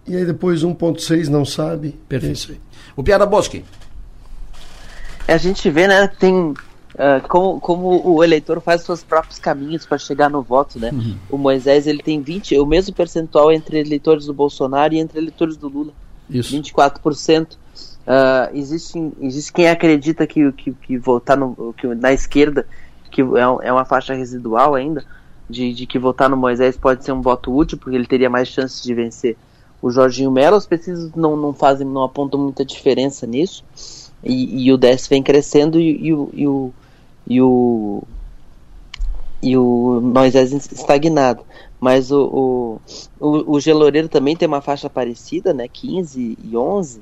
e 0.08 0.16
aí 0.16 0.26
depois 0.26 0.64
1.6 0.64 1.28
não 1.28 1.46
sabe. 1.46 2.00
Perfeito. 2.08 2.54
É. 2.54 2.56
O 2.96 3.04
Piara 3.04 3.26
Bosque. 3.26 3.64
A 5.28 5.38
gente 5.38 5.70
vê, 5.70 5.88
né, 5.88 6.08
tem 6.08 6.54
Uh, 6.94 7.28
como, 7.28 7.60
como 7.60 8.08
o 8.08 8.24
eleitor 8.24 8.62
faz 8.62 8.82
os 8.82 8.86
seus 8.86 9.04
próprios 9.04 9.40
caminhos 9.40 9.84
para 9.84 9.98
chegar 9.98 10.30
no 10.30 10.44
voto, 10.44 10.80
né? 10.80 10.92
Uhum. 10.94 11.18
O 11.28 11.38
Moisés 11.40 11.88
ele 11.88 12.04
tem 12.04 12.22
20, 12.22 12.56
o 12.60 12.68
mesmo 12.68 12.94
percentual 12.94 13.52
entre 13.52 13.80
eleitores 13.80 14.28
do 14.28 14.34
Bolsonaro 14.34 14.94
e 14.94 15.00
entre 15.00 15.18
eleitores 15.18 15.58
do 15.58 15.68
Lula. 15.68 15.92
Isso. 16.30 16.56
24%. 16.56 17.54
Uh, 17.54 18.56
existe, 18.56 19.12
existe 19.22 19.52
quem 19.52 19.70
acredita 19.70 20.28
que, 20.28 20.52
que, 20.52 20.72
que 20.72 20.98
votar 21.00 21.36
no, 21.36 21.74
que, 21.76 21.88
na 21.88 22.14
esquerda, 22.14 22.68
que 23.10 23.22
é, 23.22 23.68
é 23.68 23.74
uma 23.74 23.86
faixa 23.86 24.14
residual 24.14 24.76
ainda, 24.76 25.04
de, 25.50 25.74
de 25.74 25.88
que 25.88 25.98
votar 25.98 26.30
no 26.30 26.38
Moisés 26.38 26.78
pode 26.78 27.04
ser 27.04 27.12
um 27.12 27.22
voto 27.22 27.56
útil, 27.56 27.80
porque 27.80 27.96
ele 27.96 28.06
teria 28.06 28.30
mais 28.30 28.48
chances 28.48 28.84
de 28.84 28.94
vencer 28.94 29.36
o 29.84 29.92
Jorginho 29.92 30.32
Melo. 30.32 30.56
Os 30.56 30.66
pesquisas 30.66 31.12
não, 31.14 31.36
não 31.36 31.54
fazem, 31.54 31.86
não 31.86 32.04
apontam 32.04 32.40
muita 32.40 32.64
diferença 32.64 33.28
nisso. 33.28 33.66
E, 34.24 34.66
e 34.66 34.72
o 34.72 34.78
DES 34.78 35.08
vem 35.08 35.22
crescendo 35.22 35.78
e, 35.78 35.92
e, 35.92 36.08
e 36.08 36.48
o 36.48 36.74
e 37.28 37.42
o 37.42 38.04
e 39.42 39.58
o 39.58 40.00
Moisés 40.02 40.54
estagnado. 40.54 41.44
Mas 41.82 42.12
o, 42.12 42.80
o, 43.20 43.28
o, 43.28 43.56
o 43.56 43.60
Geloreiro 43.60 44.08
também 44.08 44.38
tem 44.38 44.48
uma 44.48 44.62
faixa 44.62 44.90
parecida, 44.90 45.54
né? 45.54 45.68
15 45.68 46.38
e 46.42 46.56
11. 46.56 47.02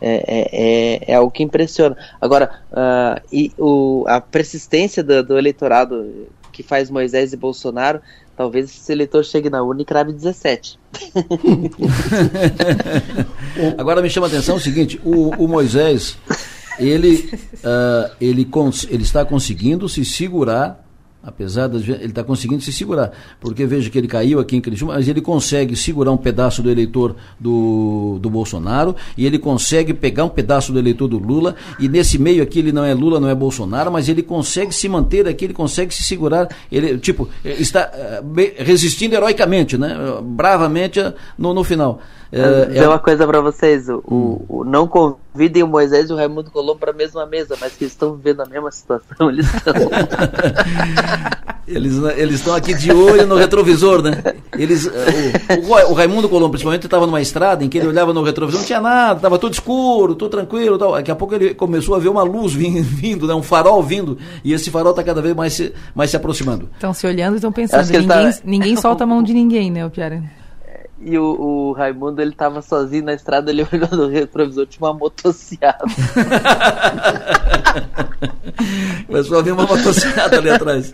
É, 0.00 0.10
é, 0.10 0.48
é, 0.52 1.12
é 1.12 1.14
algo 1.14 1.30
que 1.30 1.42
impressiona. 1.42 1.96
Agora, 2.20 2.60
uh, 2.70 3.26
e 3.32 3.50
o, 3.58 4.04
a 4.06 4.20
persistência 4.20 5.02
do, 5.02 5.22
do, 5.22 5.38
eleitorado 5.38 6.28
que 6.52 6.62
faz 6.62 6.90
Moisés 6.90 7.32
e 7.32 7.36
Bolsonaro, 7.36 8.00
talvez 8.38 8.66
esse 8.66 8.92
eleitor 8.92 9.24
chegue 9.24 9.50
na 9.50 9.64
urna 9.64 9.82
e 9.82 9.84
crave 9.84 10.12
17. 10.12 10.78
Agora 13.76 14.00
me 14.00 14.08
chama 14.08 14.28
a 14.28 14.30
atenção 14.30 14.54
o 14.54 14.60
seguinte: 14.60 15.00
o, 15.04 15.30
o 15.30 15.48
Moisés 15.48 16.16
ele, 16.78 17.28
uh, 17.56 18.14
ele, 18.20 18.48
ele 18.88 19.02
está 19.02 19.24
conseguindo 19.24 19.88
se 19.88 20.04
segurar 20.04 20.87
apesar 21.28 21.68
das 21.68 21.86
ele 21.86 22.06
está 22.06 22.24
conseguindo 22.24 22.62
se 22.62 22.72
segurar, 22.72 23.12
porque 23.38 23.66
veja 23.66 23.90
que 23.90 23.98
ele 23.98 24.08
caiu 24.08 24.40
aqui 24.40 24.56
em 24.56 24.60
Criciúma, 24.60 24.94
mas 24.94 25.06
ele 25.06 25.20
consegue 25.20 25.76
segurar 25.76 26.10
um 26.10 26.16
pedaço 26.16 26.62
do 26.62 26.70
eleitor 26.70 27.14
do, 27.38 28.18
do 28.20 28.30
Bolsonaro 28.30 28.96
e 29.16 29.26
ele 29.26 29.38
consegue 29.38 29.92
pegar 29.92 30.24
um 30.24 30.28
pedaço 30.28 30.72
do 30.72 30.78
eleitor 30.78 31.06
do 31.06 31.18
Lula. 31.18 31.54
E 31.78 31.88
nesse 31.88 32.18
meio 32.18 32.42
aqui 32.42 32.58
ele 32.58 32.72
não 32.72 32.84
é 32.84 32.94
Lula, 32.94 33.20
não 33.20 33.28
é 33.28 33.34
Bolsonaro, 33.34 33.92
mas 33.92 34.08
ele 34.08 34.22
consegue 34.22 34.74
se 34.74 34.88
manter 34.88 35.28
aqui, 35.28 35.44
ele 35.44 35.54
consegue 35.54 35.94
se 35.94 36.02
segurar, 36.02 36.48
ele 36.72 36.98
tipo 36.98 37.28
está 37.44 37.90
uh, 37.92 38.62
resistindo 38.64 39.14
heroicamente, 39.14 39.76
né, 39.76 39.94
bravamente 40.22 41.00
no, 41.36 41.52
no 41.52 41.62
final. 41.62 42.00
É, 42.30 42.78
é 42.78 42.88
uma 42.88 42.98
coisa 42.98 43.26
para 43.26 43.40
vocês: 43.40 43.88
o, 43.88 44.02
hum. 44.08 44.44
o, 44.48 44.64
não 44.64 44.86
convidem 44.86 45.62
o 45.62 45.66
Moisés 45.66 46.10
e 46.10 46.12
o 46.12 46.16
Raimundo 46.16 46.50
Colombo 46.50 46.78
para 46.78 46.90
a 46.90 46.94
mesma 46.94 47.24
mesa, 47.24 47.56
mas 47.60 47.72
que 47.72 47.86
estão 47.86 48.14
vivendo 48.14 48.42
a 48.42 48.46
mesma 48.46 48.70
situação. 48.70 49.30
Eles 49.32 49.46
estão. 49.54 49.74
eles, 51.66 51.96
eles 52.16 52.34
estão 52.36 52.54
aqui 52.54 52.74
de 52.74 52.90
olho 52.90 53.26
no 53.26 53.36
retrovisor, 53.36 54.02
né? 54.02 54.22
Eles, 54.58 54.86
o, 54.86 54.90
o, 54.90 55.90
o 55.90 55.94
Raimundo 55.94 56.28
Colombo, 56.28 56.50
principalmente, 56.50 56.84
estava 56.84 57.06
numa 57.06 57.20
estrada 57.20 57.64
em 57.64 57.68
que 57.68 57.78
ele 57.78 57.88
olhava 57.88 58.12
no 58.12 58.22
retrovisor, 58.22 58.60
não 58.60 58.66
tinha 58.66 58.80
nada, 58.80 59.16
estava 59.16 59.38
tudo 59.38 59.52
escuro, 59.52 60.14
tudo 60.14 60.30
tranquilo. 60.30 60.78
Tal. 60.78 60.92
Daqui 60.92 61.10
a 61.10 61.16
pouco 61.16 61.34
ele 61.34 61.54
começou 61.54 61.94
a 61.94 61.98
ver 61.98 62.08
uma 62.08 62.22
luz 62.22 62.52
vindo, 62.52 63.26
né? 63.26 63.34
um 63.34 63.42
farol 63.42 63.82
vindo, 63.82 64.18
e 64.44 64.52
esse 64.52 64.70
farol 64.70 64.90
está 64.90 65.02
cada 65.02 65.22
vez 65.22 65.34
mais 65.34 65.54
se, 65.54 65.72
mais 65.94 66.10
se 66.10 66.16
aproximando. 66.16 66.68
Estão 66.74 66.92
se 66.92 67.06
olhando 67.06 67.34
e 67.34 67.36
estão 67.36 67.52
pensando: 67.52 67.86
ninguém, 67.86 68.06
tá... 68.06 68.38
ninguém 68.44 68.76
solta 68.80 69.04
a 69.04 69.06
mão 69.06 69.22
de 69.22 69.32
ninguém, 69.32 69.70
né, 69.70 69.86
o 69.86 69.90
Piara? 69.90 70.37
E 71.00 71.16
o, 71.16 71.24
o, 71.24 71.72
Raimundo, 71.72 72.20
ele 72.20 72.32
tava 72.32 72.60
sozinho 72.60 73.04
na 73.04 73.14
estrada, 73.14 73.50
ele 73.50 73.66
olhou 73.72 73.88
no 73.92 74.08
retrovisor, 74.08 74.66
tinha 74.66 74.86
uma 74.86 74.94
motocicleta. 74.94 75.84
Começou 79.06 79.38
a 79.38 79.42
ver 79.42 79.52
uma 79.52 79.64
motocicleta 79.64 80.36
ali 80.36 80.50
atrás. 80.50 80.92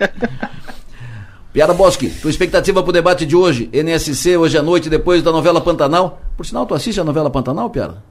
Piara 1.53 1.73
Bosque, 1.73 2.11
tua 2.11 2.31
expectativa 2.31 2.83
pro 2.83 2.93
debate 2.93 3.25
de 3.25 3.35
hoje, 3.35 3.71
NSC, 3.73 4.37
hoje 4.37 4.59
à 4.59 4.63
noite, 4.63 4.91
depois 4.91 5.23
da 5.23 5.33
novela 5.33 5.61
Pantanal. 5.61 6.21
Por 6.37 6.45
sinal, 6.45 6.67
tu 6.67 6.75
assiste 6.75 7.01
a 7.01 7.05
novela 7.05 7.31
Pantanal, 7.31 7.71
Piara? 7.71 8.03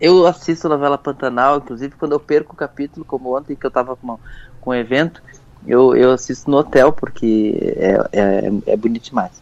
Eu 0.00 0.26
assisto 0.26 0.66
a 0.66 0.70
novela 0.70 0.98
Pantanal, 0.98 1.58
inclusive 1.58 1.94
quando 1.98 2.12
eu 2.12 2.20
perco 2.20 2.52
o 2.52 2.56
capítulo, 2.56 3.04
como 3.04 3.36
ontem 3.36 3.54
que 3.54 3.64
eu 3.64 3.70
tava 3.70 3.94
com, 3.96 4.18
com 4.60 4.70
um 4.70 4.74
evento, 4.74 5.22
eu, 5.66 5.94
eu 5.94 6.10
assisto 6.10 6.50
no 6.50 6.56
hotel, 6.56 6.92
porque 6.92 7.74
é, 7.76 7.98
é, 8.12 8.52
é 8.66 8.76
bonito 8.76 9.04
demais. 9.04 9.40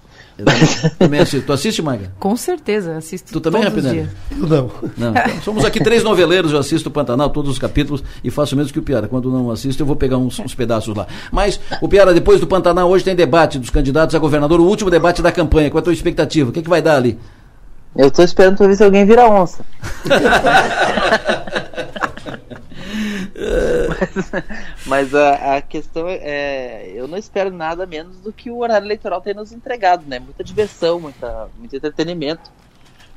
Também 0.98 1.20
assisto. 1.20 1.46
Tu 1.46 1.52
assiste, 1.52 1.82
Maga? 1.82 2.12
Com 2.18 2.36
certeza, 2.36 2.96
assisto. 2.96 3.32
Tu 3.32 3.40
também, 3.40 3.62
Rapinelli? 3.62 4.08
Eu 4.30 4.46
não. 4.46 4.70
não. 4.96 5.10
Então, 5.10 5.42
somos 5.42 5.64
aqui 5.64 5.80
três 5.80 6.04
noveleiros, 6.04 6.52
eu 6.52 6.58
assisto 6.58 6.88
o 6.88 6.92
Pantanal, 6.92 7.30
todos 7.30 7.50
os 7.50 7.58
capítulos, 7.58 8.02
e 8.22 8.30
faço 8.30 8.54
o 8.54 8.58
mesmo 8.58 8.72
que 8.72 8.78
o 8.78 8.82
Piara. 8.82 9.08
Quando 9.08 9.30
não 9.30 9.50
assisto, 9.50 9.82
eu 9.82 9.86
vou 9.86 9.96
pegar 9.96 10.16
uns, 10.16 10.38
uns 10.38 10.54
pedaços 10.54 10.94
lá. 10.94 11.06
Mas, 11.32 11.60
o 11.80 11.88
Piara, 11.88 12.14
depois 12.14 12.40
do 12.40 12.46
Pantanal, 12.46 12.88
hoje 12.88 13.04
tem 13.04 13.16
debate 13.16 13.58
dos 13.58 13.70
candidatos 13.70 14.14
a 14.14 14.18
governador, 14.18 14.60
o 14.60 14.64
último 14.64 14.90
debate 14.90 15.22
da 15.22 15.32
campanha. 15.32 15.70
Qual 15.70 15.78
é 15.78 15.82
a 15.82 15.84
tua 15.84 15.92
expectativa? 15.92 16.50
O 16.50 16.52
que, 16.52 16.60
é 16.60 16.62
que 16.62 16.68
vai 16.68 16.82
dar 16.82 16.96
ali? 16.96 17.18
Eu 17.96 18.08
estou 18.08 18.24
esperando 18.24 18.56
para 18.58 18.68
ver 18.68 18.76
se 18.76 18.84
alguém 18.84 19.04
vira 19.04 19.28
onça. 19.28 19.64
mas, 23.88 24.32
mas 24.86 25.14
a, 25.14 25.56
a, 25.56 25.62
questão 25.62 26.06
é, 26.08 26.90
eu 26.94 27.06
não 27.06 27.16
espero 27.16 27.50
nada 27.50 27.86
menos 27.86 28.18
do 28.20 28.32
que 28.32 28.50
o 28.50 28.58
horário 28.58 28.86
eleitoral 28.86 29.20
tem 29.20 29.34
nos 29.34 29.52
entregado, 29.52 30.04
né? 30.06 30.18
Muita 30.18 30.42
diversão, 30.42 31.00
muita, 31.00 31.48
muito 31.56 31.74
entretenimento 31.74 32.50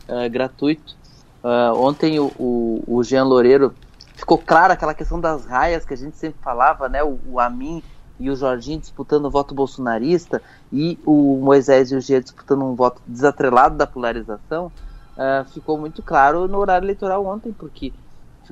uh, 0.07 0.29
gratuito. 0.29 0.95
Uh, 1.43 1.75
ontem 1.75 2.19
o, 2.19 2.31
o, 2.37 2.83
o, 2.87 3.03
Jean 3.03 3.23
Loureiro 3.23 3.73
ficou 4.15 4.37
claro 4.37 4.73
aquela 4.73 4.93
questão 4.93 5.19
das 5.19 5.45
raias 5.45 5.83
que 5.83 5.93
a 5.93 5.97
gente 5.97 6.15
sempre 6.17 6.39
falava, 6.41 6.87
né? 6.87 7.03
O, 7.03 7.19
o 7.27 7.39
Amin 7.39 7.83
e 8.19 8.29
o 8.29 8.35
Jorginho 8.35 8.79
disputando 8.79 9.25
o 9.25 9.31
voto 9.31 9.55
bolsonarista 9.55 10.41
e 10.71 10.99
o 11.03 11.39
Moisés 11.41 11.91
e 11.91 11.95
o 11.95 12.01
Gia 12.01 12.21
disputando 12.21 12.63
um 12.63 12.75
voto 12.75 13.01
desatrelado 13.07 13.75
da 13.75 13.87
polarização, 13.87 14.71
uh, 15.17 15.43
ficou 15.51 15.77
muito 15.79 16.03
claro 16.03 16.47
no 16.47 16.59
horário 16.59 16.85
eleitoral 16.85 17.25
ontem, 17.25 17.51
porque 17.51 17.91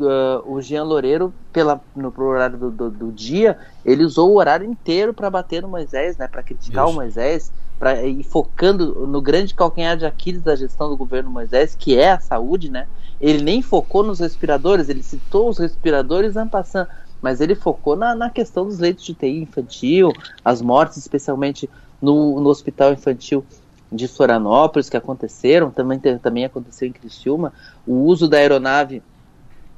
uh, 0.04 0.43
o 0.45 0.62
Jean 0.62 0.84
Loureiro, 0.84 1.34
pela, 1.52 1.82
no 1.95 2.14
horário 2.18 2.58
do, 2.58 2.72
do, 2.72 2.89
do, 2.89 3.12
dia, 3.12 3.58
ele 3.86 4.04
usou 4.04 4.32
o 4.32 4.38
horário 4.38 4.66
inteiro 4.66 5.14
para 5.14 5.30
bater 5.30 5.62
no 5.62 5.68
Moisés, 5.68 6.18
né, 6.18 6.28
para 6.28 6.43
criticar 6.43 6.86
Isso. 6.86 6.93
o 6.93 6.95
Moisés, 6.95 7.52
pra, 7.78 8.04
e 8.04 8.24
focando 8.24 9.08
no 9.08 9.22
grande 9.22 9.54
calcanhar 9.54 9.97
de 9.97 10.06
Aquiles 10.06 10.41
da 10.41 10.56
gestão 10.56 10.89
do 10.89 10.97
governo 10.97 11.30
Moisés, 11.30 11.76
que 11.78 11.97
é 11.97 12.12
a 12.12 12.20
saúde, 12.20 12.70
né? 12.70 12.88
Ele 13.20 13.43
nem 13.43 13.62
focou 13.62 14.04
nos 14.04 14.20
respiradores, 14.20 14.88
ele 14.89 15.04
citou 15.04 15.50
os 15.50 15.58
respiradores 15.58 16.36
en 16.36 16.47
passant, 16.47 16.88
mas 17.22 17.41
ele 17.41 17.56
focou 17.56 17.95
na, 17.95 18.16
na 18.16 18.30
questão 18.30 18.66
dos 18.66 18.80
leitos 18.80 19.04
de 19.06 19.14
TI 19.14 19.41
infantil, 19.41 20.14
as 20.43 20.62
mortes, 20.62 20.97
especialmente 20.97 21.70
no, 22.02 22.39
no 22.39 22.50
hospital 22.50 22.93
infantil 22.93 23.43
de 23.91 24.08
Florianópolis 24.08 24.89
que 24.89 24.97
aconteceram, 24.97 25.72
também, 25.72 26.00
também 26.00 26.45
aconteceu 26.45 26.88
em 26.88 26.91
Criciúma, 26.91 27.52
o 27.86 28.04
uso 28.06 28.28
da 28.28 28.38
aeronave 28.38 29.02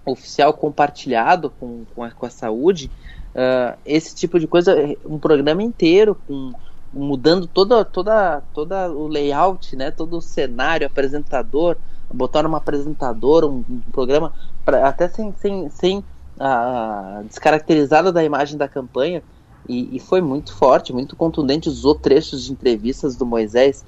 oficial 0.05 0.53
compartilhado 0.53 1.49
com, 1.59 1.85
com, 1.93 2.03
a, 2.03 2.11
com 2.11 2.25
a 2.25 2.29
saúde, 2.29 2.89
uh, 3.35 3.77
esse 3.85 4.15
tipo 4.15 4.39
de 4.39 4.47
coisa, 4.47 4.75
um 5.05 5.19
programa 5.19 5.61
inteiro 5.61 6.17
com 6.27 6.53
mudando 6.93 7.47
toda, 7.47 7.85
toda, 7.85 8.41
toda 8.53 8.91
o 8.91 9.07
layout, 9.07 9.75
né, 9.75 9.91
todo 9.91 10.17
o 10.17 10.21
cenário, 10.21 10.85
apresentador, 10.85 11.77
botaram 12.13 12.49
uma 12.49 12.57
apresentadora, 12.57 13.47
um, 13.47 13.63
um 13.69 13.79
programa 13.91 14.33
pra, 14.65 14.87
até 14.87 15.07
sem, 15.07 15.33
sem, 15.39 15.69
sem 15.69 15.99
uh, 15.99 17.23
descaracterizada 17.25 18.11
da 18.11 18.23
imagem 18.23 18.57
da 18.57 18.67
campanha 18.67 19.23
e, 19.67 19.95
e, 19.95 19.99
foi 19.99 20.21
muito 20.21 20.53
forte, 20.53 20.91
muito 20.91 21.15
contundente. 21.15 21.69
Usou 21.69 21.95
trechos 21.95 22.43
de 22.43 22.51
entrevistas 22.51 23.15
do 23.15 23.25
Moisés 23.25 23.85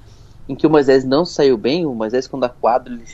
em 0.48 0.54
que 0.54 0.66
o 0.66 0.70
Moisés 0.70 1.04
não 1.04 1.24
saiu 1.24 1.56
bem. 1.56 1.86
O 1.86 1.94
Moisés, 1.94 2.26
quando 2.26 2.48
quadro, 2.48 2.94
ele, 2.94 3.04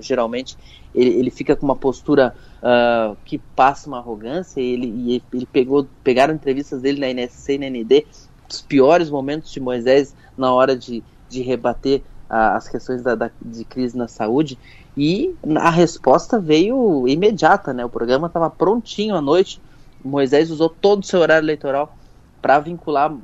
geralmente 0.00 0.56
ele, 0.94 1.10
ele 1.10 1.30
fica 1.30 1.54
com 1.54 1.66
uma 1.66 1.76
postura 1.76 2.34
uh, 2.62 3.16
que 3.24 3.38
passa 3.38 3.88
uma 3.88 3.98
arrogância. 3.98 4.60
E 4.60 4.72
ele, 4.72 4.86
e 4.86 5.22
ele 5.32 5.46
pegou, 5.46 5.86
pegaram 6.02 6.34
entrevistas 6.34 6.80
dele 6.80 7.00
na 7.00 7.08
NSC 7.08 7.54
e 7.54 7.58
na 7.58 7.66
ND, 7.66 8.06
os 8.48 8.60
piores 8.62 9.10
momentos 9.10 9.50
de 9.50 9.60
Moisés 9.60 10.14
na 10.36 10.52
hora 10.52 10.76
de, 10.76 11.02
de 11.28 11.42
rebater 11.42 12.00
uh, 12.30 12.56
as 12.56 12.68
questões 12.68 13.02
da, 13.02 13.14
da, 13.14 13.30
de 13.40 13.64
crise 13.64 13.96
na 13.96 14.08
saúde. 14.08 14.58
E 14.96 15.34
a 15.56 15.70
resposta 15.70 16.38
veio 16.38 17.06
imediata, 17.08 17.72
né? 17.72 17.84
O 17.84 17.88
programa 17.88 18.26
estava 18.26 18.50
prontinho 18.50 19.14
à 19.14 19.20
noite. 19.20 19.60
Moisés 20.04 20.50
usou 20.50 20.68
todo 20.68 21.02
o 21.02 21.06
seu 21.06 21.20
horário 21.20 21.44
eleitoral 21.44 21.96
para 22.42 22.58
vincular, 22.58 23.14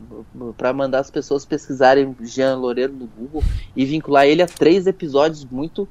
para 0.56 0.72
mandar 0.72 1.00
as 1.00 1.10
pessoas 1.10 1.44
pesquisarem 1.44 2.16
Jean 2.22 2.56
Loureiro 2.56 2.92
no 2.92 3.06
Google 3.06 3.42
e 3.74 3.84
vincular 3.84 4.26
ele 4.26 4.40
a 4.40 4.46
três 4.46 4.86
episódios 4.86 5.44
muito 5.44 5.88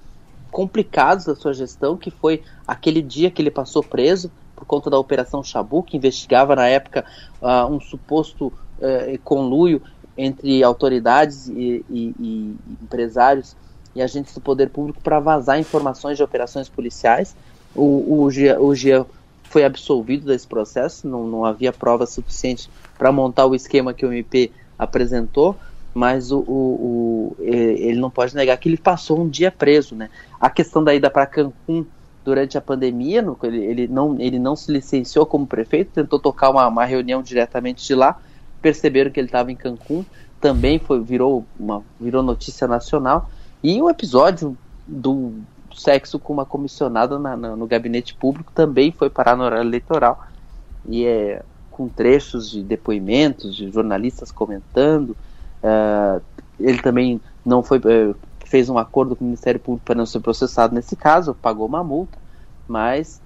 complicados 0.49 1.25
da 1.25 1.35
sua 1.35 1.53
gestão, 1.53 1.97
que 1.97 2.09
foi 2.09 2.41
aquele 2.65 3.01
dia 3.01 3.29
que 3.29 3.41
ele 3.41 3.51
passou 3.51 3.83
preso, 3.83 4.31
por 4.55 4.65
conta 4.65 4.89
da 4.89 4.97
Operação 4.97 5.43
Chabu, 5.43 5.83
que 5.83 5.97
investigava 5.97 6.55
na 6.55 6.67
época 6.67 7.05
uh, 7.41 7.71
um 7.71 7.79
suposto 7.79 8.47
uh, 8.47 9.19
conluio 9.23 9.81
entre 10.17 10.63
autoridades 10.63 11.47
e, 11.47 11.85
e, 11.89 12.15
e, 12.19 12.55
empresários 12.81 13.55
e 13.93 14.01
agentes 14.01 14.33
do 14.33 14.41
poder 14.41 14.69
público 14.69 14.99
para 15.01 15.19
vazar 15.19 15.59
informações 15.59 16.17
de 16.17 16.23
operações 16.23 16.67
policiais. 16.67 17.35
O, 17.75 17.83
o, 17.83 18.23
o 18.23 18.75
Gia 18.75 19.05
foi 19.49 19.63
absolvido 19.63 20.27
desse 20.27 20.47
processo, 20.47 21.07
não, 21.07 21.25
não 21.25 21.45
havia 21.45 21.71
prova 21.71 22.05
suficiente 22.05 22.69
para 22.97 23.11
montar 23.11 23.45
o 23.45 23.55
esquema 23.55 23.93
que 23.93 24.05
o 24.05 24.11
MP 24.11 24.51
apresentou, 24.77 25.55
mas 25.93 26.31
o, 26.31 26.39
o, 26.39 26.51
o, 26.51 27.37
ele 27.39 27.99
não 27.99 28.09
pode 28.09 28.35
negar 28.35 28.57
que 28.57 28.69
ele 28.69 28.77
passou 28.77 29.19
um 29.19 29.27
dia 29.27 29.51
preso. 29.51 29.95
Né? 29.95 30.09
A 30.39 30.49
questão 30.49 30.83
da 30.83 30.93
ida 30.93 31.09
para 31.09 31.25
Cancún 31.25 31.85
durante 32.23 32.57
a 32.57 32.61
pandemia, 32.61 33.21
no, 33.21 33.37
ele, 33.41 33.65
ele, 33.65 33.87
não, 33.87 34.19
ele 34.19 34.37
não 34.37 34.55
se 34.55 34.71
licenciou 34.71 35.25
como 35.25 35.47
prefeito, 35.47 35.91
tentou 35.93 36.19
tocar 36.19 36.49
uma, 36.49 36.67
uma 36.67 36.85
reunião 36.85 37.23
diretamente 37.23 37.87
de 37.87 37.95
lá, 37.95 38.19
perceberam 38.61 39.09
que 39.09 39.19
ele 39.19 39.27
estava 39.27 39.51
em 39.51 39.55
Cancún, 39.55 40.03
também 40.41 40.77
foi, 40.77 41.01
virou, 41.01 41.45
uma, 41.59 41.83
virou 41.99 42.21
notícia 42.21 42.67
nacional. 42.67 43.29
E 43.63 43.81
o 43.81 43.89
episódio 43.89 44.57
do 44.85 45.33
sexo 45.79 46.19
com 46.19 46.33
uma 46.33 46.45
comissionada 46.45 47.17
na, 47.19 47.37
na, 47.37 47.55
no 47.55 47.67
gabinete 47.67 48.13
público 48.15 48.51
também 48.53 48.91
foi 48.91 49.09
parar 49.09 49.35
no 49.35 49.43
horário 49.43 49.67
eleitoral. 49.67 50.25
E 50.87 51.05
é 51.05 51.43
com 51.71 51.87
trechos 51.87 52.49
de 52.49 52.63
depoimentos 52.63 53.55
de 53.55 53.71
jornalistas 53.71 54.31
comentando. 54.31 55.15
Uh, 55.61 56.21
ele 56.59 56.81
também 56.81 57.21
não 57.45 57.61
foi 57.61 57.77
uh, 57.77 58.15
fez 58.47 58.69
um 58.69 58.77
acordo 58.77 59.15
com 59.15 59.23
o 59.23 59.27
Ministério 59.27 59.59
Público 59.59 59.85
para 59.85 59.95
não 59.95 60.05
ser 60.05 60.19
processado 60.21 60.73
nesse 60.73 60.95
caso, 60.95 61.35
pagou 61.35 61.67
uma 61.67 61.83
multa, 61.83 62.17
mas 62.67 63.21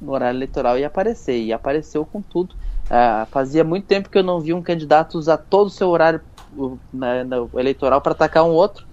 no 0.00 0.12
horário 0.12 0.36
eleitoral 0.36 0.78
ia 0.78 0.86
aparecer, 0.86 1.42
e 1.42 1.52
apareceu 1.52 2.04
com 2.04 2.20
tudo. 2.20 2.54
Uh, 2.84 3.26
fazia 3.30 3.64
muito 3.64 3.86
tempo 3.86 4.10
que 4.10 4.18
eu 4.18 4.22
não 4.22 4.38
vi 4.38 4.52
um 4.52 4.62
candidato 4.62 5.18
usar 5.18 5.38
todo 5.38 5.66
o 5.66 5.70
seu 5.70 5.88
horário 5.88 6.20
na, 6.92 7.24
na, 7.24 7.36
eleitoral 7.54 8.00
para 8.00 8.12
atacar 8.12 8.44
um 8.44 8.50
outro, 8.50 8.85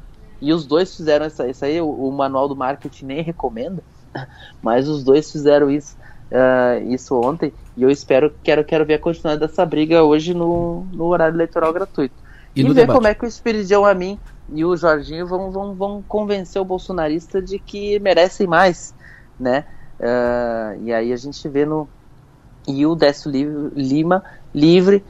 e 0.43 0.51
os 0.51 0.65
dois 0.65 0.93
fizeram 0.93 1.25
isso, 1.25 1.41
isso 1.45 1.63
aí, 1.63 1.79
o, 1.79 1.87
o, 1.87 2.11
manual 2.11 2.49
do 2.49 2.55
marketing 2.55 3.05
nem 3.05 3.21
recomenda, 3.21 3.81
mas 4.61 4.89
os 4.89 5.01
dois 5.01 5.31
fizeram 5.31 5.71
isso, 5.71 5.95
uh, 6.29 6.91
isso 6.91 7.15
ontem, 7.15 7.53
e 7.77 7.83
eu 7.83 7.89
espero, 7.89 8.33
quero, 8.43 8.63
quero 8.65 8.85
ver 8.85 8.95
a 8.95 8.99
continuidade 8.99 9.39
dessa 9.39 9.65
briga 9.65 10.03
hoje 10.03 10.33
no, 10.33 10.85
no 10.91 11.05
horário 11.05 11.35
eleitoral 11.35 11.71
gratuito. 11.71 12.13
E, 12.53 12.59
e 12.59 12.63
ver 12.63 12.73
debate. 12.73 12.95
como 12.95 13.07
é 13.07 13.15
que 13.15 13.23
o 13.23 13.27
Espiridião 13.27 13.85
a 13.85 13.93
mim 13.93 14.19
e 14.53 14.65
o 14.65 14.75
Jorginho 14.75 15.25
vão, 15.25 15.49
vão, 15.49 15.73
vão 15.73 16.03
convencer 16.05 16.61
o 16.61 16.65
bolsonarista 16.65 17.41
de 17.41 17.57
que 17.57 17.97
merecem 17.99 18.45
mais, 18.45 18.93
né? 19.39 19.63
Uh, 19.97 20.83
e 20.83 20.93
aí 20.93 21.13
a 21.13 21.15
gente 21.15 21.47
vê 21.47 21.65
no 21.65 21.87
e 22.67 22.85
o 22.85 22.95
Décio 22.95 23.31
Lima 23.31 24.23
livre 24.53 25.03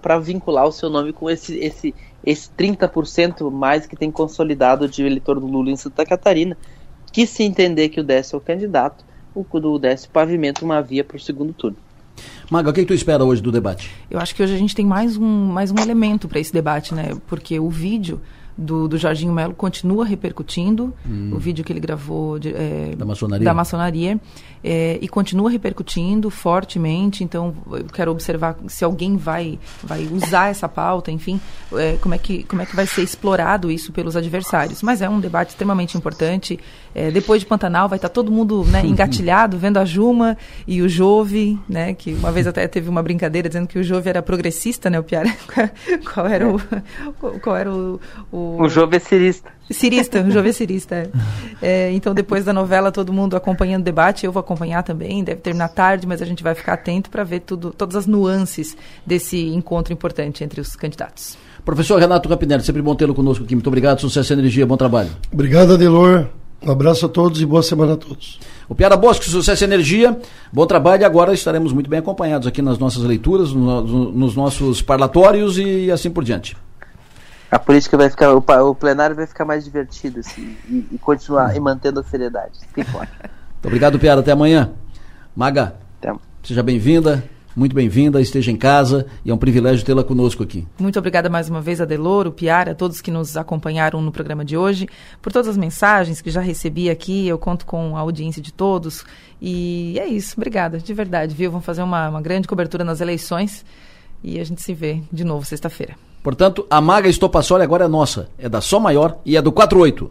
para 0.00 0.18
vincular 0.18 0.66
o 0.66 0.72
seu 0.72 0.90
nome 0.90 1.12
com 1.12 1.30
esse 1.30 1.56
esse 1.58 1.94
esse 2.24 2.48
30% 2.56 3.50
mais 3.50 3.84
que 3.84 3.96
tem 3.96 4.10
consolidado 4.10 4.88
de 4.88 5.04
eleitor 5.04 5.40
do 5.40 5.46
Lula 5.46 5.70
em 5.70 5.76
Santa 5.76 6.06
Catarina, 6.06 6.56
que 7.12 7.26
se 7.26 7.42
entender 7.42 7.88
que 7.88 8.00
o 8.00 8.04
Décio 8.04 8.36
é 8.36 8.38
o 8.38 8.40
candidato, 8.40 9.04
o 9.34 9.44
do 9.58 9.78
Décio 9.78 10.08
pavimenta 10.10 10.64
uma 10.64 10.80
via 10.80 11.02
para 11.02 11.16
o 11.16 11.20
segundo 11.20 11.52
turno. 11.52 11.76
Maga, 12.50 12.70
o 12.70 12.72
que, 12.72 12.82
que 12.82 12.86
tu 12.86 12.94
espera 12.94 13.24
hoje 13.24 13.42
do 13.42 13.50
debate? 13.50 13.90
Eu 14.10 14.20
acho 14.20 14.34
que 14.34 14.42
hoje 14.42 14.54
a 14.54 14.58
gente 14.58 14.74
tem 14.74 14.84
mais 14.84 15.16
um, 15.16 15.46
mais 15.46 15.70
um 15.70 15.78
elemento 15.78 16.28
para 16.28 16.38
esse 16.38 16.52
debate, 16.52 16.94
né? 16.94 17.16
Porque 17.26 17.58
o 17.58 17.70
vídeo 17.70 18.20
do, 18.56 18.88
do 18.88 18.98
Jorginho 18.98 19.32
Melo 19.32 19.54
continua 19.54 20.04
repercutindo, 20.04 20.92
hum. 21.06 21.30
o 21.32 21.38
vídeo 21.38 21.64
que 21.64 21.72
ele 21.72 21.80
gravou 21.80 22.38
de, 22.38 22.54
é, 22.54 22.94
da 22.96 23.04
maçonaria, 23.04 23.44
da 23.44 23.54
maçonaria 23.54 24.20
é, 24.64 24.98
e 25.00 25.08
continua 25.08 25.50
repercutindo 25.50 26.30
fortemente. 26.30 27.24
Então, 27.24 27.54
eu 27.70 27.84
quero 27.84 28.10
observar 28.10 28.56
se 28.68 28.84
alguém 28.84 29.16
vai, 29.16 29.58
vai 29.82 30.06
usar 30.06 30.50
essa 30.50 30.68
pauta, 30.68 31.10
enfim, 31.10 31.40
é, 31.74 31.96
como, 32.00 32.14
é 32.14 32.18
que, 32.18 32.44
como 32.44 32.62
é 32.62 32.66
que 32.66 32.76
vai 32.76 32.86
ser 32.86 33.02
explorado 33.02 33.70
isso 33.70 33.92
pelos 33.92 34.16
adversários. 34.16 34.82
Mas 34.82 35.02
é 35.02 35.08
um 35.08 35.20
debate 35.20 35.50
extremamente 35.50 35.96
importante. 35.96 36.58
É, 36.94 37.10
depois 37.10 37.40
de 37.40 37.46
Pantanal, 37.46 37.88
vai 37.88 37.96
estar 37.96 38.08
todo 38.08 38.30
mundo 38.30 38.64
né, 38.64 38.84
engatilhado, 38.84 39.58
vendo 39.58 39.78
a 39.78 39.84
Juma 39.84 40.36
e 40.66 40.82
o 40.82 40.88
Jove, 40.88 41.58
né, 41.68 41.94
que 41.94 42.12
uma 42.12 42.30
vez 42.30 42.46
até 42.46 42.68
teve 42.68 42.88
uma 42.88 43.02
brincadeira 43.02 43.48
dizendo 43.48 43.66
que 43.66 43.78
o 43.78 43.82
Jove 43.82 44.08
era 44.08 44.22
progressista, 44.22 44.90
né, 44.90 45.00
o 45.00 45.02
Piara? 45.02 45.34
qual 46.12 46.26
era 46.26 46.48
o, 46.48 46.60
qual 47.40 47.56
era 47.56 47.72
o, 47.72 48.00
o... 48.30 48.38
O 48.58 48.68
Jove 48.68 48.96
é 48.96 49.00
cirista. 49.00 49.50
Cirista, 49.70 50.22
o 50.22 50.30
Jove 50.30 50.48
é 50.48 50.52
cirista. 50.52 50.94
É. 50.96 51.10
É, 51.64 51.92
então, 51.92 52.12
depois 52.12 52.44
da 52.44 52.52
novela, 52.52 52.90
todo 52.90 53.12
mundo 53.12 53.36
acompanhando 53.36 53.82
o 53.82 53.84
debate, 53.84 54.26
eu 54.26 54.32
vou 54.32 54.40
acompanhar 54.40 54.82
também, 54.82 55.22
deve 55.22 55.40
terminar 55.40 55.68
tarde, 55.68 56.08
mas 56.08 56.20
a 56.20 56.24
gente 56.24 56.42
vai 56.42 56.56
ficar 56.56 56.72
atento 56.72 57.08
para 57.08 57.22
ver 57.22 57.38
tudo, 57.38 57.70
todas 57.70 57.94
as 57.94 58.04
nuances 58.04 58.76
desse 59.06 59.46
encontro 59.46 59.92
importante 59.92 60.42
entre 60.42 60.60
os 60.60 60.74
candidatos. 60.74 61.38
Professor 61.64 62.00
Renato 62.00 62.28
Campinelli, 62.28 62.64
sempre 62.64 62.82
bom 62.82 62.96
tê-lo 62.96 63.14
conosco 63.14 63.44
aqui. 63.44 63.54
Muito 63.54 63.68
obrigado, 63.68 64.00
sucesso 64.00 64.32
e 64.32 64.34
energia, 64.34 64.66
bom 64.66 64.76
trabalho. 64.76 65.10
Obrigado, 65.32 65.74
Adelor. 65.74 66.26
Um 66.64 66.70
abraço 66.70 67.06
a 67.06 67.08
todos 67.08 67.40
e 67.40 67.46
boa 67.46 67.62
semana 67.62 67.94
a 67.94 67.96
todos. 67.96 68.38
O 68.68 68.74
Piara 68.74 68.96
Bosque, 68.96 69.28
sucesso 69.28 69.64
e 69.64 69.66
energia, 69.66 70.18
bom 70.52 70.64
trabalho 70.64 71.02
e 71.02 71.04
agora 71.04 71.32
estaremos 71.32 71.72
muito 71.72 71.90
bem 71.90 71.98
acompanhados 71.98 72.46
aqui 72.46 72.62
nas 72.62 72.78
nossas 72.78 73.02
leituras, 73.02 73.52
no, 73.52 73.82
no, 73.82 74.12
nos 74.12 74.36
nossos 74.36 74.80
parlatórios 74.80 75.58
e 75.58 75.90
assim 75.90 76.10
por 76.10 76.22
diante. 76.22 76.56
A 77.52 77.58
política 77.58 77.98
vai 77.98 78.08
ficar, 78.08 78.32
o, 78.32 78.38
o 78.70 78.74
plenário 78.74 79.14
vai 79.14 79.26
ficar 79.26 79.44
mais 79.44 79.62
divertido 79.62 80.20
assim, 80.20 80.56
e, 80.66 80.86
e 80.92 80.98
continuar 80.98 81.54
e 81.54 81.60
mantendo 81.60 82.00
a 82.00 82.02
seriedade. 82.02 82.58
Muito 82.74 83.66
obrigado, 83.66 83.98
Piara. 83.98 84.20
Até 84.20 84.32
amanhã. 84.32 84.72
Maga, 85.36 85.76
Até. 86.00 86.14
seja 86.42 86.62
bem-vinda. 86.62 87.22
Muito 87.54 87.74
bem-vinda, 87.74 88.18
esteja 88.18 88.50
em 88.50 88.56
casa 88.56 89.06
e 89.22 89.30
é 89.30 89.34
um 89.34 89.36
privilégio 89.36 89.84
tê-la 89.84 90.02
conosco 90.02 90.42
aqui. 90.42 90.66
Muito 90.78 90.98
obrigada 90.98 91.28
mais 91.28 91.50
uma 91.50 91.60
vez 91.60 91.82
a 91.82 91.84
Deloro, 91.84 92.32
Piara, 92.32 92.72
a 92.72 92.74
todos 92.74 93.02
que 93.02 93.10
nos 93.10 93.36
acompanharam 93.36 94.00
no 94.00 94.10
programa 94.10 94.42
de 94.42 94.56
hoje, 94.56 94.88
por 95.20 95.30
todas 95.30 95.48
as 95.48 95.56
mensagens 95.58 96.22
que 96.22 96.30
já 96.30 96.40
recebi 96.40 96.88
aqui, 96.88 97.28
eu 97.28 97.38
conto 97.38 97.66
com 97.66 97.94
a 97.94 98.00
audiência 98.00 98.40
de 98.40 98.54
todos 98.54 99.04
e 99.38 99.98
é 99.98 100.06
isso, 100.06 100.32
obrigada, 100.38 100.78
de 100.78 100.94
verdade, 100.94 101.34
viu? 101.34 101.50
Vamos 101.50 101.66
fazer 101.66 101.82
uma, 101.82 102.08
uma 102.08 102.22
grande 102.22 102.48
cobertura 102.48 102.84
nas 102.84 103.02
eleições 103.02 103.66
e 104.24 104.40
a 104.40 104.44
gente 104.44 104.62
se 104.62 104.72
vê 104.72 105.02
de 105.12 105.22
novo 105.22 105.44
sexta-feira. 105.44 105.94
Portanto, 106.22 106.66
a 106.70 106.80
Maga 106.80 107.08
Estopassoli 107.08 107.64
agora 107.64 107.86
é 107.86 107.88
nossa, 107.88 108.28
é 108.38 108.48
da 108.48 108.60
Só 108.60 108.78
Maior 108.78 109.18
e 109.24 109.36
é 109.36 109.42
do 109.42 109.50
48. 109.50 110.10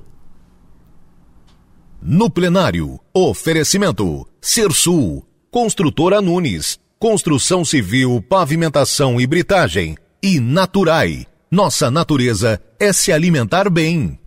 No 2.01 2.29
plenário, 2.29 2.99
oferecimento, 3.13 4.27
Sul, 4.41 5.25
Construtora 5.49 6.21
Nunes, 6.21 6.79
Construção 7.01 7.65
civil, 7.65 8.23
pavimentação 8.27 9.19
e 9.19 9.25
britagem. 9.25 9.97
E 10.21 10.39
Naturai. 10.39 11.25
Nossa 11.49 11.89
natureza 11.89 12.61
é 12.79 12.93
se 12.93 13.11
alimentar 13.11 13.69
bem. 13.69 14.19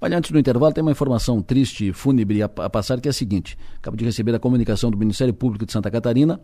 Olha, 0.00 0.18
antes 0.18 0.32
do 0.32 0.38
intervalo, 0.38 0.72
tem 0.72 0.82
uma 0.82 0.90
informação 0.90 1.40
triste, 1.40 1.92
fúnebre 1.92 2.42
a, 2.42 2.46
a 2.46 2.68
passar, 2.68 3.00
que 3.00 3.08
é 3.08 3.10
a 3.10 3.14
seguinte. 3.14 3.56
Acabo 3.76 3.96
de 3.96 4.04
receber 4.04 4.34
a 4.34 4.38
comunicação 4.40 4.90
do 4.90 4.98
Ministério 4.98 5.32
Público 5.32 5.64
de 5.64 5.72
Santa 5.72 5.90
Catarina. 5.90 6.40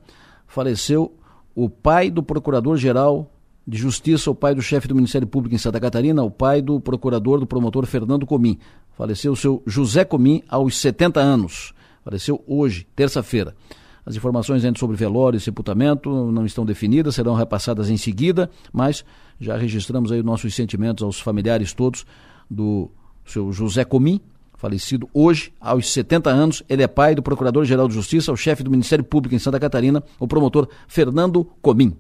Faleceu 0.47 1.17
o 1.55 1.69
pai 1.69 2.09
do 2.09 2.23
Procurador-Geral 2.23 3.34
de 3.67 3.79
Justiça, 3.79 4.31
o 4.31 4.35
pai 4.35 4.55
do 4.55 4.61
chefe 4.63 4.87
do 4.87 4.95
Ministério 4.95 5.27
Público 5.27 5.55
em 5.55 5.59
Santa 5.59 5.81
Catarina, 5.81 6.23
o 6.23 6.31
pai 6.31 6.61
do 6.61 6.81
procurador 6.81 7.41
do 7.41 7.47
promotor 7.47 7.87
Fernando 7.87 8.27
Comim. 8.27 8.59
Faleceu 8.97 9.33
o 9.33 9.37
seu 9.37 9.63
José 9.67 10.05
Comim 10.05 10.43
aos 10.49 10.77
70 10.79 11.21
anos. 11.21 11.73
Faleceu 12.05 12.45
hoje, 12.47 12.87
terça-feira. 12.95 13.55
As 14.07 14.15
informações 14.15 14.65
ainda 14.65 14.79
sobre 14.79 14.97
velório 14.97 15.39
e 15.39 15.41
sepultamento 15.41 16.31
não 16.31 16.45
estão 16.45 16.65
definidas, 16.65 17.15
serão 17.15 17.35
repassadas 17.35 17.89
em 17.89 17.97
seguida, 17.97 18.51
mas 18.71 19.03
já 19.41 19.57
registramos 19.57 20.13
aí 20.13 20.23
nossos 20.23 20.55
sentimentos 20.55 21.03
aos 21.03 21.19
familiares 21.19 21.73
todos 21.73 22.05
do 22.51 22.91
seu 23.25 23.51
José 23.51 23.83
Comim, 23.83 24.21
falecido 24.59 25.09
hoje, 25.15 25.55
aos 25.59 25.91
70 25.91 26.29
anos. 26.29 26.63
Ele 26.69 26.83
é 26.83 26.87
pai 26.87 27.15
do 27.15 27.23
Procurador-Geral 27.23 27.89
de 27.89 27.95
Justiça, 27.95 28.31
o 28.31 28.37
chefe 28.37 28.63
do 28.63 28.71
Ministério 28.71 29.05
Público 29.05 29.35
em 29.35 29.39
Santa 29.39 29.59
Catarina, 29.59 30.03
o 30.19 30.29
promotor 30.29 30.69
Fernando 30.87 31.45
Comim. 31.63 31.97